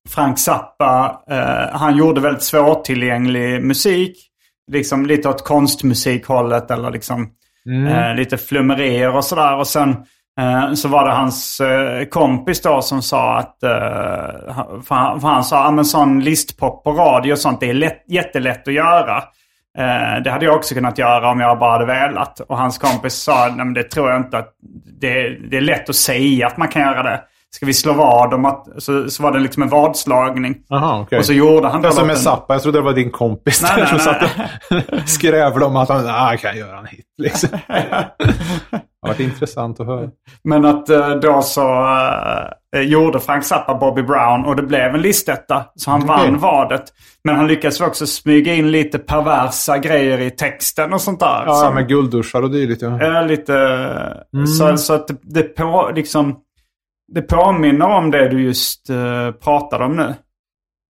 Frank 0.09 0.39
Zappa, 0.39 1.22
eh, 1.31 1.77
han 1.79 1.97
gjorde 1.97 2.20
väldigt 2.20 2.43
svårtillgänglig 2.43 3.64
musik. 3.64 4.16
Liksom 4.72 5.07
lite 5.07 5.29
åt 5.29 5.45
konstmusikhållet 5.45 6.70
eller 6.70 6.91
liksom 6.91 7.31
eh, 7.87 8.14
lite 8.14 8.37
flummerier 8.39 9.16
och 9.16 9.25
sådär. 9.25 9.57
Och 9.59 9.66
sen 9.66 9.91
eh, 10.41 10.72
så 10.75 10.89
var 10.89 11.07
det 11.09 11.12
hans 11.14 11.61
eh, 11.61 12.05
kompis 12.05 12.62
då 12.62 12.83
som 12.83 13.03
sa 13.03 13.39
att, 13.39 13.59
han- 14.49 14.83
för, 14.83 14.95
han, 14.95 15.20
för 15.20 15.29
han 15.29 15.45
sa, 15.45 15.64
ja 15.64 15.70
men 15.70 15.85
sån 15.85 16.20
listpop 16.20 16.85
på 16.85 16.93
radio 16.93 17.33
och 17.33 17.39
sånt 17.39 17.61
det 17.61 17.70
är 17.70 17.75
lätt, 17.75 18.05
jättelätt 18.09 18.68
att 18.68 18.75
göra. 18.75 19.22
Eh, 19.79 20.22
det 20.25 20.31
hade 20.31 20.45
jag 20.45 20.57
också 20.57 20.75
kunnat 20.75 20.99
göra 20.99 21.31
om 21.31 21.41
jag 21.41 21.59
bara 21.59 21.72
hade 21.72 21.87
velat. 21.87 22.41
Och 22.41 22.59
hans 22.59 22.79
kompis 22.79 23.14
sa, 23.14 23.47
nej 23.47 23.64
men 23.64 23.75
det 23.75 23.83
tror 23.83 24.11
jag 24.11 24.20
inte 24.20 24.39
att 24.39 24.55
det, 25.01 25.31
det 25.51 25.57
är 25.57 25.61
lätt 25.61 25.89
att 25.89 25.97
säga 25.97 26.47
att 26.47 26.57
man 26.57 26.68
kan 26.68 26.83
göra 26.83 27.03
det. 27.03 27.22
Ska 27.55 27.67
vi 27.67 27.75
slå 27.75 27.93
vad 27.93 28.35
om 28.35 28.45
att, 28.45 28.67
så, 28.79 29.11
så 29.11 29.23
var 29.23 29.33
det 29.33 29.39
liksom 29.39 29.63
en 29.63 29.69
vadslagning. 29.69 30.57
Jaha, 30.69 31.01
okej. 31.01 31.19
Och 31.19 31.25
så 31.25 31.33
gjorde 31.33 31.69
han 31.69 31.83
Det 31.83 31.89
som 31.89 31.97
låten. 31.97 32.07
med 32.07 32.19
Zappa, 32.19 32.55
jag 32.55 32.63
trodde 32.63 32.79
det 32.79 32.83
var 32.83 32.93
din 32.93 33.11
kompis 33.11 33.63
Nej, 33.63 33.71
där 33.77 33.79
nej, 33.93 34.01
som 34.01 34.13
nej. 34.13 34.29
satt 34.81 34.93
och 35.03 35.09
skrävlade 35.09 35.65
om 35.65 35.77
att 35.77 35.89
han 35.89 36.07
ah, 36.09 36.37
kan 36.37 36.57
göra 36.57 36.79
en 36.79 36.87
hit. 36.87 37.07
Liksom. 37.23 37.49
det 38.71 38.81
varit 39.09 39.21
intressant 39.21 39.81
att 39.81 39.87
höra. 39.87 40.09
Men 40.45 40.65
att 40.65 40.89
eh, 40.91 41.11
då 41.11 41.43
så 41.43 41.85
eh, 42.77 42.83
gjorde 42.83 43.21
Frank 43.21 43.45
Zappa 43.45 43.75
Bobby 43.75 44.03
Brown 44.03 44.45
och 44.45 44.57
det 44.57 44.63
blev 44.63 44.95
en 44.95 45.03
listetta. 45.03 45.65
Så 45.77 45.91
han 45.91 46.03
Okej. 46.11 46.17
vann 46.31 46.39
vadet. 46.39 46.85
Men 47.25 47.37
han 47.37 47.47
lyckades 47.47 47.81
också 47.81 48.07
smyga 48.07 48.55
in 48.55 48.71
lite 48.71 48.99
perversa 48.99 49.79
grejer 49.79 50.21
i 50.21 50.31
texten 50.31 50.93
och 50.93 51.01
sånt 51.01 51.21
där. 51.21 51.43
Ja, 51.47 51.55
Som- 51.55 51.75
med 51.75 51.89
guldduschar 51.89 52.43
och 52.43 52.51
dylikt. 52.51 52.83
Ja. 52.83 53.01
är 53.01 53.29
lite... 53.29 53.79
Så, 54.59 54.77
så 54.77 54.95
att 54.95 55.09
det, 55.09 55.17
det, 55.23 55.43
på, 55.43 55.91
liksom, 55.95 56.37
det 57.13 57.23
påminner 57.23 57.87
om 57.87 58.11
det 58.11 58.29
du 58.29 58.43
just 58.43 58.91
uh, 58.91 59.31
pratade 59.31 59.85
om 59.85 59.97
nu. 59.97 60.15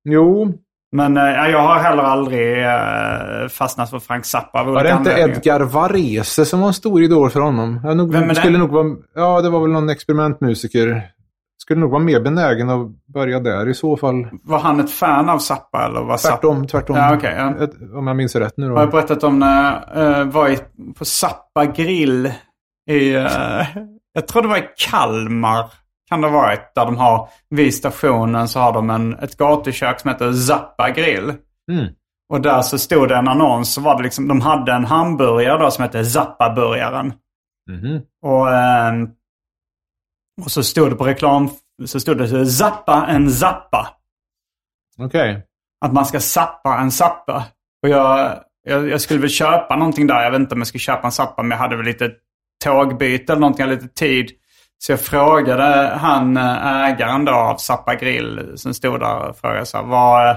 Jo, 0.08 0.52
Men 0.92 1.16
eh, 1.16 1.22
ja, 1.22 1.48
jag 1.48 1.58
har 1.60 1.74
heller 1.78 2.02
aldrig 2.02 2.58
uh, 2.58 3.48
fastnat 3.48 3.90
för 3.90 3.98
Frank 3.98 4.24
Zappa. 4.24 4.64
var 4.64 4.84
det 4.84 4.90
inte. 4.92 5.10
Edgar 5.10 5.60
Varese 5.60 6.44
som 6.44 6.60
var 6.60 6.68
en 6.68 6.74
stor 6.74 7.02
idol 7.02 7.30
för 7.30 7.40
honom? 7.40 7.80
Jag 7.84 7.96
nog, 7.96 8.12
Vem 8.12 8.22
är 8.22 8.28
det? 8.28 8.34
skulle 8.34 8.58
nog 8.58 8.70
vara, 8.70 8.96
ja, 9.14 9.40
det 9.40 9.50
var 9.50 9.60
väl 9.60 9.70
någon 9.70 9.90
experimentmusiker. 9.90 11.02
Skulle 11.58 11.80
nog 11.80 11.90
vara 11.90 12.02
mer 12.02 12.20
benägen 12.20 12.70
att 12.70 13.06
börja 13.14 13.40
där 13.40 13.68
i 13.68 13.74
så 13.74 13.96
fall. 13.96 14.26
Var 14.44 14.58
han 14.58 14.80
ett 14.80 14.90
fan 14.90 15.28
av 15.28 15.38
Zappa 15.38 15.86
eller 15.86 16.00
var 16.00 16.16
Zappa? 16.16 16.36
Tvärtom, 16.36 16.66
tvärtom. 16.66 16.96
Ja, 16.96 17.14
okej, 17.16 17.34
ja. 17.38 17.64
Ett- 17.64 17.94
Om 17.94 18.06
jag 18.06 18.16
minns 18.16 18.36
rätt 18.36 18.56
nu 18.56 18.66
Jag 18.66 18.76
har 18.76 18.86
då. 18.86 18.90
berättat 18.92 19.24
om 19.24 19.38
när 19.38 19.82
jag 19.92 20.18
eh, 20.20 20.24
var 20.26 20.48
i, 20.48 20.58
på 20.98 21.04
Zappa 21.04 21.64
grill 21.66 22.32
i, 22.90 23.14
eh, 23.14 23.66
jag 24.12 24.26
tror 24.28 24.42
det 24.42 24.48
var 24.48 24.56
i 24.58 24.68
Kalmar. 24.90 25.64
Kan 26.14 26.20
det 26.20 26.28
ha 26.28 26.40
varit. 26.40 26.74
Där 26.74 26.84
de 26.84 26.96
har, 26.96 27.28
vid 27.50 27.74
stationen 27.74 28.48
så 28.48 28.60
har 28.60 28.72
de 28.72 28.90
en, 28.90 29.14
ett 29.14 29.36
gatukök 29.36 30.00
som 30.00 30.10
heter 30.10 30.32
Zappa 30.32 30.90
grill. 30.90 31.32
Mm. 31.72 31.94
Och 32.28 32.40
där 32.40 32.62
så 32.62 32.78
stod 32.78 33.08
det 33.08 33.16
en 33.16 33.28
annons. 33.28 33.74
Så 33.74 33.80
var 33.80 33.96
det 33.96 34.02
liksom, 34.02 34.28
de 34.28 34.40
hade 34.40 34.72
en 34.72 34.84
hamburgare 34.84 35.58
då 35.58 35.70
som 35.70 35.82
hette 35.82 36.04
Zappa-burgaren. 36.04 37.12
Mhm. 37.70 38.02
Och, 38.22 38.54
ehm, 38.54 39.08
och 40.44 40.50
så 40.50 40.62
stod 40.62 40.90
det 40.90 40.96
på 40.96 41.04
reklam, 41.04 41.50
så 41.84 42.00
stod 42.00 42.18
det 42.18 42.46
Zappa 42.46 43.06
en 43.06 43.30
Zappa. 43.30 43.88
Okej. 44.98 45.46
Att 45.84 45.92
man 45.92 46.06
ska 46.06 46.20
zappa 46.20 46.78
en 46.78 46.90
zappa. 46.90 47.44
Och 47.82 47.88
jag, 47.88 48.38
jag, 48.62 48.88
jag 48.88 49.00
skulle 49.00 49.20
väl 49.20 49.30
köpa 49.30 49.76
någonting 49.76 50.06
där. 50.06 50.22
Jag 50.22 50.30
vet 50.30 50.40
inte 50.40 50.54
om 50.54 50.60
jag 50.60 50.66
skulle 50.66 50.80
köpa 50.80 51.06
en 51.06 51.12
zappa 51.12 51.42
men 51.42 51.50
jag 51.50 51.58
hade 51.58 51.76
väl 51.76 51.86
lite 51.86 52.10
tågbyte 52.64 53.32
eller 53.32 53.40
någonting, 53.40 53.62
jag 53.62 53.68
hade 53.70 53.82
lite 53.82 53.94
tid. 53.94 54.30
Så 54.86 54.92
jag 54.92 55.00
frågade 55.00 55.92
han 56.00 56.36
eh, 56.36 56.82
ägaren 56.84 57.24
då 57.24 57.32
av 57.32 57.56
Zappa 57.56 57.94
Grill 57.94 58.52
som 58.56 58.74
stod 58.74 59.00
där 59.00 59.28
och 59.28 59.36
frågade 59.36 59.66
så 59.66 59.76
här, 59.76 59.84
vad, 59.84 60.30
eh, 60.30 60.36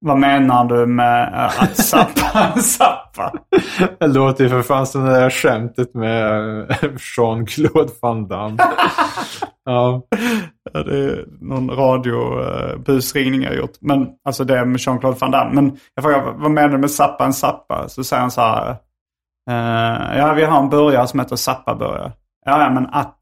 vad 0.00 0.18
menar 0.18 0.64
du 0.64 0.86
med 0.86 1.34
eh, 1.34 1.62
att 1.62 1.76
zappa 1.76 2.52
en 2.54 2.62
zappa? 2.62 3.32
Det 4.00 4.06
låter 4.06 4.44
ju 4.44 4.50
för 4.50 4.62
fan 4.62 4.86
som 4.86 5.04
det 5.04 5.12
där 5.20 5.30
skämtet 5.30 5.94
med 5.94 6.30
Jean-Claude 7.16 7.92
Van 8.02 8.28
Damme. 8.28 8.56
ja. 9.64 10.02
Ja, 10.72 10.82
det 10.82 10.96
är 10.96 11.24
någon 11.40 11.70
radiobusringning 11.70 13.42
jag 13.42 13.56
gjort. 13.56 13.76
Men 13.80 14.08
alltså 14.24 14.44
det 14.44 14.64
med 14.64 14.80
Jean-Claude 14.80 15.18
Van 15.20 15.30
Damme. 15.30 15.54
Men 15.54 15.76
jag 15.94 16.04
frågar, 16.04 16.32
vad 16.36 16.50
menar 16.50 16.68
du 16.68 16.78
med 16.78 16.90
zappa 16.90 17.24
en 17.24 17.32
zappa? 17.32 17.88
Så 17.88 18.04
säger 18.04 18.20
han 18.20 18.30
så 18.30 18.40
här. 18.40 18.70
eh, 19.50 20.18
ja, 20.18 20.32
vi 20.32 20.44
har 20.44 20.58
en 20.60 20.68
burgare 20.68 21.06
som 21.06 21.20
heter 21.20 21.36
zappa-burgare. 21.36 22.12
Ja, 22.46 22.62
ja, 22.62 22.70
men 22.70 22.86
att, 22.86 23.16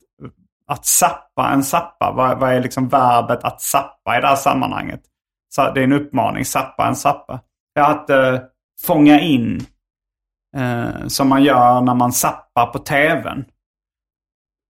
att 0.69 0.87
zappa 0.87 1.49
en 1.49 1.64
zappa. 1.64 2.12
Vad, 2.12 2.41
vad 2.41 2.53
är 2.53 2.61
liksom 2.61 2.89
verbet 2.89 3.45
att 3.45 3.61
zappa 3.61 4.19
i 4.19 4.21
det 4.21 4.27
här 4.27 4.37
sammanhanget? 4.37 5.01
Så 5.55 5.73
det 5.73 5.81
är 5.81 5.85
en 5.85 5.93
uppmaning, 5.93 6.45
zappa 6.45 6.87
en 6.87 6.97
zappa. 6.97 7.41
Ja, 7.75 7.87
att 7.87 8.11
eh, 8.11 8.39
fånga 8.87 9.21
in. 9.21 9.66
Eh, 10.57 11.07
som 11.07 11.29
man 11.29 11.43
gör 11.43 11.81
när 11.81 11.95
man 11.95 12.12
zappar 12.12 12.66
på 12.66 12.79
tvn. 12.79 13.45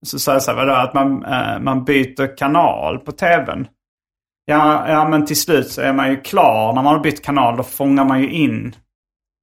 Så 0.07 0.18
säger 0.18 0.36
jag 0.36 0.42
så 0.42 0.51
här, 0.51 0.66
vadå, 0.66 0.72
att 0.72 0.94
man, 0.94 1.24
eh, 1.24 1.59
man 1.61 1.84
byter 1.84 2.36
kanal 2.36 2.99
på 2.99 3.12
tvn. 3.12 3.68
Ja, 4.44 4.88
ja, 4.88 5.09
men 5.09 5.26
till 5.26 5.40
slut 5.40 5.70
så 5.70 5.80
är 5.80 5.92
man 5.92 6.11
ju 6.11 6.20
klar. 6.20 6.72
När 6.72 6.82
man 6.82 6.94
har 6.94 7.01
bytt 7.01 7.24
kanal 7.24 7.57
då 7.57 7.62
fångar 7.62 8.05
man 8.05 8.20
ju 8.20 8.30
in 8.30 8.74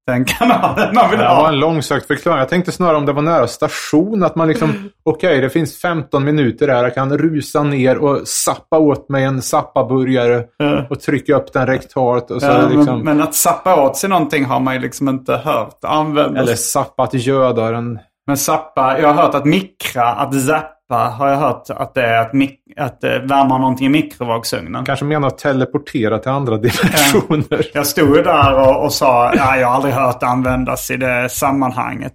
den 0.08 0.26
kanalen 0.26 0.96
man 0.96 1.10
vill 1.10 1.20
Det 1.20 1.26
var 1.26 1.36
ha. 1.36 1.48
en 1.48 1.60
långsökt 1.60 2.08
förklaring. 2.08 2.40
Jag 2.40 2.50
tänkte 2.50 2.72
snarare 2.72 2.98
om 2.98 3.06
det 3.06 3.14
var 3.14 3.22
nära 3.22 3.48
station. 3.48 4.24
Att 4.24 4.36
man 4.36 4.48
liksom, 4.48 4.90
okej 5.04 5.42
det 5.42 5.50
finns 5.50 5.78
15 5.78 6.24
minuter 6.24 6.68
här. 6.68 6.84
Jag 6.84 6.96
kan 6.96 7.18
rusa 7.18 7.64
ner 7.64 7.98
och 7.98 8.28
sappa 8.28 8.78
åt 8.78 9.10
mig 9.10 9.24
en 9.24 9.42
zappaburgare. 9.42 10.44
Ja. 10.58 10.86
Och 10.90 11.00
trycka 11.00 11.36
upp 11.36 11.54
den 11.54 11.68
rektalt. 11.68 12.32
Och 12.32 12.42
så 12.42 12.48
Ja, 12.48 12.68
liksom, 12.68 12.86
men, 12.86 13.00
men 13.18 13.22
att 13.22 13.36
sappa 13.36 13.82
åt 13.82 13.98
sig 13.98 14.10
någonting 14.10 14.46
har 14.46 14.60
man 14.60 14.74
ju 14.74 14.80
liksom 14.80 15.10
inte 15.10 15.36
hört 15.36 15.78
användas. 15.84 16.44
Eller 16.44 16.56
sappat 16.56 17.14
gödar 17.14 17.74
en... 17.74 18.00
Men 18.28 18.38
zappa, 18.38 19.00
jag 19.00 19.08
har 19.14 19.24
hört 19.24 19.36
att 19.36 19.46
mikra, 19.46 20.08
att 20.08 20.34
zappa 20.34 20.75
har 20.90 21.28
jag 21.30 21.38
hört 21.38 21.70
att 21.70 21.94
det 21.94 22.02
är 22.02 22.22
att, 22.22 22.32
att 22.78 23.04
eh, 23.04 23.10
värma 23.12 23.58
någonting 23.58 23.86
i 23.86 23.90
mikrovågsugnen. 23.90 24.86
Kanske 24.86 25.06
menar 25.06 25.28
att 25.28 25.38
teleportera 25.38 26.20
till 26.20 26.32
andra 26.32 26.58
dimensioner. 26.58 27.66
Jag 27.74 27.88
stod 27.88 28.24
där 28.24 28.54
och, 28.54 28.84
och 28.84 28.94
sa, 28.94 29.34
ja, 29.36 29.58
jag 29.58 29.68
har 29.68 29.76
aldrig 29.76 29.94
hört 29.94 30.20
det 30.20 30.26
användas 30.28 30.92
i 30.92 30.98
det 30.98 31.30
sammanhanget. 31.30 32.14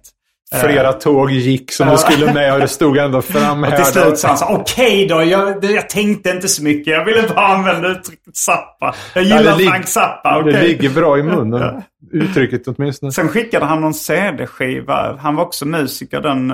Flera 0.63 0.93
tåg 0.93 1.31
gick 1.31 1.71
som 1.71 1.87
de 1.87 1.97
skulle 1.97 2.33
med 2.33 2.53
och 2.53 2.59
det 2.59 2.67
stod 2.67 2.97
ändå 2.97 3.21
fram 3.21 3.63
Och 3.63 3.75
till 3.75 3.85
slut 3.85 4.17
sa 4.17 4.27
han 4.27 4.37
så 4.37 4.45
okej 4.45 5.07
då, 5.07 5.23
jag, 5.23 5.65
jag 5.65 5.89
tänkte 5.89 6.29
inte 6.29 6.47
så 6.47 6.63
mycket. 6.63 6.93
Jag 6.93 7.05
ville 7.05 7.21
bara 7.35 7.45
använda 7.47 7.87
uttrycket 7.87 8.35
Zappa. 8.35 8.95
Jag 9.15 9.23
Ja, 9.23 9.37
gillar 9.37 9.55
lig- 9.57 9.69
Frank 9.69 9.87
Zappa, 9.87 10.39
okej. 10.39 10.53
Det 10.53 10.61
ligger 10.61 10.89
bra 10.89 11.17
i 11.17 11.23
munnen. 11.23 11.61
Ja. 12.13 12.19
Uttrycket 12.19 12.61
åtminstone. 12.67 13.11
Sen 13.11 13.27
skickade 13.29 13.65
han 13.65 13.81
någon 13.81 13.93
CD-skiva. 13.93 15.17
Han 15.21 15.35
var 15.35 15.43
också 15.43 15.65
musiker 15.65 16.21
den... 16.21 16.53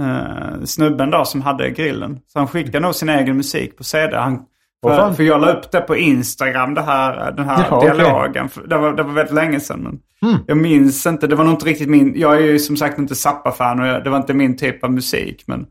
eh, 0.00 0.64
snubben 0.64 1.10
då 1.10 1.24
som 1.24 1.42
hade 1.42 1.70
grillen. 1.70 2.20
Så 2.26 2.38
han 2.38 2.48
skickade 2.48 2.80
nog 2.80 2.94
sin 2.94 3.08
egen 3.08 3.36
musik 3.36 3.76
på 3.76 3.84
CD. 3.84 4.16
Han, 4.16 4.44
för, 4.82 5.12
för 5.12 5.22
jag 5.22 5.40
la 5.40 5.52
upp 5.52 5.70
det 5.70 5.80
på 5.80 5.96
Instagram, 5.96 6.74
det 6.74 6.82
här, 6.82 7.32
den 7.32 7.44
här 7.44 7.66
okej. 7.70 7.90
dialogen. 7.90 8.48
För 8.48 8.66
Det, 8.66 8.78
var, 8.78 8.92
det 8.92 9.02
var 9.02 9.12
väldigt 9.12 9.34
länge 9.34 9.60
sedan. 9.60 9.82
Men 9.82 10.00
Jag 10.46 10.56
minns 10.56 11.06
inte, 11.06 11.26
det 11.26 11.36
var 11.36 11.44
nog 11.44 11.52
inte 11.52 11.66
riktigt 11.66 11.88
min... 11.88 12.12
Jag 12.16 12.36
är 12.36 12.40
ju 12.40 12.58
som 12.58 12.76
sagt 12.76 12.98
inte 12.98 13.14
Zappa-fan 13.14 13.80
och 13.80 13.86
jag, 13.86 14.04
det 14.04 14.10
var 14.10 14.16
inte 14.16 14.34
min 14.34 14.56
typ 14.56 14.84
av 14.84 14.92
musik. 14.92 15.44
Men 15.46 15.66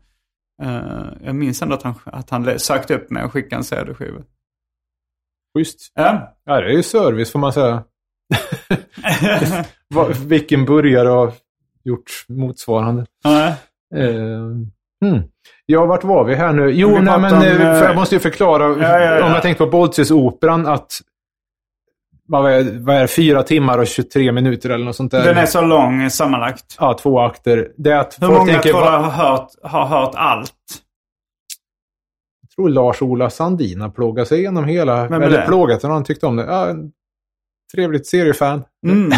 eh, 0.62 1.06
jag 1.24 1.34
minns 1.34 1.62
ändå 1.62 1.74
att 1.74 1.82
han, 1.82 1.94
att 2.04 2.30
han 2.30 2.58
sökte 2.58 2.94
upp 2.94 3.10
mig 3.10 3.24
och 3.24 3.32
skickade 3.32 3.56
en 3.56 3.64
CD-skiva. 3.64 4.20
Schysst. 5.56 5.92
Ja. 5.94 6.36
Ja, 6.44 6.60
det 6.60 6.66
är 6.66 6.72
ju 6.76 6.82
service 6.82 7.32
får 7.32 7.38
man 7.38 7.52
säga. 7.52 7.82
Vilken 10.26 10.64
burgare 10.64 11.08
har 11.08 11.32
gjort 11.84 12.24
motsvarande? 12.28 13.06
Ja. 13.24 13.54
Hmm. 15.04 15.22
Ja, 15.66 15.86
vart 15.86 16.04
var 16.04 16.24
vi 16.24 16.34
här 16.34 16.52
nu? 16.52 16.70
Jo, 16.70 16.88
Vi 16.88 17.00
nej, 17.00 17.20
men 17.20 17.34
om, 17.34 17.42
eh, 17.42 17.70
eh, 17.70 17.84
jag 17.84 17.96
måste 17.96 18.14
ju 18.14 18.20
förklara. 18.20 18.64
Ja, 18.64 18.98
ja, 19.00 19.18
ja. 19.18 19.26
Om 19.26 19.32
jag 19.32 19.42
tänkte 19.42 19.64
på 19.64 19.70
Boltzes-operan 19.70 20.66
att 20.72 20.92
vad 22.28 22.52
är, 22.52 22.78
vad 22.78 22.96
är 22.96 23.06
fyra 23.06 23.42
timmar 23.42 23.78
och 23.78 23.86
23 23.86 24.32
minuter 24.32 24.70
eller 24.70 24.84
något 24.84 24.96
sånt 24.96 25.10
där. 25.10 25.24
Den 25.24 25.36
är 25.36 25.46
så 25.46 25.60
lång 25.60 26.10
sammanlagt. 26.10 26.76
Ja, 26.78 26.94
två 27.02 27.20
akter. 27.20 27.68
Det 27.76 27.90
är 27.90 27.96
att 27.98 28.16
Hur 28.20 28.26
folk 28.26 28.38
många 28.38 28.52
tänker, 28.52 28.70
tror 28.70 28.80
du 28.80 28.86
har 28.86 28.98
hört, 29.10 29.48
har 29.62 29.86
hört 29.86 30.12
allt? 30.14 30.52
jag 32.42 32.50
tror 32.50 32.68
Lars-Ola 32.68 33.30
Sandin 33.30 33.80
har 33.80 33.88
plågat 33.88 34.28
sig 34.28 34.38
igenom 34.38 34.64
hela, 34.64 35.06
Vem 35.08 35.22
eller 35.22 35.38
det? 35.40 35.46
plågat, 35.46 35.82
han 35.82 36.04
tyckte 36.04 36.26
om 36.26 36.36
det. 36.36 36.44
Ja, 36.44 36.74
trevligt 37.74 38.06
seriefan. 38.06 38.64
Mm. 38.86 39.12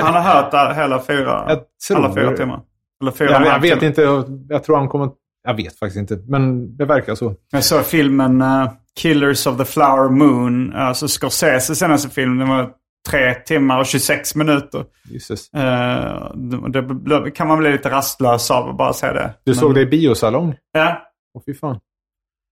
Han 0.00 0.14
har 0.14 0.20
hört 0.20 0.54
all- 0.54 0.74
hela 0.74 1.02
fyra, 1.02 1.58
alla 1.94 2.14
fyra 2.14 2.36
timmar. 2.36 2.60
Eller 3.02 3.12
fyra 3.12 3.30
Jag, 3.30 3.46
jag 3.46 3.60
vet 3.60 3.82
inte, 3.82 4.02
jag, 4.02 4.24
jag 4.48 4.64
tror 4.64 4.76
han 4.76 4.88
kommer... 4.88 5.10
Jag 5.42 5.54
vet 5.54 5.78
faktiskt 5.78 5.96
inte, 5.96 6.24
men 6.28 6.76
det 6.76 6.84
verkar 6.84 7.14
så. 7.14 7.34
Jag 7.52 7.64
såg 7.64 7.84
filmen 7.86 8.40
eh, 8.40 8.70
Killers 8.96 9.46
of 9.46 9.56
the 9.58 9.64
Flower 9.64 10.08
Moon. 10.08 10.72
Alltså 10.74 11.08
Scorsese 11.08 11.74
senaste 11.74 12.08
film. 12.10 12.38
Den 12.38 12.48
var 12.48 12.70
tre 13.10 13.34
timmar 13.34 13.80
och 13.80 13.86
26 13.86 14.34
minuter. 14.34 14.84
Jesus. 15.10 15.52
Eh, 15.54 16.32
det, 16.68 16.80
det 17.24 17.30
kan 17.30 17.48
man 17.48 17.58
bli 17.58 17.72
lite 17.72 17.90
rastlös 17.90 18.50
av 18.50 18.68
att 18.68 18.76
bara 18.76 18.92
se 18.92 19.12
det. 19.12 19.34
Du 19.44 19.50
Men- 19.50 19.58
såg 19.58 19.74
det 19.74 19.80
i 19.80 19.86
biosalong? 19.86 20.54
Ja. 20.72 21.02
Åh 21.34 21.42
fy 21.46 21.54
fan. 21.54 21.78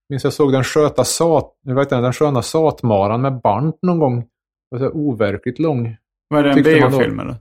Minns 0.08 0.24
jag 0.24 0.32
såg 0.32 0.52
den 0.52 0.64
sköta 0.64 1.04
sat... 1.04 1.52
Jag 1.62 1.74
vet 1.74 1.82
inte, 1.82 1.96
den 1.96 2.12
sköna 2.12 2.42
satmaran 2.42 3.20
med 3.22 3.40
Barnt 3.40 3.78
någon 3.82 3.98
gång. 3.98 4.20
Det 4.20 4.26
var 4.70 4.78
så 4.78 4.90
overkligt 4.90 5.58
lång. 5.58 5.96
Var 6.28 6.42
det 6.42 6.50
en 6.50 6.62
biofilm 6.62 7.20
eller? 7.20 7.34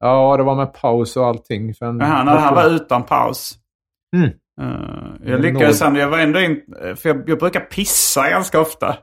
Ja, 0.00 0.36
det 0.36 0.42
var 0.42 0.56
med 0.56 0.74
paus 0.74 1.16
och 1.16 1.26
allting. 1.26 1.74
För 1.74 1.86
en, 1.86 1.98
Jaha, 1.98 2.24
nej, 2.24 2.34
det 2.34 2.40
här 2.40 2.54
var 2.54 2.70
utan 2.70 3.02
paus. 3.02 3.54
Mm. 4.16 4.30
Eh, 4.60 5.30
jag 5.30 5.40
lyckades 5.40 5.82
ändå, 5.82 6.00
jag 6.00 6.08
var 6.08 6.18
ändå 6.18 6.40
in, 6.40 6.60
för 6.96 7.08
jag, 7.08 7.28
jag 7.28 7.38
brukar 7.38 7.60
pissa 7.60 8.30
ganska 8.30 8.60
ofta. 8.60 8.96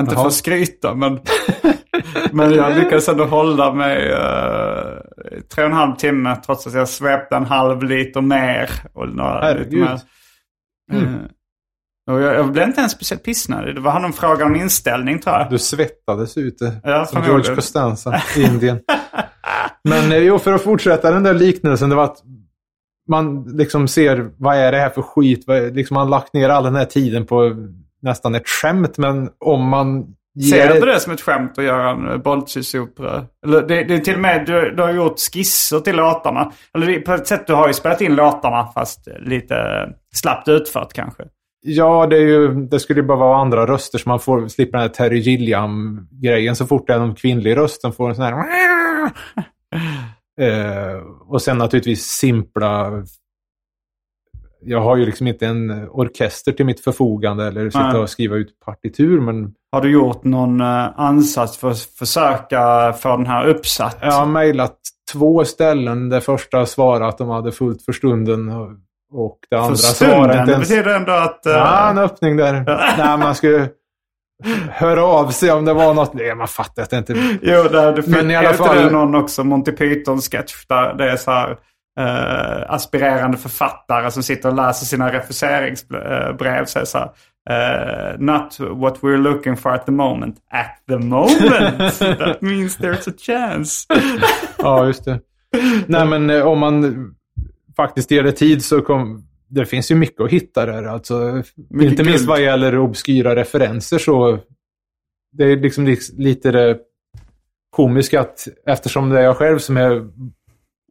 Inte 0.00 0.14
Jaha. 0.14 0.22
för 0.22 0.28
att 0.28 0.34
skryta 0.34 0.94
men, 0.94 1.20
men 2.32 2.54
jag 2.54 2.76
lyckades 2.76 3.08
ändå 3.08 3.24
hålla 3.24 3.72
mig 3.72 4.12
uh, 4.12 5.40
tre 5.54 5.64
och 5.64 5.70
en 5.70 5.76
halv 5.76 5.96
timme 5.96 6.36
trots 6.46 6.66
att 6.66 6.74
jag 6.74 6.88
svepte 6.88 7.36
en 7.36 7.44
halv 7.44 7.82
liter 7.82 8.20
mer. 8.20 8.70
Och 8.92 9.08
några 9.08 9.34
lite 9.34 9.46
Herregud. 9.46 9.80
mer. 9.80 10.00
Mm. 10.92 11.14
Eh, 11.14 11.20
och 12.10 12.20
jag, 12.20 12.34
jag 12.34 12.52
blev 12.52 12.68
inte 12.68 12.80
ens 12.80 12.92
speciellt 12.92 13.24
pissnödig. 13.24 13.74
Det 13.74 13.80
var 13.80 14.00
någon 14.00 14.12
fråga 14.12 14.44
om 14.44 14.56
inställning 14.56 15.18
tror 15.18 15.36
jag. 15.36 15.50
Du 15.50 15.58
svettades 15.58 16.36
ute. 16.36 16.80
Ja, 16.82 17.06
som. 17.06 17.22
George 17.24 17.54
Costanza 17.54 18.22
i 18.36 18.42
Indien. 18.42 18.80
Men 19.88 20.12
eh, 20.12 20.18
jo, 20.18 20.38
för 20.38 20.52
att 20.52 20.62
fortsätta 20.62 21.10
den 21.10 21.22
där 21.22 21.34
liknelsen. 21.34 21.90
Det 21.90 21.96
var 21.96 22.04
att 22.04 22.22
man 23.08 23.44
liksom 23.44 23.88
ser, 23.88 24.30
vad 24.36 24.56
är 24.56 24.72
det 24.72 24.78
här 24.78 24.90
för 24.90 25.02
skit? 25.02 25.44
Liksom 25.72 25.94
man 25.94 26.06
har 26.06 26.10
lagt 26.10 26.34
ner 26.34 26.48
all 26.48 26.64
den 26.64 26.74
här 26.74 26.84
tiden 26.84 27.26
på 27.26 27.54
nästan 28.02 28.34
ett 28.34 28.48
skämt. 28.48 28.98
Men 28.98 29.30
om 29.40 29.68
man. 29.68 30.06
Ser 30.50 30.74
du 30.74 30.86
det 30.86 31.00
som 31.00 31.12
ett 31.12 31.20
skämt 31.20 31.58
att 31.58 31.64
göra 31.64 31.90
en 31.90 32.22
Boltzys-opera? 32.22 33.26
Eller 33.46 33.62
det, 33.62 33.84
det 33.84 33.94
är 33.94 33.98
till 33.98 34.14
och 34.14 34.20
med, 34.20 34.46
du, 34.46 34.74
du 34.76 34.82
har 34.82 34.92
gjort 34.92 35.18
skisser 35.18 35.80
till 35.80 35.96
låtarna. 35.96 36.52
Eller 36.74 36.86
det, 36.86 37.00
på 37.00 37.12
ett 37.12 37.26
sätt, 37.26 37.46
du 37.46 37.52
har 37.52 37.68
ju 37.68 37.74
spelat 37.74 38.00
in 38.00 38.14
låtarna 38.14 38.68
fast 38.74 39.08
lite 39.20 39.56
slappt 40.14 40.48
utfört 40.48 40.92
kanske. 40.92 41.22
Ja, 41.66 42.06
det, 42.06 42.16
är 42.16 42.20
ju, 42.20 42.48
det 42.48 42.80
skulle 42.80 43.00
ju 43.00 43.06
bara 43.06 43.18
vara 43.18 43.38
andra 43.38 43.66
röster 43.66 43.98
så 43.98 44.08
man 44.08 44.20
får 44.20 44.48
slippa 44.48 44.76
den 44.76 44.82
här 44.82 44.94
Terry 44.94 45.18
Gilliam-grejen. 45.18 46.56
Så 46.56 46.66
fort 46.66 46.86
det 46.86 46.94
är 46.94 46.98
någon 46.98 47.14
kvinnlig 47.14 47.56
röst 47.56 47.80
som 47.80 47.92
får 47.92 48.08
en 48.08 48.14
sån 48.14 48.24
här... 48.24 48.34
Eh, 50.40 50.96
och 51.28 51.42
sen 51.42 51.58
naturligtvis 51.58 52.04
simpla... 52.04 52.92
Jag 54.66 54.80
har 54.80 54.96
ju 54.96 55.06
liksom 55.06 55.26
inte 55.26 55.46
en 55.46 55.88
orkester 55.90 56.52
till 56.52 56.66
mitt 56.66 56.80
förfogande 56.80 57.46
eller 57.46 57.70
sitta 57.70 58.00
och 58.00 58.10
skriva 58.10 58.36
ut 58.36 58.60
partitur, 58.64 59.20
men 59.20 59.54
Har 59.72 59.80
du 59.80 59.90
gjort 59.92 60.24
någon 60.24 60.60
eh, 60.60 61.00
ansats 61.00 61.58
för 61.58 61.70
att 61.70 61.78
försöka 61.80 62.92
få 62.92 63.16
den 63.16 63.26
här 63.26 63.46
uppsatt? 63.48 63.98
jag 64.00 64.12
har 64.12 64.26
mejlat 64.26 64.78
två 65.12 65.44
ställen. 65.44 66.08
Det 66.08 66.20
första 66.20 66.66
svarade 66.66 67.06
att 67.06 67.18
de 67.18 67.28
hade 67.28 67.52
fullt 67.52 67.82
för 67.82 67.92
stunden 67.92 68.48
och, 69.12 69.38
det 69.50 69.56
andra 69.56 69.68
för 69.68 69.76
svarade 69.76 70.32
stunden? 70.32 70.40
inte 70.40 70.52
Det 70.52 70.58
betyder 70.58 70.96
ändå 70.96 71.12
att... 71.12 71.46
eh, 71.46 71.52
Ja, 71.52 71.90
en 71.90 71.98
öppning 71.98 72.36
där. 72.36 72.64
Nej, 72.98 73.18
man 73.18 73.34
skulle 73.34 73.68
höra 74.70 75.04
av 75.04 75.30
sig 75.30 75.52
om 75.52 75.64
det 75.64 75.72
var 75.74 75.94
något. 75.94 76.14
Nej, 76.14 76.34
man 76.34 76.48
fattar 76.48 76.82
att 76.82 76.90
det 76.90 76.96
inte... 76.96 77.12
Jo, 77.42 77.62
där, 77.62 77.92
det 77.96 78.06
Men 78.06 78.30
i 78.30 78.36
alla 78.36 78.48
är 78.48 78.52
inte 78.52 78.64
fall- 78.64 78.76
det 78.76 78.90
någon 78.90 79.14
också 79.14 79.44
Monty 79.44 79.72
Python-sketch 79.72 80.66
där 80.68 80.94
det 80.94 81.10
är 81.10 81.16
så 81.16 81.30
här 81.30 81.50
eh, 82.00 82.70
aspirerande 82.74 83.36
författare 83.36 84.10
som 84.10 84.22
sitter 84.22 84.48
och 84.48 84.54
läser 84.54 84.86
sina 84.86 85.12
refuseringsbrev. 85.12 86.64
Så 86.64 86.98
här, 86.98 87.10
eh, 87.50 88.18
not 88.18 88.56
what 88.60 88.98
we're 89.00 89.16
looking 89.16 89.56
for 89.56 89.70
at 89.70 89.86
the 89.86 89.92
moment. 89.92 90.36
At 90.50 90.82
the 90.88 90.98
moment! 90.98 91.98
That 92.18 92.40
means 92.42 92.78
there's 92.78 93.10
a 93.10 93.14
chance. 93.18 93.86
Ja, 94.58 94.86
just 94.86 95.04
det. 95.04 95.20
Nej, 95.86 96.06
men 96.06 96.30
eh, 96.30 96.46
om 96.46 96.58
man 96.58 96.94
faktiskt 97.76 98.10
ger 98.10 98.22
det 98.22 98.32
tid 98.32 98.64
så 98.64 98.80
kom... 98.80 99.24
Det 99.54 99.66
finns 99.66 99.90
ju 99.90 99.94
mycket 99.94 100.20
att 100.20 100.30
hitta 100.30 100.66
där. 100.66 100.82
Alltså, 100.84 101.42
Mycket 101.70 101.90
inte 101.90 102.04
minst 102.04 102.26
vad 102.26 102.42
gäller 102.42 102.78
obskyra 102.78 103.36
referenser 103.36 103.98
så... 103.98 104.38
Det 105.32 105.44
är 105.44 105.56
liksom 105.56 105.84
li- 105.86 105.98
lite 106.16 106.50
det 106.50 106.78
komiska 107.70 108.20
att 108.20 108.48
eftersom 108.66 109.10
det 109.10 109.18
är 109.18 109.24
jag 109.24 109.36
själv 109.36 109.58
som 109.58 109.76
är 109.76 110.08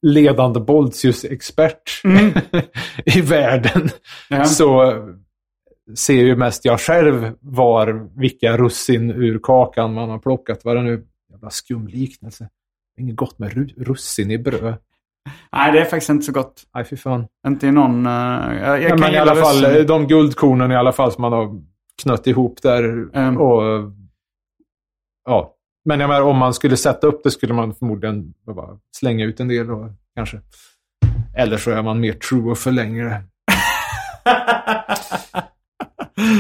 ledande 0.02 0.60
Boltius-expert 0.60 2.02
i 3.06 3.22
världen 3.22 3.90
Ja. 4.30 4.46
så 4.46 4.94
ser 5.96 6.14
ju 6.24 6.36
mest 6.36 6.66
jag 6.66 6.80
själv 6.80 7.34
var 7.40 8.10
vilka 8.20 8.58
russin 8.58 9.12
ur 9.12 9.40
kakan 9.44 9.94
man 9.94 10.10
har 10.10 10.20
plockat. 10.20 10.66
Vad 10.66 10.78
är 10.78 10.82
det 10.82 10.86
nu? 10.90 11.06
Jävla 11.32 11.50
skum 11.50 11.88
liknelse. 11.88 12.50
Inget 13.00 13.16
gott 13.16 13.40
med 13.40 13.52
ru- 13.52 13.84
russin 13.84 14.32
i 14.32 14.38
bröd. 14.38 14.76
Nej, 15.52 15.72
det 15.72 15.80
är 15.80 15.86
faktiskt 15.86 16.10
inte 16.10 16.26
så 16.26 16.32
gott. 16.32 16.64
Nej, 16.76 16.86
fy 16.86 16.98
fan. 16.98 17.26
Inte 17.48 17.68
i 17.68 17.72
någon... 17.72 18.06
eh, 18.06 18.12
jag 18.12 18.58
jag 18.62 18.82
Ja, 18.82 18.90
kan 18.90 19.00
men 19.00 19.14
i 19.14 19.18
alla 19.18 19.36
fall, 19.36 19.56
russin. 19.56 19.80
eh, 19.80 19.86
de 19.86 20.08
guldkornen 20.08 20.72
i 20.72 20.76
alla 20.76 20.92
fall 20.92 21.12
som 21.12 21.22
man 21.22 21.34
har 21.34 21.62
knött 22.04 22.28
ihop 22.28 22.62
där. 22.62 22.84
Mm. 23.18 23.38
Och, 23.38 23.92
ja. 25.26 25.54
Men 25.86 26.00
jag 26.00 26.08
menar, 26.08 26.22
om 26.22 26.38
man 26.38 26.54
skulle 26.54 26.78
sätta 26.78 27.08
upp 27.08 27.24
det 27.24 27.32
skulle 27.32 27.54
man 27.54 27.76
förmodligen 27.76 28.34
bara 28.46 28.78
slänga 28.98 29.26
ut 29.26 29.40
en 29.40 29.48
del 29.48 29.72
och, 29.72 29.90
kanske. 30.16 30.40
Eller 31.38 31.58
så 31.58 31.72
är 31.72 31.82
man 31.82 32.00
mer 32.00 32.14
true 32.14 32.52
och 32.52 32.58
förlänger 32.58 33.06
det. 33.06 33.22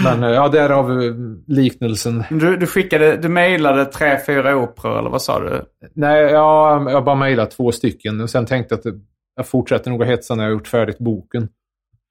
Men 0.03 0.23
eh, 0.23 0.29
ja, 0.29 0.47
därav 0.49 1.01
eh, 1.01 1.13
liknelsen. 1.47 2.23
Du, 2.29 2.57
du 2.57 2.67
skickade, 2.67 3.17
du 3.17 3.29
mejlade 3.29 3.85
tre, 3.85 4.19
fyra 4.25 4.55
operor 4.57 4.99
eller 4.99 5.09
vad 5.09 5.21
sa 5.21 5.39
du? 5.39 5.65
Nej, 5.93 6.21
ja, 6.21 6.91
jag 6.91 7.03
bara 7.03 7.15
mejlat 7.15 7.51
två 7.51 7.71
stycken 7.71 8.21
och 8.21 8.29
sen 8.29 8.45
tänkte 8.45 8.75
jag 8.75 8.79
att 8.93 8.99
jag 9.35 9.47
fortsätter 9.47 9.91
nog 9.91 10.01
att 10.01 10.07
hetsa 10.07 10.35
när 10.35 10.43
jag 10.43 10.49
har 10.49 10.53
gjort 10.53 10.67
färdigt 10.67 10.97
boken. 10.99 11.49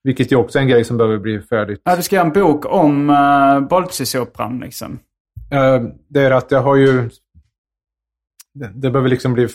Vilket 0.05 0.33
ju 0.33 0.37
också 0.37 0.59
är 0.59 0.63
en 0.63 0.69
grej 0.69 0.85
som 0.85 0.97
behöver 0.97 1.19
bli 1.19 1.41
färdigt. 1.41 1.81
Ja, 1.85 1.97
du 1.97 2.03
ska 2.03 2.17
göra 2.17 2.27
en 2.27 2.33
bok 2.33 2.67
om 2.67 3.11
uh, 3.11 3.69
Boltzys-operan 3.69 4.61
liksom. 4.61 4.99
Eh, 5.51 5.83
det 6.09 6.21
är 6.21 6.31
att 6.31 6.51
jag 6.51 6.63
har 6.63 6.77
ju... 6.77 7.11
Det, 8.55 8.71
det 8.75 8.91
behöver 8.91 9.09
liksom 9.09 9.33
bli 9.33 9.49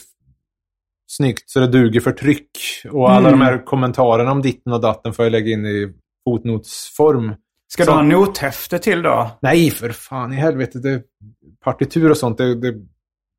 snyggt 1.12 1.50
så 1.50 1.60
det 1.60 1.68
duger 1.68 2.00
för 2.00 2.12
tryck. 2.12 2.50
Och 2.92 3.12
alla 3.12 3.28
Mm. 3.28 3.40
de 3.40 3.46
här 3.46 3.66
kommentarerna 3.66 4.32
om 4.32 4.42
ditten 4.42 4.74
och 4.74 4.82
datten 4.82 5.14
får 5.14 5.26
jag 5.26 5.32
lägga 5.32 5.52
in 5.52 5.66
i 5.66 5.94
fotnotsform. 6.30 7.34
Ska 7.68 7.86
Så- 7.86 7.92
du 7.92 7.96
ha 7.96 8.04
nothäfte 8.04 8.80
till 8.80 9.02
då? 9.02 9.32
Nej, 9.42 9.72
för 9.72 9.90
fan 9.90 10.34
i 10.34 10.36
helvete. 10.36 10.80
Det, 10.80 11.04
partitur 11.64 12.10
och 12.12 12.18
sånt, 12.18 12.38
det, 12.38 12.56
det, 12.56 12.76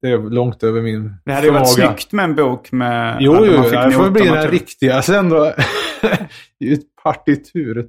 det 0.02 0.08
är 0.08 0.18
långt 0.18 0.62
över 0.62 0.82
min 0.82 1.14
Det 1.24 1.32
hade 1.32 1.46
ju 1.46 1.52
varit 1.52 1.74
förmåga. 1.74 1.88
snyggt 1.96 2.12
med 2.12 2.24
en 2.24 2.34
bok 2.34 2.72
med... 2.72 3.16
Jo, 3.20 3.36
jo, 3.46 3.52
man 3.52 3.64
fick 3.64 3.72
det 3.72 3.90
får 3.92 4.10
bli 4.10 4.24
den 4.26 4.48
riktiga 4.50 5.02
sen 5.02 5.28
då. 5.28 5.52
Partitur. 7.02 7.88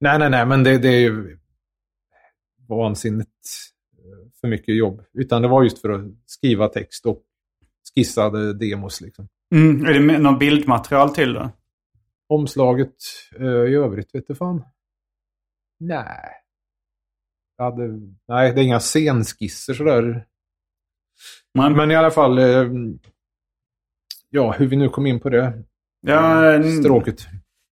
Nej, 0.00 0.18
nej, 0.18 0.30
nej, 0.30 0.46
men 0.46 0.64
det, 0.64 0.78
det 0.78 0.88
är 0.88 1.00
ju 1.00 1.38
vansinnigt 2.68 3.28
eh, 3.98 4.30
för 4.40 4.48
mycket 4.48 4.76
jobb. 4.76 5.02
Utan 5.18 5.42
det 5.42 5.48
var 5.48 5.62
just 5.62 5.78
för 5.80 5.90
att 5.90 6.04
skriva 6.26 6.68
text 6.68 7.06
och 7.06 7.22
skissade 7.94 8.54
demos 8.54 9.00
liksom. 9.00 9.28
Mm, 9.54 9.86
är 9.86 9.92
det 9.92 10.18
någon 10.18 10.38
bildmaterial 10.38 11.14
till 11.14 11.32
då? 11.34 11.50
omslaget 12.28 12.94
eh, 13.40 13.46
i 13.46 13.74
övrigt 13.74 14.14
vet 14.14 14.24
du 14.28 14.34
fan. 14.34 14.62
Nej. 15.88 16.28
Hade, 17.58 17.82
nej, 18.28 18.52
det 18.52 18.60
är 18.60 18.64
inga 18.64 18.80
scenskisser 18.80 19.74
sådär. 19.74 20.24
Men, 21.54 21.72
Men 21.76 21.90
i 21.90 21.96
alla 21.96 22.10
fall, 22.10 22.38
eh, 22.38 22.66
ja, 24.30 24.52
hur 24.52 24.66
vi 24.66 24.76
nu 24.76 24.88
kom 24.88 25.06
in 25.06 25.20
på 25.20 25.28
det 25.28 25.52
ja, 26.06 26.52
n- 26.54 26.82
stråket. 26.82 27.16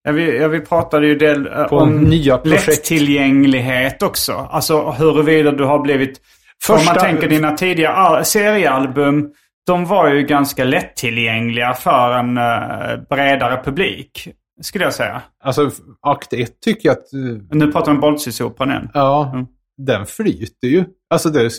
ja, 0.04 0.12
vi, 0.12 0.38
ja, 0.38 0.48
vi 0.48 0.60
pratade 0.62 1.08
ju 1.08 1.16
del, 1.16 1.48
eh, 1.48 1.64
På 1.68 1.78
om 1.78 2.02
nya 2.02 2.38
projekt. 2.38 2.68
lättillgänglighet 2.68 4.02
också. 4.04 4.34
Alltså 4.34 4.90
huruvida 4.92 5.52
du 5.52 5.64
har 5.64 5.80
blivit... 5.80 6.22
Om 6.70 6.78
Första- 6.78 6.86
man 6.94 7.00
tänker 7.04 7.30
dina 7.30 7.58
tidiga 7.58 7.90
al- 7.90 8.26
seriealbum, 8.26 9.34
de 9.66 9.86
var 9.86 10.10
ju 10.14 10.24
ganska 10.24 10.64
lättillgängliga 10.64 11.74
för 11.74 12.12
en 12.20 12.38
eh, 12.38 12.98
bredare 13.10 13.64
publik. 13.64 14.28
Skulle 14.62 14.84
jag 14.84 14.94
säga. 14.94 15.22
Alltså, 15.44 15.72
akt 16.02 16.34
1 16.34 16.60
tycker 16.62 16.90
jag 16.90 16.98
att, 16.98 17.14
eh, 17.14 17.20
Nu 17.58 17.72
pratar 17.72 17.92
vi 17.92 17.96
om 17.96 18.02
Bolsjesopan 18.02 18.70
igen. 18.70 18.90
ja, 18.94 19.32
Mm. 19.34 19.46
den 19.78 20.06
flyter 20.06 20.68
ju. 20.68 20.86
Alltså, 21.10 21.30
det, 21.30 21.50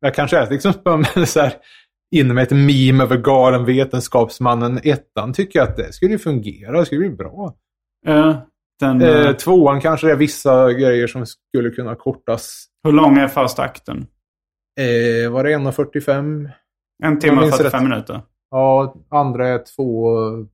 jag 0.00 0.14
kanske 0.14 0.38
är 0.38 0.50
liksom 0.50 0.72
så 1.26 1.40
här, 1.40 1.52
in 2.16 2.34
med 2.34 2.42
ett 2.42 2.50
meme 2.50 3.02
över 3.04 3.16
galen 3.16 3.64
vetenskapsmannen. 3.64 4.80
Ettan 4.84 5.32
tycker 5.32 5.58
jag 5.58 5.68
att 5.68 5.76
det 5.76 5.92
skulle 5.92 6.18
fungera, 6.18 6.78
det 6.80 6.86
skulle 6.86 7.00
bli 7.00 7.10
bra. 7.10 7.54
Eh, 8.06 8.38
den, 8.80 9.02
eh, 9.02 9.32
tvåan 9.32 9.80
kanske 9.80 10.06
det 10.06 10.12
är 10.12 10.16
vissa 10.16 10.72
grejer 10.72 11.06
som 11.06 11.26
skulle 11.26 11.70
kunna 11.70 11.94
kortas. 11.94 12.64
hur 12.84 12.92
lång 12.92 13.18
är 13.18 13.28
första 13.28 13.62
akten? 13.62 14.06
Eh, 14.80 15.30
var 15.30 15.44
det 15.44 15.50
1.45? 15.52 16.48
En 17.04 17.18
timme 17.18 17.36
och 17.36 17.42
minns 17.42 17.56
45 17.56 17.80
rätt. 17.80 17.88
minuter. 17.90 18.22
Ja, 18.50 18.94
andra 19.10 19.48
är 19.48 19.58
2.30 19.58 20.48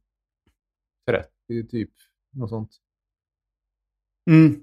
typ. 1.49 1.91
Något 2.37 2.51
sånt. 2.51 2.71
Mm. 4.31 4.57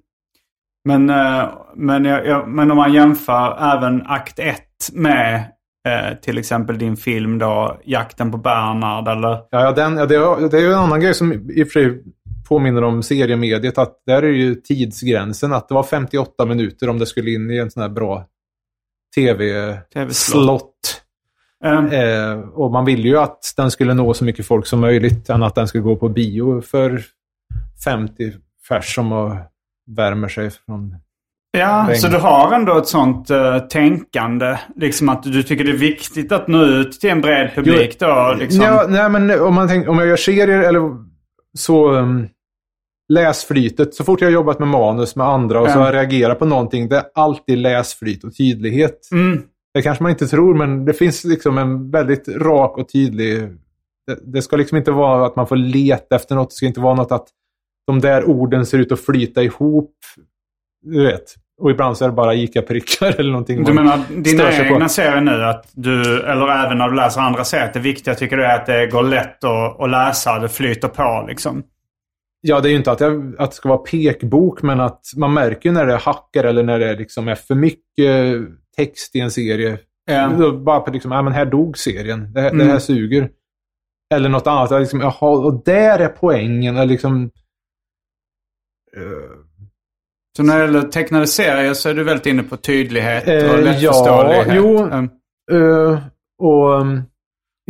Men, 0.84 1.10
eh, 1.10 1.50
men, 1.76 2.06
jag, 2.06 2.26
jag, 2.28 2.48
men 2.50 2.72
om 2.72 2.78
man 2.78 2.94
jämför 2.94 3.58
även 3.78 4.02
akt 4.08 4.40
1 4.40 4.62
med 4.94 5.36
eh, 5.88 6.18
till 6.22 6.38
exempel 6.38 6.78
din 6.78 6.98
film 6.98 7.38
då, 7.40 7.80
Jakten 7.86 8.32
på 8.32 8.38
Bernhard 8.38 9.08
eller... 9.08 9.30
Ja, 9.30 9.46
ja, 9.52 9.72
den, 9.72 9.98
ja 9.98 10.06
det, 10.06 10.16
är- 10.16 10.50
det 10.50 10.58
är 10.58 10.62
ju 10.62 10.72
en 10.72 10.80
annan 10.80 11.02
grej 11.02 11.14
som 11.14 11.34
i 11.34 11.64
och 11.64 11.68
för 11.68 11.80
sig 11.80 12.04
påminner 12.50 12.84
om 12.84 13.04
seriemediet. 13.04 13.78
Att 13.78 14.02
där 14.06 14.24
är 14.24 14.28
ju 14.32 14.56
tidsgränsen 14.56 15.54
att 15.54 15.68
det 15.68 15.74
var 15.74 15.84
58 15.84 16.46
minuter 16.46 16.90
om 16.90 17.00
det 17.00 17.06
skulle 17.06 17.32
in 17.32 17.52
i 17.52 17.58
en 17.58 17.72
sån 17.72 17.82
här 17.82 17.90
bra 17.90 18.26
TV-slott. 19.16 19.92
tv-slott. 19.94 21.01
Eh, 21.64 21.86
Eh, 21.86 22.40
och 22.40 22.72
man 22.72 22.86
ville 22.86 23.08
ju 23.08 23.18
att 23.18 23.54
den 23.58 23.72
skulle 23.72 23.94
nå 23.94 24.14
så 24.14 24.24
mycket 24.24 24.46
folk 24.46 24.66
som 24.66 24.80
möjligt 24.80 25.30
än 25.30 25.44
att 25.44 25.56
den 25.56 25.68
skulle 25.68 25.84
gå 25.84 25.96
på 25.96 26.10
bio 26.10 26.62
för 26.62 27.02
50 27.84 28.32
pers 28.70 28.96
som 28.96 29.38
värmer 29.88 30.28
sig 30.28 30.50
från... 30.50 30.96
ja, 31.58 31.86
regn. 31.90 32.00
så 32.00 32.08
du 32.08 32.18
har 32.18 32.54
ändå 32.54 32.78
ett 32.78 32.88
sånt 32.88 33.30
eh, 33.30 33.60
tänkande. 33.60 34.58
Liksom 34.76 35.10
att 35.10 35.24
du 35.24 35.44
tycker 35.44 35.64
det 35.64 35.72
är 35.72 35.78
viktigt 35.78 36.32
att 36.32 36.48
nå 36.48 36.64
ut 36.64 36.92
till 37.00 37.10
en 37.10 37.22
bred 37.22 37.52
publik 37.56 38.00
då. 38.00 38.36
Liksom. 38.40 38.62
Ja, 38.62 38.86
nej, 38.90 39.10
men 39.10 39.42
om, 39.42 39.54
man 39.54 39.68
tänk, 39.68 39.88
om 39.90 40.00
jag 40.00 40.08
gör 40.08 40.16
serier 40.16 40.60
eller 40.60 40.82
så... 41.58 41.92
Um, 41.92 42.28
läsflytet. 43.14 43.94
Så 43.96 44.04
fort 44.04 44.22
jag 44.22 44.28
har 44.28 44.34
jobbat 44.34 44.60
med 44.60 44.68
manus 44.68 45.16
med 45.16 45.28
andra 45.28 45.62
och 45.62 45.70
så 45.70 45.78
Ja. 45.78 45.80
har 45.80 45.86
jag 45.86 45.96
reagerat 45.96 46.40
på 46.40 46.46
någonting. 46.46 46.90
Det 46.90 46.98
är 46.98 47.04
alltid 47.16 47.58
läsflyt 47.58 48.24
och 48.24 48.36
tydlighet. 48.36 49.00
Mm. 49.12 49.44
Det 49.74 49.82
kanske 49.82 50.04
man 50.04 50.12
inte 50.12 50.28
tror, 50.28 50.54
men 50.54 50.86
det 50.86 50.94
finns 50.94 51.24
liksom 51.24 51.58
en 51.58 51.92
väldigt 51.92 52.28
rak 52.28 52.78
och 52.78 52.90
tydlig... 52.90 53.50
Det, 54.08 54.20
det 54.24 54.42
ska 54.42 54.56
liksom 54.56 54.78
inte 54.78 54.92
vara 54.92 55.26
att 55.26 55.36
man 55.36 55.48
får 55.48 55.56
leta 55.56 56.16
efter 56.16 56.36
något. 56.36 56.50
Det 56.50 56.56
ska 56.56 56.66
inte 56.66 56.80
vara 56.80 56.96
något 56.96 57.12
att 57.12 57.28
de 57.88 58.00
där 58.00 58.30
orden 58.30 58.66
ser 58.66 58.78
ut 58.78 58.92
att 58.92 59.00
flyta 59.00 59.44
ihop. 59.44 59.96
Du 60.82 61.06
vet. 61.06 61.36
Och 61.62 61.72
ibland 61.72 61.98
så 61.98 62.06
är 62.06 62.10
det 62.10 62.16
bara 62.16 62.34
ICA-prickar 62.34 63.16
eller 63.20 63.32
någonting. 63.32 63.64
Du 63.64 63.74
menar 63.74 64.00
dina 64.22 64.52
egna 64.54 64.90
serier 64.90 65.22
nu, 65.22 65.44
att 65.44 65.70
du, 65.72 66.24
eller 66.24 66.66
även 66.66 66.78
när 66.78 66.90
du 66.90 66.96
läser 66.96 67.22
andra 67.22 67.44
serier, 67.44 67.66
att 67.66 67.74
det 67.74 67.80
viktiga 67.80 68.16
tycker 68.16 68.38
du 68.38 68.46
är 68.46 68.56
att 68.56 68.66
det 68.66 68.88
går 68.88 69.04
lätt 69.04 69.44
att, 69.44 69.82
att 69.82 69.90
läsa, 69.90 70.40
det 70.40 70.50
flyter 70.50 70.88
på 70.88 71.26
liksom? 71.28 71.64
Ja, 72.42 72.60
det 72.60 72.70
är 72.70 72.72
ju 72.72 72.78
inte 72.78 72.92
att, 72.92 73.00
jag, 73.00 73.36
att 73.40 73.52
det 73.52 73.56
ska 73.56 73.70
vara 73.70 73.80
pekbok, 73.80 74.62
men 74.62 74.80
att 74.80 75.02
man 75.16 75.34
märker 75.34 75.70
ju 75.70 75.74
när 75.74 75.86
det 75.86 75.96
hackar 75.96 76.44
eller 76.44 76.64
när 76.64 76.80
det 76.80 76.96
liksom 76.96 77.28
är 77.28 77.36
för 77.36 77.56
mycket 77.56 78.38
text 78.78 79.16
i 79.16 79.20
en 79.20 79.32
serie. 79.32 79.80
Då 80.40 80.52
bara 80.58 80.80
på 80.80 80.92
liksom, 80.92 81.12
ja 81.12 81.22
men 81.22 81.34
här 81.34 81.46
dog 81.46 81.78
serien. 81.78 82.34
Det, 82.34 82.42
här- 82.42 82.50
det 82.50 82.56
Mm. 82.56 82.68
här 82.68 82.80
suger. 82.80 83.30
Eller 84.14 84.30
något 84.30 84.48
annat. 84.48 84.72
Liksom, 84.72 85.00
jaha, 85.02 85.30
och 85.46 85.64
där 85.66 86.00
är 86.00 86.08
poängen. 86.08 86.76
Eller 86.78 86.86
liksom, 86.86 87.32
eh, 88.98 89.38
Så 90.38 90.44
när 90.44 90.58
det 90.60 90.66
gäller 90.66 90.82
tecknade 90.82 91.28
serier 91.28 91.74
så 91.74 91.90
är 91.90 91.94
du 91.94 92.04
väldigt 92.04 92.26
inne 92.26 92.44
på 92.44 92.58
tydlighet 92.58 93.24
och 93.24 93.34
Eh, 93.34 93.64
lättförståelighet. 93.64 94.48
ja, 94.48 94.54
jo. 94.56 94.78
Mm. 94.80 95.10
eh, 95.52 96.00
och 96.40 96.82
um, 96.82 97.02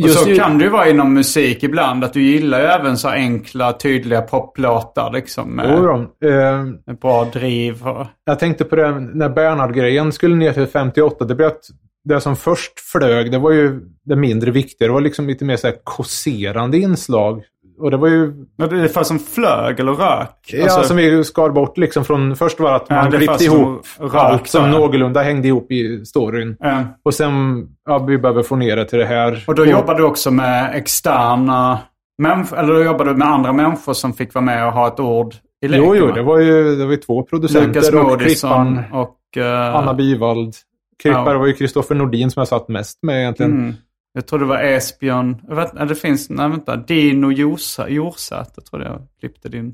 Och 0.03 0.09
så 0.09 0.29
ju- 0.29 0.35
kan 0.35 0.57
det 0.57 0.63
ju 0.63 0.69
vara 0.69 0.89
inom 0.89 1.13
musik 1.13 1.63
ibland, 1.63 2.03
att 2.03 2.13
du 2.13 2.21
gillar 2.23 2.59
ju 2.59 2.65
även 2.65 2.97
så 2.97 3.07
enkla, 3.09 3.73
tydliga 3.73 4.21
poplåtar 4.21 5.11
liksom. 5.13 5.49
Med, 5.49 5.77
Jo, 5.79 6.29
eh, 6.29 6.95
bra 7.01 7.25
driv 7.33 7.87
och... 7.87 8.07
Jag 8.25 8.39
tänkte 8.39 8.63
på 8.63 8.75
det 8.75 8.91
när 8.99 9.29
Bernhard-grejen 9.29 10.11
skulle 10.11 10.35
ner 10.35 10.53
till 10.53 10.67
58. 10.67 11.25
Det 11.25 11.35
blev 11.35 11.47
att 11.47 11.61
det 12.03 12.21
som 12.21 12.35
först 12.35 12.79
flög, 12.79 13.31
det 13.31 13.37
var 13.37 13.51
ju 13.51 13.79
det 14.05 14.15
mindre 14.15 14.51
viktiga. 14.51 14.87
Det 14.87 14.93
var 14.93 15.01
liksom 15.01 15.27
lite 15.27 15.45
mer 15.45 15.55
så 15.57 15.67
här 15.67 15.75
kåserande 15.83 16.77
inslag. 16.77 17.43
Och 17.81 17.91
det 17.91 17.97
var 17.97 18.07
ju, 18.07 18.31
Det 18.57 18.63
är 18.63 18.87
för 18.87 19.03
som 19.03 19.19
flög 19.19 19.79
eller 19.79 19.91
rök. 19.93 20.29
ja, 20.47 20.63
Alltså, 20.63 20.83
som 20.83 20.97
vi 20.97 21.23
skar 21.23 21.49
bort 21.49 21.77
liksom 21.77 22.05
från, 22.05 22.35
först 22.35 22.59
var 22.59 22.73
att 22.75 22.85
Ja, 22.89 22.95
man 22.95 23.13
är 23.13 23.17
klippte 23.17 23.43
ihop 23.43 23.85
rök 23.99 24.13
allt 24.15 24.47
som 24.47 24.63
där. 24.63 24.71
någorlunda 24.71 25.21
hängde 25.21 25.47
ihop 25.47 25.71
i 25.71 26.05
storyn. 26.05 26.57
eh, 26.63 26.81
Och 27.05 27.13
sen, 27.13 27.67
ja, 27.85 27.97
vi 27.99 28.17
behöver 28.17 28.43
få 28.43 28.55
ner 28.55 28.75
det 28.75 28.85
till 28.85 28.99
det 28.99 29.05
här. 29.05 29.43
och 29.47 29.55
då 29.55 29.65
jobbar 29.65 29.95
du 29.95 30.03
också 30.03 30.31
med 30.31 30.75
externa 30.75 31.79
människor, 32.17 32.57
eller 32.59 32.73
då 32.73 32.83
jobbar 32.83 33.05
du 33.05 33.13
med 33.13 33.27
andra 33.27 33.53
människor 33.53 33.93
som 33.93 34.13
fick 34.13 34.33
vara 34.33 34.45
med 34.45 34.67
och 34.67 34.73
ha 34.73 34.87
ett 34.87 34.99
ord 34.99 35.35
i 35.61 35.67
leken? 35.67 35.85
Jo, 35.85 35.95
jo, 35.95 36.11
det 36.11 36.21
var 36.21 36.39
ju 36.39 36.75
det 36.75 36.85
var 36.85 36.91
ju 36.91 36.97
två 36.97 37.23
producenter 37.23 37.67
Lukas 37.81 37.89
och 37.89 38.03
Moodysson 38.03 38.77
klipparen. 38.77 39.01
och... 39.01 39.37
eh, 39.37 39.75
Anna 39.75 39.93
Bivald. 39.93 40.53
Klippare 41.01 41.33
Ja. 41.33 41.39
var 41.39 41.47
ju 41.47 41.53
Kristoffer 41.53 41.95
Nordin 41.95 42.31
som 42.31 42.39
jag 42.41 42.47
satt 42.47 42.67
mest 42.67 42.99
med 43.03 43.19
egentligen. 43.19 43.51
Mm. 43.51 43.73
Jag 44.13 44.27
tror 44.27 44.39
det 44.39 44.45
var 44.45 44.63
Esbjörn. 44.63 45.41
Jag 45.47 45.55
vet, 45.55 45.73
nej, 45.73 45.87
det 45.87 45.95
finns, 45.95 46.29
nej 46.29 46.49
vänta. 46.49 46.75
Dino 46.75 47.31
Jorsa- 47.31 47.89
Jorsäter 47.89 48.61
tror 48.61 48.83
jag 48.83 49.01
klippte 49.19 49.49
din. 49.49 49.73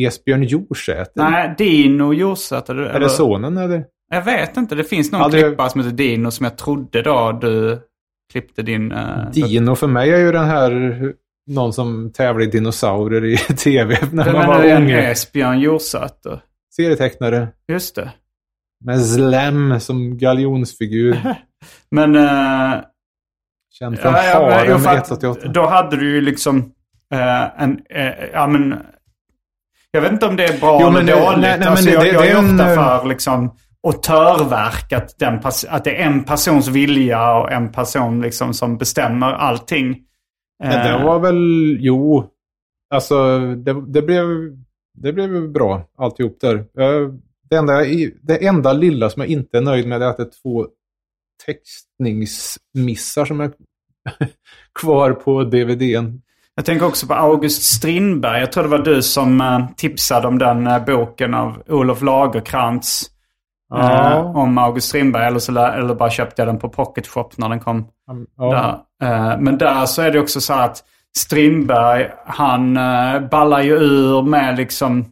Esbjörn 0.00 0.42
Jorsäter. 0.42 1.12
Nej, 1.30 1.54
Dino 1.58 2.12
Jorsäter. 2.12 2.74
Är 2.76 2.82
eller- 2.88 3.00
det 3.00 3.08
sonen 3.08 3.56
eller? 3.56 3.84
Jag 4.10 4.22
vet 4.24 4.56
inte. 4.56 4.74
Det 4.74 4.84
finns 4.84 5.12
någon 5.12 5.20
Aldrig- 5.22 5.44
klippare 5.44 5.70
som 5.70 5.80
heter 5.80 5.96
Dino 5.96 6.30
som 6.30 6.44
jag 6.44 6.58
trodde 6.58 7.02
då 7.02 7.38
du 7.40 7.80
klippte 8.32 8.62
din... 8.62 8.92
eh, 8.92 9.30
Dino 9.32 9.74
för 9.74 9.86
mig 9.86 10.10
är 10.10 10.18
ju 10.18 10.32
den 10.32 10.44
här, 10.44 11.12
någon 11.50 11.72
som 11.72 12.12
tävlar 12.12 12.42
i 12.44 12.46
dinosaurier 12.46 13.24
i 13.24 13.36
tv 13.56 13.98
när 14.12 14.24
Vem 14.24 14.32
man 14.34 14.46
var 14.46 14.62
det? 14.62 14.70
En 14.72 14.82
ung. 14.82 14.90
Esbjörn 14.90 15.60
Jorsäter. 15.60 16.40
Serietecknare. 16.76 17.48
Just 17.68 17.94
det. 17.94 18.12
Med 18.84 19.06
Slem 19.06 19.80
som 19.80 20.18
galjonsfigur. 20.18 21.18
Men... 21.90 22.16
eh, 22.16 22.80
Känd 23.78 23.98
från 23.98 24.12
ja, 24.12 24.24
ja, 24.66 24.78
för 24.78 24.90
att 24.90 25.10
188. 25.12 25.48
Då 25.48 25.66
hade 25.66 25.96
du 25.96 26.10
ju 26.14 26.20
liksom 26.20 26.72
eh, 27.12 27.62
en... 27.62 27.80
eh, 27.90 28.12
ja 28.32 28.46
men... 28.46 28.74
Jag 29.90 30.00
vet 30.00 30.12
inte 30.12 30.26
om 30.26 30.36
det 30.36 30.44
är 30.44 30.60
bra 30.60 30.78
Jo, 30.80 30.86
eller 30.88 30.92
men 30.98 31.06
det- 31.06 31.12
dåligt. 31.12 31.40
nej, 31.40 31.58
nej, 31.58 31.68
alltså, 31.68 31.84
men 31.84 31.94
jag, 31.94 32.02
det- 32.04 32.08
jag 32.12 32.22
det 32.22 32.28
är 32.30 32.38
en, 32.38 32.50
ofta 32.60 32.70
eh, 32.72 33.00
för 33.00 33.08
liksom 33.08 33.54
autörverk. 33.86 34.92
Att, 34.92 35.18
den 35.18 35.34
att 35.68 35.84
det 35.84 35.96
är 36.02 36.06
en 36.06 36.24
persons 36.24 36.68
vilja 36.68 37.32
och 37.34 37.52
en 37.52 37.72
person 37.72 38.20
liksom 38.22 38.54
som 38.54 38.78
bestämmer 38.78 39.26
allting. 39.32 39.96
Men 40.64 40.70
det 40.86 40.90
Eh, 40.92 41.04
var 41.04 41.18
väl, 41.18 41.76
jo. 41.80 42.26
Alltså, 42.94 43.38
det, 43.54 43.84
det, 43.86 44.02
blev, 44.02 44.26
det 44.94 45.12
blev 45.12 45.48
bra 45.52 45.82
alltihop 45.98 46.38
där. 46.40 46.54
Eh, 46.56 47.08
Det 47.50 47.56
enda, 47.56 47.78
det 48.22 48.46
enda 48.46 48.72
lilla 48.72 49.10
som 49.10 49.22
jag 49.22 49.30
inte 49.30 49.56
är 49.58 49.62
nöjd 49.62 49.88
med 49.88 50.02
är 50.02 50.06
att 50.06 50.16
det 50.16 50.22
är 50.22 50.30
två 50.42 50.66
textningsmissar 51.46 53.24
som 53.24 53.40
är 53.40 53.50
kvar 54.80 55.10
på 55.12 55.44
DVDn. 55.44 56.20
Jag 56.54 56.64
tänker 56.64 56.86
också 56.86 57.06
på 57.06 57.14
August 57.14 57.62
Strindberg. 57.62 58.40
Jag 58.40 58.52
tror 58.52 58.62
det 58.62 58.68
var 58.68 58.78
du 58.78 59.02
som 59.02 59.40
eh, 59.40 59.60
tipsade 59.76 60.28
om 60.28 60.38
den 60.38 60.66
eh, 60.66 60.84
boken 60.84 61.34
av 61.34 61.62
Olof 61.68 62.02
Lagerkrantz. 62.02 63.02
Ja. 63.70 64.12
eh, 64.12 64.36
om 64.36 64.58
August 64.58 64.88
Strindberg. 64.88 65.26
Eller, 65.26 65.38
så, 65.38 65.58
eller 65.66 65.94
bara 65.94 66.10
köpte 66.10 66.42
jag 66.42 66.48
den 66.48 66.58
på 66.58 66.68
Pocket 66.68 67.06
Shop 67.06 67.28
när 67.36 67.48
den 67.48 67.60
kom. 67.60 67.86
Ja. 68.36 68.84
Där. 69.00 69.36
Men 69.36 69.58
där 69.58 69.86
så 69.86 70.02
är 70.02 70.10
det 70.10 70.20
också 70.20 70.40
så 70.40 70.52
att 70.52 70.84
Strindberg, 71.18 72.10
han 72.26 72.74
ballar 73.30 73.62
ju 73.62 73.72
ur 73.72 74.22
med 74.22 74.56
liksom 74.56 75.04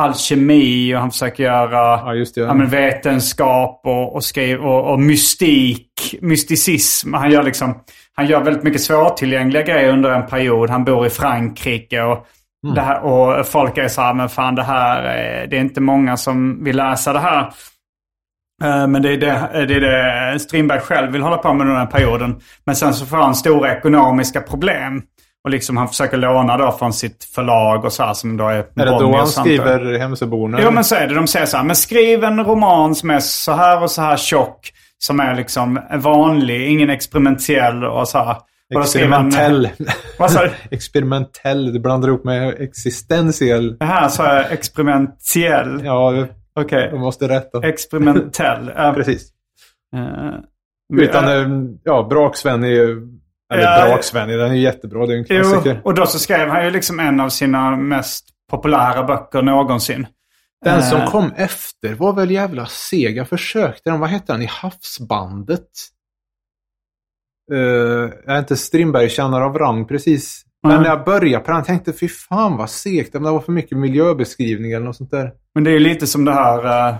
alkemi 0.00 0.94
och 0.94 1.00
han 1.00 1.10
försöker 1.10 1.42
göra 1.44 2.14
Ja, 2.16 2.24
det. 2.34 2.40
ja, 2.40 2.54
men 2.54 2.68
vetenskap 2.68 3.80
och, 3.84 4.14
och, 4.14 4.24
skriv, 4.24 4.58
och, 4.60 4.92
och 4.92 5.00
mystik, 5.00 6.14
mysticism. 6.20 7.14
Han 7.14 7.30
gör, 7.30 7.42
liksom, 7.42 7.74
han 8.18 8.26
gör 8.26 8.40
väldigt 8.40 8.62
mycket 8.62 8.80
svårtillgängliga 8.80 9.62
grejer 9.62 9.92
under 9.92 10.10
en 10.10 10.26
period. 10.26 10.70
Han 10.70 10.84
bor 10.84 11.06
i 11.06 11.10
Frankrike 11.10 12.02
och 12.02 12.26
Det 12.74 12.80
här, 12.80 13.00
och 13.04 13.46
folk 13.46 13.78
är 13.78 13.88
så 13.88 14.00
här, 14.02 14.14
men 14.14 14.28
fan 14.28 14.54
det 14.54 14.62
här, 14.62 15.02
är- 15.02 15.46
det 15.46 15.56
är 15.56 15.60
inte 15.60 15.80
många 15.80 16.16
som 16.16 16.64
vill 16.64 16.76
läsa 16.76 17.12
det 17.12 17.18
här. 17.18 17.52
Eh, 18.64 18.86
Men 18.86 19.02
det 19.02 19.12
är 19.12 19.16
det, 19.16 19.66
det 19.66 19.74
är 19.74 19.80
det 19.80 20.38
Strindberg 20.38 20.80
själv 20.80 21.12
vill 21.12 21.22
hålla 21.22 21.36
på 21.36 21.52
med 21.54 21.66
under 21.66 21.78
den 21.78 21.88
perioden. 21.88 22.40
Men 22.66 22.76
sen 22.76 22.94
så 22.94 23.06
får 23.06 23.16
han 23.16 23.34
stora 23.34 23.72
ekonomiska 23.76 24.40
problem. 24.40 25.02
Och 25.44 25.50
liksom 25.50 25.76
han 25.76 25.88
försöker 25.88 26.16
låna 26.16 26.56
då 26.56 26.72
från 26.72 26.92
sitt 26.92 27.24
förlag 27.34 27.84
och 27.84 27.92
så 27.92 28.02
här 28.04 28.14
som 28.14 28.36
då 28.36 28.48
är 28.48 28.54
Är 28.54 28.62
det 28.76 28.84
då 28.84 29.16
han 29.16 29.26
skriver 29.44 29.98
Hemsöborna? 29.98 30.58
Jo 30.62 30.70
men 30.70 30.84
så 30.84 30.94
är 30.94 31.06
det. 31.08 31.14
De 31.14 31.26
säger 31.26 31.46
så 31.46 31.56
här, 31.56 31.64
men 31.64 31.76
skriv 31.76 32.24
en 32.24 32.44
roman 32.44 32.94
som 32.94 33.10
är 33.10 33.20
så 33.20 33.52
här 33.52 33.82
och 33.82 33.90
så 33.90 34.02
här 34.02 34.16
tjock. 34.16 34.72
Som 34.98 35.20
är 35.20 35.34
liksom 35.34 35.80
vanlig, 35.94 36.68
ingen 36.70 36.90
experimentell 36.90 37.84
och 37.84 38.08
så 38.08 38.18
här. 38.18 38.36
Experimentell. 38.80 39.68
Vad 40.18 40.30
sa 40.30 40.42
du? 40.44 40.50
Experimentell. 40.76 41.72
Du 41.72 41.80
blandar 41.80 42.08
ihop 42.08 42.24
med 42.24 42.54
existentiell. 42.60 43.78
Det 43.78 43.84
här 43.84 44.08
sa 44.08 44.34
jag 44.34 44.52
experimentell. 44.52 45.84
Ja, 45.84 46.26
Okej. 46.60 46.88
jag 46.92 47.00
måste 47.00 47.28
rätta. 47.28 47.68
Experimentell. 47.68 48.70
Precis. 48.94 49.22
eh, 49.96 51.00
Utan, 51.02 51.24
eh, 51.24 51.32
eh, 51.34 51.48
ja, 51.84 52.06
Braksven 52.10 52.64
är 52.64 52.68
ju... 52.68 53.08
Eller 53.52 53.62
Ja, 53.62 53.84
Braksven, 53.88 54.28
den 54.28 54.40
är 54.50 54.54
ju 54.54 54.60
jättebra. 54.60 55.06
Det 55.06 55.12
är 55.14 55.18
en 55.18 55.24
Jo, 55.28 55.42
klassiker. 55.42 55.80
och 55.84 55.94
då 55.94 56.06
så 56.06 56.18
skrev 56.18 56.48
han 56.48 56.64
ju 56.64 56.70
liksom 56.70 57.00
en 57.00 57.20
av 57.20 57.28
sina 57.28 57.76
mest 57.76 58.24
populära 58.50 59.02
böcker 59.02 59.42
någonsin. 59.42 60.06
Den 60.64 60.82
som 60.82 61.00
Eh, 61.00 61.10
kom 61.10 61.32
efter 61.36 61.94
var 61.94 62.12
väl 62.12 62.30
jävla 62.30 62.66
sega 62.66 63.24
försökte 63.24 63.90
den. 63.90 64.00
Vad 64.00 64.10
hette 64.10 64.32
den 64.32 64.42
i 64.42 64.48
Havsbandet? 64.50 65.68
Uh, 67.52 68.10
jag 68.26 68.34
är 68.34 68.38
inte 68.38 68.56
Strindberg-kännare 68.56 69.44
av 69.44 69.58
rang 69.58 69.86
precis. 69.86 70.44
Men 70.62 70.72
Nej. 70.72 70.80
när 70.80 70.88
jag 70.88 71.04
började 71.04 71.44
på 71.44 71.52
den 71.52 71.64
tänkte 71.64 71.92
fy 71.92 72.08
fan 72.08 72.56
vad 72.56 72.70
segt. 72.70 73.12
Det 73.12 73.18
var 73.18 73.40
för 73.40 73.52
mycket 73.52 73.78
miljöbeskrivning 73.78 74.72
eller 74.72 74.86
något 74.86 74.96
sånt 74.96 75.10
där. 75.10 75.32
Men 75.54 75.64
det 75.64 75.70
är 75.70 75.78
lite 75.78 76.06
som 76.06 76.24
det 76.24 76.32
här 76.32 76.88
eh, 76.90 76.96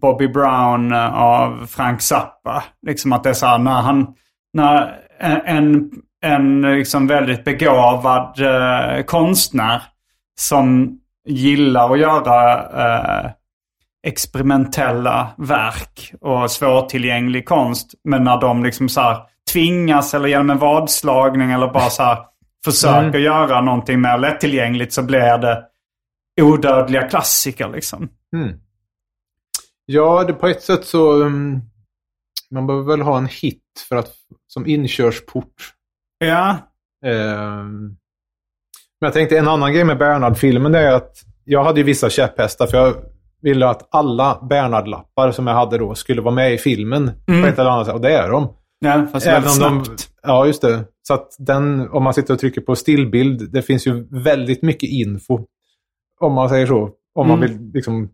Bobby 0.00 0.28
Brown 0.28 0.92
av 0.92 1.66
Frank 1.66 2.00
Zappa. 2.00 2.64
Liksom 2.86 3.12
att 3.12 3.22
det 3.22 3.30
är 3.30 3.34
så 3.34 3.46
här 3.46 3.58
när 3.58 3.82
han... 3.82 4.14
När 4.52 5.00
en, 5.44 5.90
en 6.22 6.62
liksom 6.62 7.06
väldigt 7.06 7.44
begåvad 7.44 8.40
eh, 8.40 9.04
konstnär 9.04 9.82
som 10.40 10.99
gillar 11.30 11.92
att 11.92 11.98
göra 11.98 12.62
eh, 13.24 13.30
experimentella 14.06 15.34
verk 15.38 16.12
och 16.20 16.50
svårtillgänglig 16.50 17.48
konst. 17.48 17.94
Men 18.04 18.24
när 18.24 18.40
de 18.40 18.64
liksom 18.64 18.88
så 18.88 19.00
här 19.00 19.22
tvingas 19.52 20.14
eller 20.14 20.28
genom 20.28 20.50
en 20.50 20.58
vadslagning 20.58 21.50
eller 21.50 21.72
bara 21.72 21.90
så 21.90 22.02
här 22.02 22.18
försöker 22.64 23.18
göra 23.18 23.60
någonting 23.60 24.00
mer 24.00 24.18
lättillgängligt 24.18 24.92
så 24.92 25.02
blir 25.02 25.38
det 25.38 25.64
odödliga 26.40 27.08
klassiker 27.08 27.68
liksom. 27.68 28.08
Mm. 28.36 28.58
Ja, 29.86 30.24
det, 30.24 30.32
på 30.32 30.46
ett 30.46 30.62
sätt 30.62 30.84
så... 30.84 31.12
um, 31.12 31.60
man 32.50 32.66
behöver 32.66 32.86
väl 32.86 33.02
ha 33.02 33.18
en 33.18 33.26
hit 33.26 33.62
för 33.88 33.96
att, 33.96 34.12
som 34.46 34.66
inkörsport. 34.66 35.74
Ja, 36.18 36.58
Ehm, 37.04 37.96
men 39.00 39.06
jag 39.06 39.12
tänkte 39.12 39.38
en 39.38 39.48
annan 39.48 39.72
grej 39.72 39.84
med 39.84 39.98
Bernhard-filmen 39.98 40.74
är 40.74 40.92
att 40.92 41.12
jag 41.44 41.64
hade 41.64 41.80
ju 41.80 41.84
vissa 41.84 42.10
käpphästar 42.10 42.66
för 42.66 42.76
jag 42.78 42.94
ville 43.42 43.68
att 43.68 43.88
alla 43.90 44.38
Bernhard-lappar 44.50 45.30
som 45.32 45.46
jag 45.46 45.54
hade 45.54 45.78
då 45.78 45.94
skulle 45.94 46.20
vara 46.22 46.34
med 46.34 46.54
i 46.54 46.58
filmen 46.58 47.10
på 47.26 47.46
ett 47.46 47.58
eller 47.58 47.70
annat 47.70 47.86
sätt. 47.86 47.94
Och 47.94 48.00
det 48.00 48.12
är 48.12 48.30
de. 48.30 48.48
ja 48.80 49.06
fast 49.12 49.26
Även 49.26 49.42
väldigt 49.42 49.62
om 49.62 49.74
de, 49.78 49.84
snabbt. 49.84 50.08
ja, 50.22 50.46
just 50.46 50.62
det. 50.62 50.84
Så 51.02 51.14
att 51.14 51.28
den, 51.38 51.88
om 51.90 52.02
man 52.02 52.14
sitter 52.14 52.34
och 52.34 52.40
trycker 52.40 52.60
på 52.60 52.76
stillbild, 52.76 53.52
det 53.52 53.62
finns 53.62 53.86
ju 53.86 54.06
väldigt 54.10 54.62
mycket 54.62 54.90
info. 54.90 55.38
Om 56.20 56.32
man 56.32 56.48
säger 56.48 56.66
så. 56.66 56.90
Om 57.14 57.28
man 57.28 57.38
Mm. 57.38 57.48
vill 57.58 57.70
liksom 57.74 58.08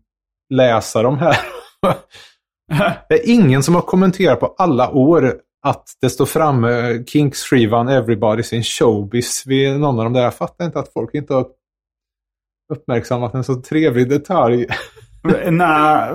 läsa 0.49 1.01
de 1.01 1.17
här. 1.17 1.37
det 3.09 3.15
är 3.15 3.29
ingen 3.33 3.63
som 3.63 3.75
har 3.75 3.81
kommenterat 3.81 4.39
på 4.39 4.55
alla 4.57 4.89
år 4.91 5.35
att 5.63 5.83
det 6.01 6.09
står 6.09 6.25
framme 6.25 7.03
Kinks-skivan 7.07 7.89
Everybody's 7.89 8.53
in 8.53 8.63
Showbiz 8.63 9.43
vid 9.45 9.79
någon 9.79 9.97
av 9.99 10.03
de 10.03 10.13
där. 10.13 10.23
Jag 10.23 10.35
fattar 10.35 10.65
inte 10.65 10.79
att 10.79 10.93
folk 10.93 11.13
inte 11.13 11.33
har 11.33 11.47
uppmärksammat 12.73 13.33
en 13.33 13.43
så 13.43 13.61
trevlig 13.61 14.09
detalj. 14.09 14.67
Nej, 15.51 16.09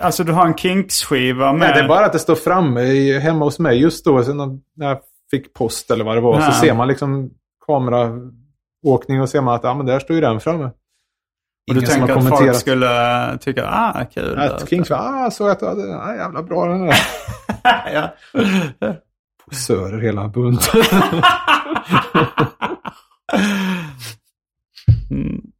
alltså 0.00 0.24
du 0.24 0.32
har 0.32 0.46
en 0.46 0.54
Kinks-skiva 0.54 1.52
med... 1.52 1.60
Nej, 1.60 1.72
det 1.74 1.80
är 1.80 1.88
bara 1.88 2.06
att 2.06 2.12
det 2.12 2.18
står 2.18 2.34
framme 2.34 2.82
i, 2.82 3.18
hemma 3.18 3.44
hos 3.44 3.58
mig 3.58 3.78
just 3.80 4.04
då. 4.04 4.24
Sen 4.24 4.36
när 4.76 4.88
jag 4.88 4.98
fick 5.30 5.54
post 5.54 5.90
eller 5.90 6.04
vad 6.04 6.16
det 6.16 6.20
var 6.20 6.40
Ja. 6.40 6.52
så 6.52 6.60
ser 6.60 6.74
man 6.74 6.88
liksom 6.88 7.30
kameraåkning 7.66 9.20
och 9.20 9.28
ser 9.28 9.40
man 9.40 9.54
att 9.54 9.64
ja, 9.64 9.74
men 9.74 9.86
där 9.86 9.98
står 9.98 10.16
ju 10.16 10.22
den 10.22 10.40
framme. 10.40 10.64
och 10.64 10.72
du 11.74 11.80
Ingen 11.80 11.90
tänker 11.90 12.16
att 12.16 12.28
folk 12.28 12.56
skulle 12.56 12.88
tycka, 13.38 13.66
ah 13.66 14.04
kul. 14.14 14.38
Att 14.38 14.68
Kings 14.68 14.90
var, 14.90 14.98
ah, 14.98 15.30
så 15.30 15.48
att 15.48 15.62
ah, 15.62 16.14
jävla 16.14 16.42
bra 16.42 16.66
den 16.66 16.82
är. 16.82 16.94
ja. 17.92 18.14
Posörer 19.44 20.00
hela 20.00 20.28
bunten. 20.28 20.82
Mm. 25.10 25.52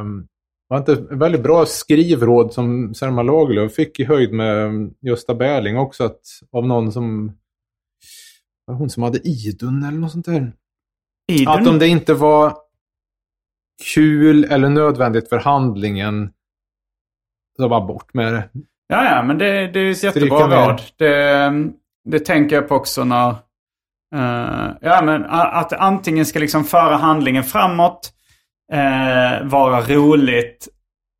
um, 0.00 0.28
var 0.68 0.78
inte 0.78 0.94
väldigt 0.94 1.42
bra 1.42 1.66
skrivråd 1.66 2.52
som 2.52 2.94
Selma 2.94 3.22
Lagerlöf 3.22 3.74
fick 3.74 4.00
i 4.00 4.04
höjd 4.04 4.32
med 4.32 4.90
Gösta 5.00 5.34
Berling 5.34 5.76
också. 5.78 6.04
Att, 6.04 6.20
av 6.52 6.66
någon 6.66 6.92
som... 6.92 7.26
Var 8.64 8.74
det 8.74 8.78
hon 8.78 8.90
som 8.90 9.02
hade 9.02 9.18
Idun 9.18 9.82
eller 9.84 9.98
något 9.98 10.12
sånt 10.12 10.26
där? 10.26 10.52
Idun? 11.32 11.48
Att 11.48 11.66
om 11.66 11.78
det 11.78 11.88
inte 11.88 12.14
var 12.14 12.58
kul 13.94 14.44
eller 14.44 14.68
nödvändigt 14.68 15.28
för 15.28 15.38
handlingen 15.38 16.32
så 17.56 17.68
bara 17.68 17.86
bort 17.86 18.14
med 18.14 18.32
det. 18.34 18.50
Ja, 18.90 19.04
ja, 19.04 19.22
men 19.22 19.38
det, 19.38 19.66
det 19.66 19.80
är 19.80 19.90
ett 19.90 20.02
jättebra 20.02 20.68
råd. 20.68 20.82
Det, 20.98 21.52
det 22.04 22.18
tänker 22.18 22.56
jag 22.56 22.68
på 22.68 22.74
också 22.74 23.04
när... 23.04 23.28
eh, 24.14 24.70
ja, 24.80 25.02
men 25.02 25.24
att 25.24 25.72
antingen 25.72 26.26
ska 26.26 26.38
liksom 26.38 26.64
föra 26.64 26.96
handlingen 26.96 27.44
framåt, 27.44 28.12
eh, 28.72 29.46
vara 29.46 29.80
roligt, 29.80 30.68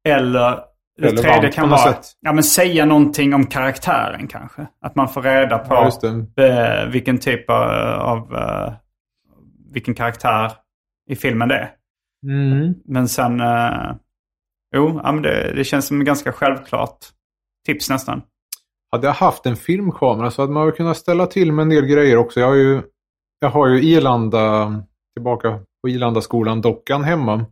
eller 0.09 0.51
det 0.99 1.07
Relevant 1.07 1.23
tredje 1.23 1.53
kan 1.53 1.69
vara 1.69 1.93
sätt. 1.93 2.07
ja, 2.21 2.33
men 2.33 2.45
säga 2.45 2.85
någonting 2.85 3.35
om 3.35 3.47
karaktären 3.47 4.29
kanske. 4.29 4.67
Att 4.81 4.95
man 4.95 5.09
får 5.09 5.23
reda 5.23 5.59
på 5.59 5.91
Ja, 6.37 6.87
vilken 6.93 7.19
typ 7.19 7.51
av, 7.51 8.35
eh, 8.35 8.73
vilken 9.73 9.95
karaktär 9.95 10.53
i 11.11 11.17
filmen 11.17 11.49
det 11.49 11.55
är. 11.55 11.71
Mm. 12.27 12.75
Men 12.85 13.09
sen, 13.09 13.43
jo, 14.77 15.01
ja, 15.05 15.13
men 15.13 15.23
det, 15.23 15.53
det 15.57 15.65
känns 15.65 15.87
som 15.87 16.05
ganska 16.05 16.33
självklart 16.33 16.99
tips 17.67 17.91
nästan. 17.91 18.23
Hade 18.93 19.07
jag 19.07 19.15
haft 19.15 19.47
en 19.47 19.57
filmkamera 19.57 20.31
så 20.31 20.43
hade 20.43 20.53
man 20.53 20.67
väl 20.67 20.75
kunnat 20.75 20.97
ställa 20.97 21.27
till 21.27 21.53
med 21.53 21.63
en 21.63 21.69
del 21.69 21.87
grejer 21.87 22.17
också. 22.17 22.41
Jag 22.41 22.47
har 22.47 22.55
ju, 22.55 22.83
jag 23.41 23.51
har 23.51 23.69
ju 23.69 23.83
Irlanda, 23.83 24.75
tillbaka 25.17 25.61
på 25.83 25.89
Irlanda-skolan-dockan 25.89 27.05
hemma. 27.05 27.47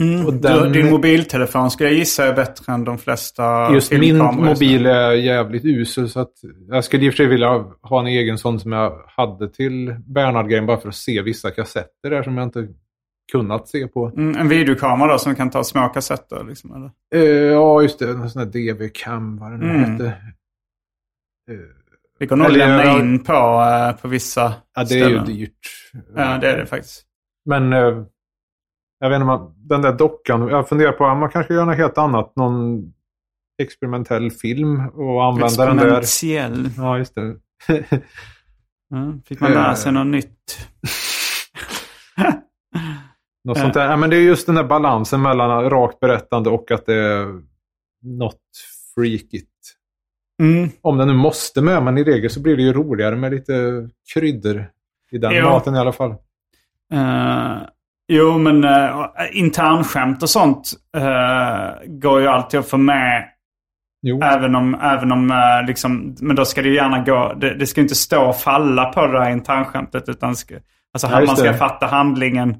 Mm. 0.00 0.40
Den- 0.40 0.72
din 0.72 0.90
mobiltelefon 0.90 1.70
skulle 1.70 1.88
jag 1.88 1.98
gissa 1.98 2.26
är 2.26 2.34
bättre 2.34 2.72
än 2.72 2.84
de 2.84 2.98
flesta 2.98 3.72
Just 3.72 3.92
min 3.92 4.18
mobil 4.18 4.86
är 4.86 5.12
jävligt 5.12 5.64
usel 5.64 6.08
så 6.08 6.20
att 6.20 6.32
jag 6.68 6.84
skulle 6.84 7.06
i 7.06 7.08
och 7.08 7.12
för 7.12 7.16
sig 7.16 7.26
vilja 7.26 7.64
ha 7.82 8.00
en 8.00 8.06
egen 8.06 8.38
sån 8.38 8.60
som 8.60 8.72
jag 8.72 9.02
hade 9.06 9.48
till 9.48 9.96
Bernhard-grejen 10.06 10.66
bara 10.66 10.76
för 10.76 10.88
att 10.88 10.94
se 10.94 11.22
vissa 11.22 11.50
kassetter 11.50 12.10
där 12.10 12.22
som 12.22 12.36
jag 12.36 12.46
inte 12.46 12.68
kunnat 13.32 13.68
se 13.68 13.86
på. 13.88 14.06
Mm, 14.08 14.36
en 14.36 14.48
videokamera 14.48 15.12
då 15.12 15.18
som 15.18 15.34
kan 15.34 15.50
ta 15.50 15.64
små 15.64 15.88
kassetter 15.88 16.44
liksom, 16.44 16.74
eller? 16.74 16.90
Eh, 17.24 17.30
ja, 17.42 17.82
just 17.82 17.98
det. 17.98 18.10
En 18.10 18.30
sån 18.30 18.42
här 18.42 18.48
DV-cam, 18.50 19.38
vad 19.38 19.50
den 19.52 19.62
Mm. 19.62 19.90
hette. 19.92 20.06
Eh, 20.06 21.56
Det 22.18 22.26
går 22.26 22.36
nog 22.36 22.46
att 22.46 22.52
lämna 22.56 22.84
jag- 22.84 23.00
in 23.00 23.24
på, 23.24 23.32
eh, 23.32 23.96
på 24.02 24.08
vissa 24.08 24.54
ja, 24.74 24.84
det 24.84 25.00
är 25.00 25.08
ju 25.08 25.18
dyrt. 25.18 25.58
Ja, 26.16 26.38
det 26.38 26.50
är 26.50 26.56
det 26.56 26.66
faktiskt. 26.66 27.02
Men 27.44 27.72
jag 27.72 29.08
vet 29.10 29.16
inte, 29.16 29.24
man, 29.26 29.54
den 29.56 29.82
där 29.82 29.92
dockan. 29.92 30.48
Jag 30.48 30.68
funderar 30.68 30.92
på 30.92 31.04
om 31.04 31.18
man 31.18 31.30
kanske 31.30 31.54
gör 31.54 31.64
något 31.64 31.76
helt 31.76 31.98
annat. 31.98 32.36
Någon 32.36 32.82
experimentell 33.62 34.30
film 34.30 34.88
och 34.88 35.24
använda 35.24 35.66
den 35.66 35.76
där. 35.76 35.84
Exponentiell. 36.00 36.70
Ja, 36.76 36.98
just 36.98 37.14
det. 37.14 37.36
Mm, 38.94 39.22
fick 39.22 39.40
man 39.40 39.52
lära 39.52 39.76
sig 39.76 39.92
något 39.92 40.06
nytt. 40.06 40.68
Något 43.44 43.58
sånt 43.58 43.74
där. 43.74 43.90
Ja, 43.90 43.96
men 43.96 44.10
det 44.10 44.16
är 44.16 44.20
just 44.20 44.46
den 44.46 44.54
där 44.54 44.64
balansen 44.64 45.22
mellan 45.22 45.70
rakt 45.70 46.00
berättande 46.00 46.50
och 46.50 46.70
att 46.70 46.86
det 46.86 46.94
är 46.94 47.26
något 48.02 48.40
freakigt. 48.94 49.50
Mm. 50.42 50.68
Om 50.82 50.98
den 50.98 51.08
nu 51.08 51.14
måste 51.14 51.60
med, 51.62 51.82
men 51.82 51.98
i 51.98 52.04
regel 52.04 52.30
så 52.30 52.40
blir 52.42 52.56
det 52.56 52.62
ju 52.62 52.72
roligare 52.72 53.16
med 53.16 53.30
lite 53.32 53.52
kryddor 54.14 54.66
i 55.12 55.18
den 55.18 55.32
Jo. 55.34 55.44
maten 55.44 55.74
i 55.74 55.78
alla 55.78 55.92
fall. 55.92 56.10
Eh, 56.92 57.56
jo, 58.08 58.38
men 58.38 58.64
uh, 58.64 59.06
internskämt 59.32 60.22
och 60.22 60.30
sånt 60.30 60.70
eh, 60.96 61.86
går 61.86 62.20
ju 62.20 62.26
alltid 62.26 62.60
att 62.60 62.68
få 62.68 62.76
med. 62.76 63.28
Jo. 64.02 64.20
Även 64.22 64.54
om, 64.54 64.74
även 64.74 65.12
om 65.12 65.30
eh, 65.30 65.66
liksom, 65.66 66.16
men 66.20 66.36
då 66.36 66.44
ska 66.44 66.62
det 66.62 66.68
ju 66.68 66.74
gärna 66.74 67.04
gå, 67.04 67.34
det, 67.40 67.54
det 67.54 67.66
ska 67.66 67.80
inte 67.80 67.94
stå 67.94 68.28
och 68.28 68.36
falla 68.36 68.84
på 68.92 69.06
det 69.06 69.18
där 69.18 69.30
internskämtet. 69.30 70.08
Utan 70.08 70.36
ska, 70.36 70.54
alltså 70.92 71.08
Ja, 71.10 71.26
man 71.26 71.36
ska 71.36 71.52
det. 71.52 71.58
fatta 71.58 71.86
handlingen 71.86 72.56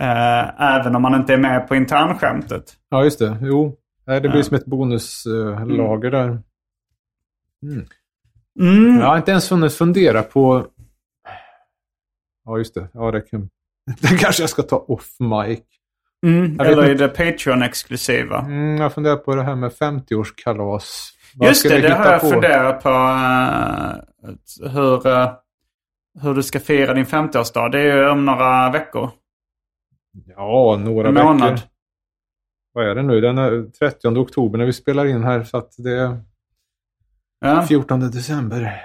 Eh, 0.00 0.62
även 0.76 0.96
om 0.96 1.02
man 1.02 1.14
inte 1.14 1.32
är 1.32 1.38
med 1.38 1.68
på 1.68 1.76
internskämtet. 1.76 2.76
Ja, 2.88 3.04
just 3.04 3.18
det. 3.18 3.36
Jo, 3.42 3.76
det 4.06 4.20
blir 4.20 4.42
som 4.42 4.56
ett 4.56 4.66
bonuslager 4.66 6.10
där. 6.10 6.42
Mm. 8.60 8.98
Jag 8.98 9.06
har 9.06 9.16
inte 9.16 9.30
ens 9.30 9.52
hunnit 9.52 9.74
fundera 9.74 10.22
på... 10.22 10.66
Ja, 12.44 12.58
just 12.58 12.74
det. 12.74 12.88
Ja, 12.92 13.10
det, 13.10 13.20
kan... 13.20 13.48
det 14.00 14.18
kanske 14.18 14.42
jag 14.42 14.50
ska 14.50 14.62
ta 14.62 14.76
off 14.76 15.16
mic. 15.18 15.60
Mm. 16.26 16.60
Eller 16.60 16.90
inte. 16.90 17.06
det 17.06 17.16
Patreon-exklusiva. 17.16 18.38
Mm, 18.38 18.76
jag 18.76 18.94
funderar 18.94 19.16
på 19.16 19.34
det 19.34 19.42
här 19.42 19.54
med 19.54 19.70
50-årskalas. 19.70 21.10
Vad 21.34 21.48
Just 21.48 21.68
det, 21.68 21.80
det 21.80 21.94
har 21.94 22.12
jag 22.12 22.20
på? 22.20 22.28
funderat 22.28 22.82
på. 22.82 22.88
eh, 22.88 24.70
hur, 24.70 25.06
eh, 25.06 25.32
hur 26.22 26.34
du 26.34 26.42
ska 26.42 26.60
fira 26.60 26.94
din 26.94 27.06
50-årsdag. 27.06 27.68
Det 27.68 27.78
är 27.78 27.96
ju 27.96 28.08
om 28.08 28.24
några 28.24 28.70
veckor. 28.70 29.10
Ja, 30.26 30.76
några 30.84 31.08
En 31.08 31.14
veckor. 31.14 31.26
månad. 31.28 31.60
Vad 32.72 32.88
är 32.88 32.94
det 32.94 33.02
nu? 33.02 33.20
Den 33.20 33.38
är 33.38 33.70
30 33.70 34.08
oktober 34.08 34.58
när 34.58 34.66
vi 34.66 34.72
spelar 34.72 35.04
in 35.06 35.24
här. 35.24 35.44
Så 35.44 35.56
att 35.56 35.74
det 35.78 35.90
är 35.92 36.20
Ja. 37.40 37.62
14 37.66 38.00
december. 38.00 38.82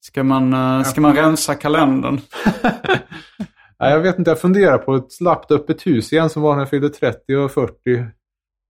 Ska, 0.00 0.22
man, 0.24 0.52
eh, 0.52 0.82
ska 0.82 1.00
man 1.00 1.16
rensa 1.16 1.54
kalendern? 1.54 2.20
Nej, 3.78 3.92
jag 3.92 4.00
vet 4.00 4.18
inte, 4.18 4.30
jag 4.30 4.40
funderar 4.40 4.78
på 4.78 4.94
ett 4.94 5.12
slappt 5.12 5.50
öppet 5.50 5.86
hus 5.86 6.12
igen 6.12 6.30
som 6.30 6.42
var 6.42 6.54
när 6.54 6.60
jag 6.60 6.70
fyllde 6.70 6.88
30 6.88 7.36
och 7.36 7.50
40. 7.50 7.74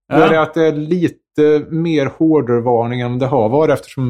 Ja. 0.09 0.14
Är 0.14 0.28
det 0.28 0.42
att 0.42 0.54
det 0.54 0.66
är 0.66 0.72
lite 0.72 1.66
mer 1.68 2.07
hårdvarning 2.07 3.00
än 3.00 3.18
det 3.18 3.26
har 3.26 3.48
varit 3.48 3.72
eftersom 3.72 4.09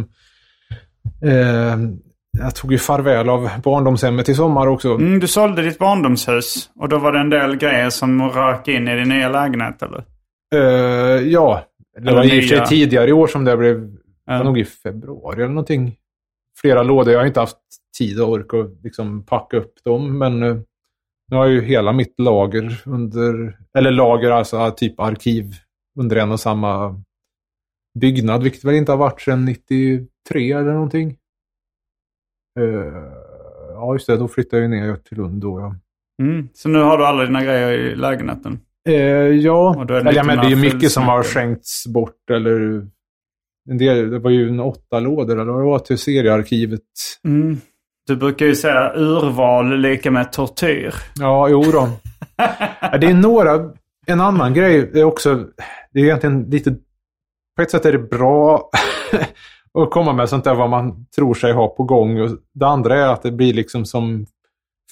eh, 1.22 1.76
jag 2.39 2.55
tog 2.55 2.72
ju 2.72 2.78
farväl 2.78 3.28
av 3.28 3.51
barndomshemmet 3.64 4.28
i 4.28 4.34
sommar 4.34 4.66
också. 4.66 4.89
Mm, 4.95 5.20
du 5.20 5.28
sålde 5.28 5.62
ditt 5.62 5.78
barndomshus 5.78 6.70
och 6.76 6.89
då 6.89 6.99
var 6.99 7.12
det 7.12 7.18
en 7.18 7.30
del 7.30 7.57
grejer 7.57 7.91
som 7.91 8.22
rök 8.30 8.68
in 8.68 8.89
i 8.89 8.97
din 8.97 9.09
nya 9.09 9.28
lägenhet 9.28 9.82
eller? 9.82 10.05
Eh, 10.55 11.22
ja, 11.28 11.62
det 11.95 12.01
Eller 12.01 12.14
var 12.16 12.24
i 12.24 12.41
och 12.41 12.45
för 12.45 12.57
sig 12.57 12.66
tidigare 12.66 13.09
i 13.09 13.12
år 13.12 13.26
som 13.26 13.45
det 13.45 13.57
blev, 13.57 13.80
det 13.80 13.99
Ja. 14.26 14.37
var 14.39 14.45
nog 14.45 14.59
i 14.59 14.64
februari 14.64 15.37
eller 15.37 15.49
någonting. 15.49 15.97
Flera 16.61 16.82
lådor, 16.82 17.12
jag 17.12 17.20
har 17.20 17.26
inte 17.26 17.41
haft 17.41 17.57
tid 17.99 18.20
och 18.20 18.28
ork 18.30 18.55
att 18.55 18.82
liksom 18.84 19.22
packa 19.26 19.57
upp 19.57 19.74
dem, 19.84 20.18
men 20.18 20.43
eh, 20.43 20.57
nu 21.30 21.37
har 21.37 21.47
jag 21.47 21.55
ju 21.55 21.62
hela 21.62 21.93
mitt 21.93 22.14
lager 22.20 22.82
under, 22.87 23.59
eller 23.78 23.91
lager 23.91 24.30
alltså 24.30 24.70
typ 24.70 25.01
arkiv 25.01 25.55
under 25.99 26.16
en 26.16 26.32
och 26.32 26.41
samma 26.41 27.03
byggnad, 28.01 28.43
vilket 28.43 28.64
väl 28.64 28.74
inte 28.74 28.93
har 28.93 28.97
varit 28.97 29.20
sedan 29.20 29.45
93 29.45 30.53
eller 30.53 30.72
någonting. 30.72 31.16
Eh, 32.59 33.02
ja, 33.74 33.92
just 33.92 34.07
det, 34.07 34.16
då 34.16 34.28
flyttade 34.28 34.62
jag 34.62 34.70
ner 34.70 34.96
till 34.96 35.16
Lund 35.16 35.42
då, 35.42 35.61
ja. 35.61 35.74
Mm. 36.22 36.48
Så 36.54 36.68
nu 36.68 36.78
har 36.78 36.98
du 36.98 37.07
alla 37.07 37.24
dina 37.24 37.44
grejer 37.44 37.72
i 37.72 37.96
lägenheten? 37.96 38.59
Eh, 38.88 38.94
ja, 38.94 39.86
eller, 39.88 40.12
ja, 40.12 40.22
men 40.22 40.38
det 40.38 40.46
är 40.46 40.50
ju 40.50 40.57
mycket 40.57 40.92
som 40.92 41.04
har 41.04 41.22
skänkts 41.22 41.86
bort. 41.86 42.30
Eller, 42.30 42.86
en 43.70 43.78
del, 43.78 44.11
det 44.11 44.18
var 44.18 44.30
ju 44.30 44.48
en 44.48 44.61
åtta 44.61 45.00
lådor 45.00 45.40
eller 45.40 45.52
vad 45.52 45.62
det 45.62 45.66
var 45.66 45.78
till 45.78 45.98
seriearkivet. 45.98 46.80
Mm. 47.24 47.57
Du 48.07 48.16
brukar 48.16 48.46
ju 48.46 48.54
säga 48.54 48.92
urval 48.94 49.80
lika 49.80 50.11
med 50.11 50.32
tortyr. 50.32 50.94
Ja, 51.18 51.48
jo 51.48 51.62
då. 51.62 51.88
Det 53.00 53.07
är 53.07 53.14
några... 53.14 53.70
En 54.07 54.20
annan 54.20 54.54
grej 54.54 54.90
är 54.94 55.04
också... 55.04 55.46
Det 55.92 56.00
är 56.00 56.04
egentligen 56.04 56.42
lite... 56.42 56.76
På 57.57 57.62
ett 57.62 57.70
sätt 57.70 57.86
är 57.86 57.92
det 57.92 57.98
bra 57.98 58.70
att 59.77 59.91
komma 59.91 60.12
med 60.12 60.29
sånt 60.29 60.45
där 60.45 60.55
vad 60.55 60.70
man 60.70 61.07
tror 61.16 61.35
sig 61.35 61.53
ha 61.53 61.68
på 61.68 61.85
gång. 61.85 62.20
Och 62.20 62.31
det 62.55 62.66
andra 62.66 62.99
är 62.99 63.09
att 63.09 63.22
det 63.22 63.33
blir 63.33 63.55
liksom 63.55 63.85
som 63.85 64.27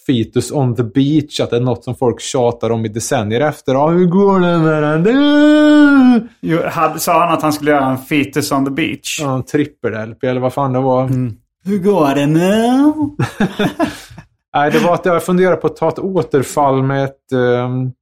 Fetus 0.07 0.53
on 0.53 0.77
the 0.77 0.83
beach. 0.83 1.41
Att 1.41 1.51
det 1.51 1.57
är 1.57 1.61
något 1.61 1.85
som 1.85 1.95
folk 1.95 2.21
tjatar 2.21 2.71
om 2.71 2.85
i 2.85 2.89
decennier 2.89 3.41
efter. 3.41 3.73
Ja, 3.73 3.89
hur 3.89 4.07
går 4.07 4.41
det 4.41 4.59
med 4.59 4.83
den? 4.83 5.03
där?" 5.03 6.29
Jo, 6.41 6.59
hade, 6.69 6.99
sa 6.99 7.21
han 7.21 7.35
att 7.35 7.43
han 7.43 7.53
skulle 7.53 7.71
göra 7.71 7.87
en 7.87 7.99
fetus 7.99 8.53
on 8.53 8.65
the 8.65 8.71
beach? 8.71 9.21
Ja, 9.21 9.35
en 9.35 9.43
trippel-LP 9.43 10.25
eller 10.25 10.41
vad 10.41 10.53
fan 10.53 10.73
det 10.73 10.81
var. 10.81 11.09
Hur 11.65 11.79
går 11.79 12.15
det 12.15 12.27
nu? 12.27 12.43
Nej, 14.55 14.71
det 14.71 14.79
var 14.79 14.95
att 14.95 15.05
jag 15.05 15.25
funderade 15.25 15.57
på 15.57 15.67
att 15.67 15.77
ta 15.77 15.89
ett 15.89 15.99
återfall 15.99 16.83
med 16.83 17.05
ett 17.05 17.33
um, 17.33 17.93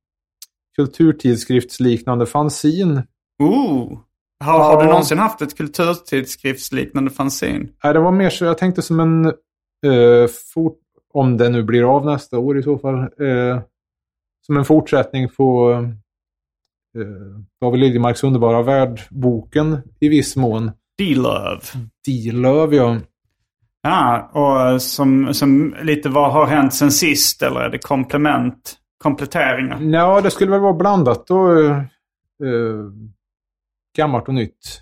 kulturtidskriftsliknande 0.77 2.27
fanzin. 2.27 3.03
Ooh. 3.43 3.99
Har, 4.43 4.59
har 4.59 4.77
du 4.77 4.85
Ja. 4.85 4.89
någonsin 4.91 5.19
haft 5.19 5.43
ett 5.43 5.57
kulturtidskriftsliknande 5.57 7.11
fanzine? 7.11 7.69
Nej, 7.85 7.93
det 7.93 8.01
var 8.01 8.13
mer 8.13 8.31
så 8.31 8.45
jag 8.45 8.59
tänkte 8.59 8.83
som 8.83 9.01
en... 9.01 9.25
eh, 9.27 10.29
fort, 10.55 10.79
om 11.15 11.37
det 11.37 11.49
nu 11.49 11.63
blir 11.63 11.97
av 11.97 12.07
nästa 12.07 12.39
år 12.39 12.59
i 12.59 12.63
så 12.63 12.79
fall. 12.79 12.95
eh, 12.99 13.61
som 14.47 14.57
en 14.57 14.65
fortsättning 14.65 15.29
på 15.29 15.71
uh, 16.99 17.39
David 17.61 17.81
Liljemarks 17.81 18.25
underbara 18.25 18.63
värld-boken 18.63 19.79
i 20.01 20.09
viss 20.09 20.37
mån. 20.37 20.71
D-Love. 20.99 21.61
Dilöv, 22.07 22.75
ja. 22.75 22.97
Ja, 23.83 24.31
och 24.33 24.83
som, 24.83 25.35
som 25.35 25.75
lite 25.83 26.09
vad 26.09 26.33
har 26.33 26.47
hänt 26.47 26.75
sen 26.75 26.91
sist? 26.93 27.43
Eller 27.43 27.61
är 27.61 27.69
det 27.69 27.79
komplement? 27.79 28.77
Kompletteringar? 29.03 29.81
Ja, 29.81 30.21
det 30.21 30.31
skulle 30.31 30.51
väl 30.51 30.61
vara 30.61 30.73
blandat 30.73 31.27
då. 31.27 31.59
eh, 31.61 31.77
eh, 31.77 31.85
gammalt 33.97 34.29
och 34.29 34.35
nytt. 34.35 34.81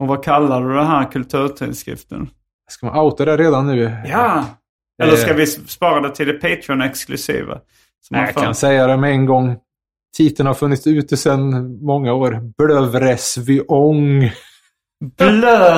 Och 0.00 0.08
vad 0.08 0.24
kallar 0.24 0.62
du 0.68 0.74
den 0.74 0.86
här 0.86 1.10
kulturtidskriften? 1.12 2.30
Ska 2.70 2.86
man 2.86 2.98
outa 2.98 3.24
det 3.24 3.36
redan 3.36 3.66
nu? 3.66 3.96
Ja! 4.06 4.44
Eller 5.02 5.16
ska 5.16 5.30
Eh. 5.30 5.36
vi 5.36 5.46
spara 5.46 6.00
det 6.00 6.14
till 6.14 6.26
det 6.26 6.32
Patreon-exklusiva? 6.42 7.60
Nej, 8.10 8.32
jag 8.34 8.44
kan 8.44 8.54
säga 8.54 8.86
det 8.86 8.96
med 8.96 9.10
en 9.10 9.26
gång. 9.26 9.56
Titeln 10.16 10.46
har 10.46 10.54
funnits 10.54 10.86
ute 10.86 11.16
sedan 11.16 11.78
många 11.84 12.12
år. 12.14 12.40
Blövresviong. 12.58 14.30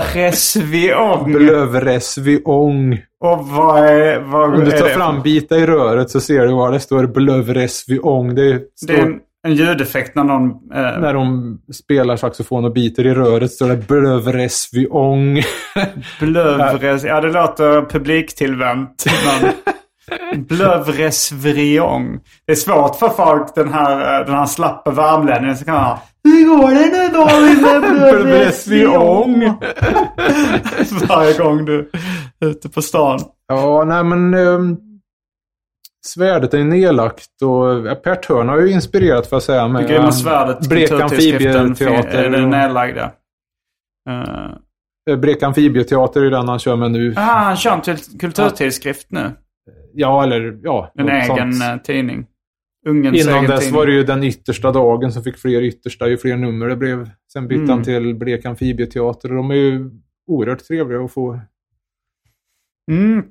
Blöresviong! 0.00 1.32
Blövresviong. 1.32 2.92
Och 3.20 3.46
vad 3.48 3.84
är... 3.84 4.20
Vad 4.20 4.54
Om 4.54 4.64
du 4.64 4.70
tar 4.70 4.86
det? 4.88 4.94
fram 4.94 5.22
bita 5.22 5.56
i 5.56 5.66
röret 5.66 6.10
så 6.10 6.20
ser 6.20 6.46
du 6.46 6.52
var 6.52 6.72
det 6.72 6.80
står 6.80 7.06
blövresviong. 7.06 8.34
Det 8.34 8.62
står, 8.76 8.86
Det 8.86 9.00
är 9.00 9.06
en, 9.06 9.20
en 9.46 9.54
ljudeffekt 9.54 10.14
när 10.14 10.24
någon... 10.24 10.50
Eh, 10.50 11.00
När 11.00 11.14
de 11.14 11.58
spelar 11.72 12.16
saxofon 12.16 12.64
och 12.64 12.72
biter 12.72 13.06
i 13.06 13.14
röret 13.14 13.52
står 13.52 13.68
det 13.68 13.76
blövresviong. 13.76 15.42
blövres... 16.20 17.04
Ja, 17.04 17.20
det 17.20 17.32
låter 17.32 17.82
publiktillvänt. 17.82 19.04
Men... 19.26 19.52
Blövresviong. 20.46 22.20
Det 22.46 22.52
är 22.52 22.56
svårt 22.56 22.96
för 22.96 23.08
folk, 23.08 23.54
den 23.54 23.72
här, 23.72 24.20
eh, 24.20 24.26
den 24.26 24.34
här 24.34 24.46
slappa 24.46 24.90
värmlänningen 24.90 25.56
som 25.56 25.66
kan 25.66 25.76
ha 25.76 26.02
Hur 26.24 26.48
går 26.48 26.70
det 26.70 26.98
nu 26.98 27.08
David 27.08 27.62
med 27.62 27.80
blövresviong? 27.96 29.54
Varje 31.08 31.38
gång 31.38 31.64
du 31.64 31.90
är 32.40 32.46
ute 32.48 32.68
på 32.68 32.82
stan. 32.82 33.20
Ja, 33.48 33.84
nej 33.84 34.04
men... 34.04 34.34
Um, 34.34 34.89
svärdet 36.06 36.54
är 36.54 36.64
nedlagt 36.64 37.42
och 37.42 38.02
Per 38.02 38.14
Törn 38.14 38.48
har 38.48 38.60
ju 38.60 38.70
inspirerat 38.72 39.26
får 39.26 39.36
jag 39.36 39.42
säga. 39.42 39.68
Med, 39.68 39.82
Det 39.82 39.88
grymma 39.88 40.04
eh, 40.04 40.10
svärdet, 40.10 40.68
Blek 40.68 40.90
amfibieteater. 40.90 42.24
är 42.24 42.30
det 42.30 42.46
nedlagda. 42.46 43.12
Uh, 44.10 44.56
Eh, 45.10 45.16
Blek 45.16 45.42
amfibieteater 45.42 46.22
är 46.22 46.30
den 46.30 46.48
han 46.48 46.58
kör 46.58 46.76
med 46.76 46.90
nu. 46.90 47.14
ah, 47.16 47.20
han 47.20 47.56
kör 47.56 47.72
en 47.74 47.80
till- 47.82 48.18
kulturtidskrift 48.20 49.06
nu. 49.10 49.30
Ja, 49.94 50.22
eller 50.24 50.58
ja. 50.62 50.92
En 50.94 51.08
egen 51.08 51.52
sånt. 51.52 51.62
eh, 51.62 51.76
tidning. 51.76 52.26
Ungens 52.88 53.26
Innan 53.26 53.44
dess 53.44 53.60
tidning. 53.60 53.76
var 53.78 53.86
det 53.86 53.92
ju 53.92 54.04
den 54.04 54.22
yttersta 54.24 54.72
dagen 54.72 55.12
som 55.12 55.22
fick 55.22 55.38
fler 55.38 55.62
yttersta 55.62 56.08
ju 56.08 56.16
fler 56.18 56.36
nummer 56.36 56.68
det 56.68 56.76
blev. 56.76 57.10
Sen 57.32 57.48
bytte 57.48 57.58
Mm. 57.62 57.70
han 57.70 57.82
till 57.84 58.14
Blek 58.14 58.44
amfibieteater 58.44 59.28
och 59.30 59.36
de 59.36 59.50
är 59.50 59.54
ju 59.54 59.90
oerhört 60.26 60.64
trevliga 60.64 61.00
att 61.00 61.12
få. 61.12 61.40
Mm. 62.90 63.22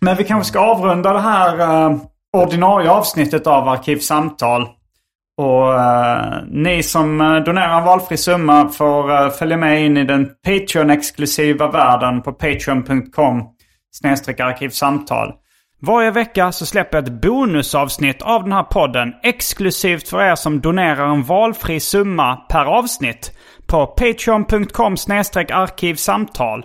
Men 0.00 0.16
vi 0.16 0.24
kanske 0.24 0.48
ska 0.48 0.60
avrunda 0.60 1.12
det 1.12 1.20
här 1.20 1.58
eh, 1.60 1.96
ordinarie 2.32 2.90
avsnittet 2.90 3.46
av 3.46 3.68
Arkivsamtal. 3.68 4.68
Och 5.40 5.80
eh, 5.80 6.42
ni 6.48 6.82
som 6.82 7.20
eh, 7.20 7.36
donerar 7.36 7.78
en 7.78 7.84
valfri 7.84 8.16
summa 8.16 8.68
får 8.68 9.12
eh, 9.12 9.30
följa 9.30 9.56
med 9.56 9.84
in 9.84 9.96
i 9.96 10.04
den 10.04 10.30
Patreon-exklusiva 10.46 11.70
världen 11.70 12.22
på 12.22 12.32
patreon.com 12.32 13.42
snedstreck 13.92 14.40
arkivsamtal. 14.40 15.32
Varje 15.82 16.10
vecka 16.10 16.52
så 16.52 16.66
släpper 16.66 16.98
jag 16.98 17.04
ett 17.04 17.22
bonusavsnitt 17.22 18.22
av 18.22 18.42
den 18.42 18.52
här 18.52 18.62
podden 18.62 19.14
exklusivt 19.22 20.08
för 20.08 20.22
er 20.22 20.34
som 20.34 20.60
donerar 20.60 21.06
en 21.06 21.22
valfri 21.22 21.80
summa 21.80 22.36
per 22.36 22.64
avsnitt 22.64 23.32
på 23.66 23.86
patreon.com 23.86 24.96
snedstreck 24.96 25.50
arkivsamtal. 25.50 26.64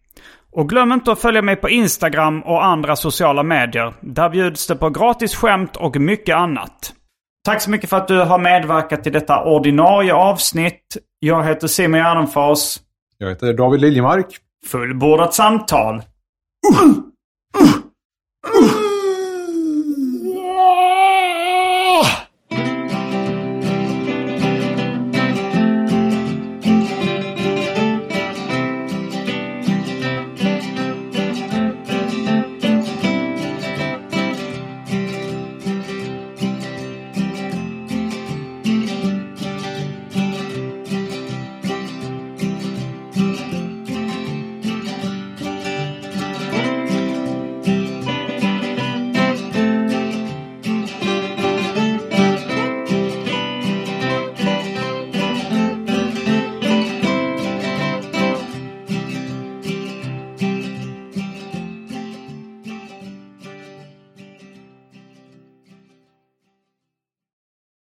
Och 0.51 0.69
glöm 0.69 0.91
inte 0.91 1.11
att 1.11 1.19
följa 1.19 1.41
mig 1.41 1.55
på 1.55 1.69
Instagram 1.69 2.41
och 2.41 2.65
andra 2.65 2.95
sociala 2.95 3.43
medier. 3.43 3.93
Där 4.01 4.29
bjuds 4.29 4.67
det 4.67 4.75
på 4.75 4.89
gratis 4.89 5.35
skämt 5.35 5.75
och 5.75 5.99
mycket 5.99 6.35
annat. 6.35 6.93
Tack 7.45 7.61
så 7.61 7.69
mycket 7.69 7.89
för 7.89 7.97
att 7.97 8.07
du 8.07 8.19
har 8.19 8.39
medverkat 8.39 9.07
i 9.07 9.09
detta 9.09 9.43
ordinarie 9.43 10.13
avsnitt. 10.13 10.97
Jag 11.19 11.43
heter 11.43 11.67
Simon 11.67 11.99
Gärdenfors. 11.99 12.79
Jag 13.17 13.29
heter 13.29 13.53
David 13.53 13.81
Liljemark. 13.81 14.37
Fullbordat 14.65 15.33
samtal. 15.33 15.95
Uh! 15.95 16.91
Uh! 18.63 18.80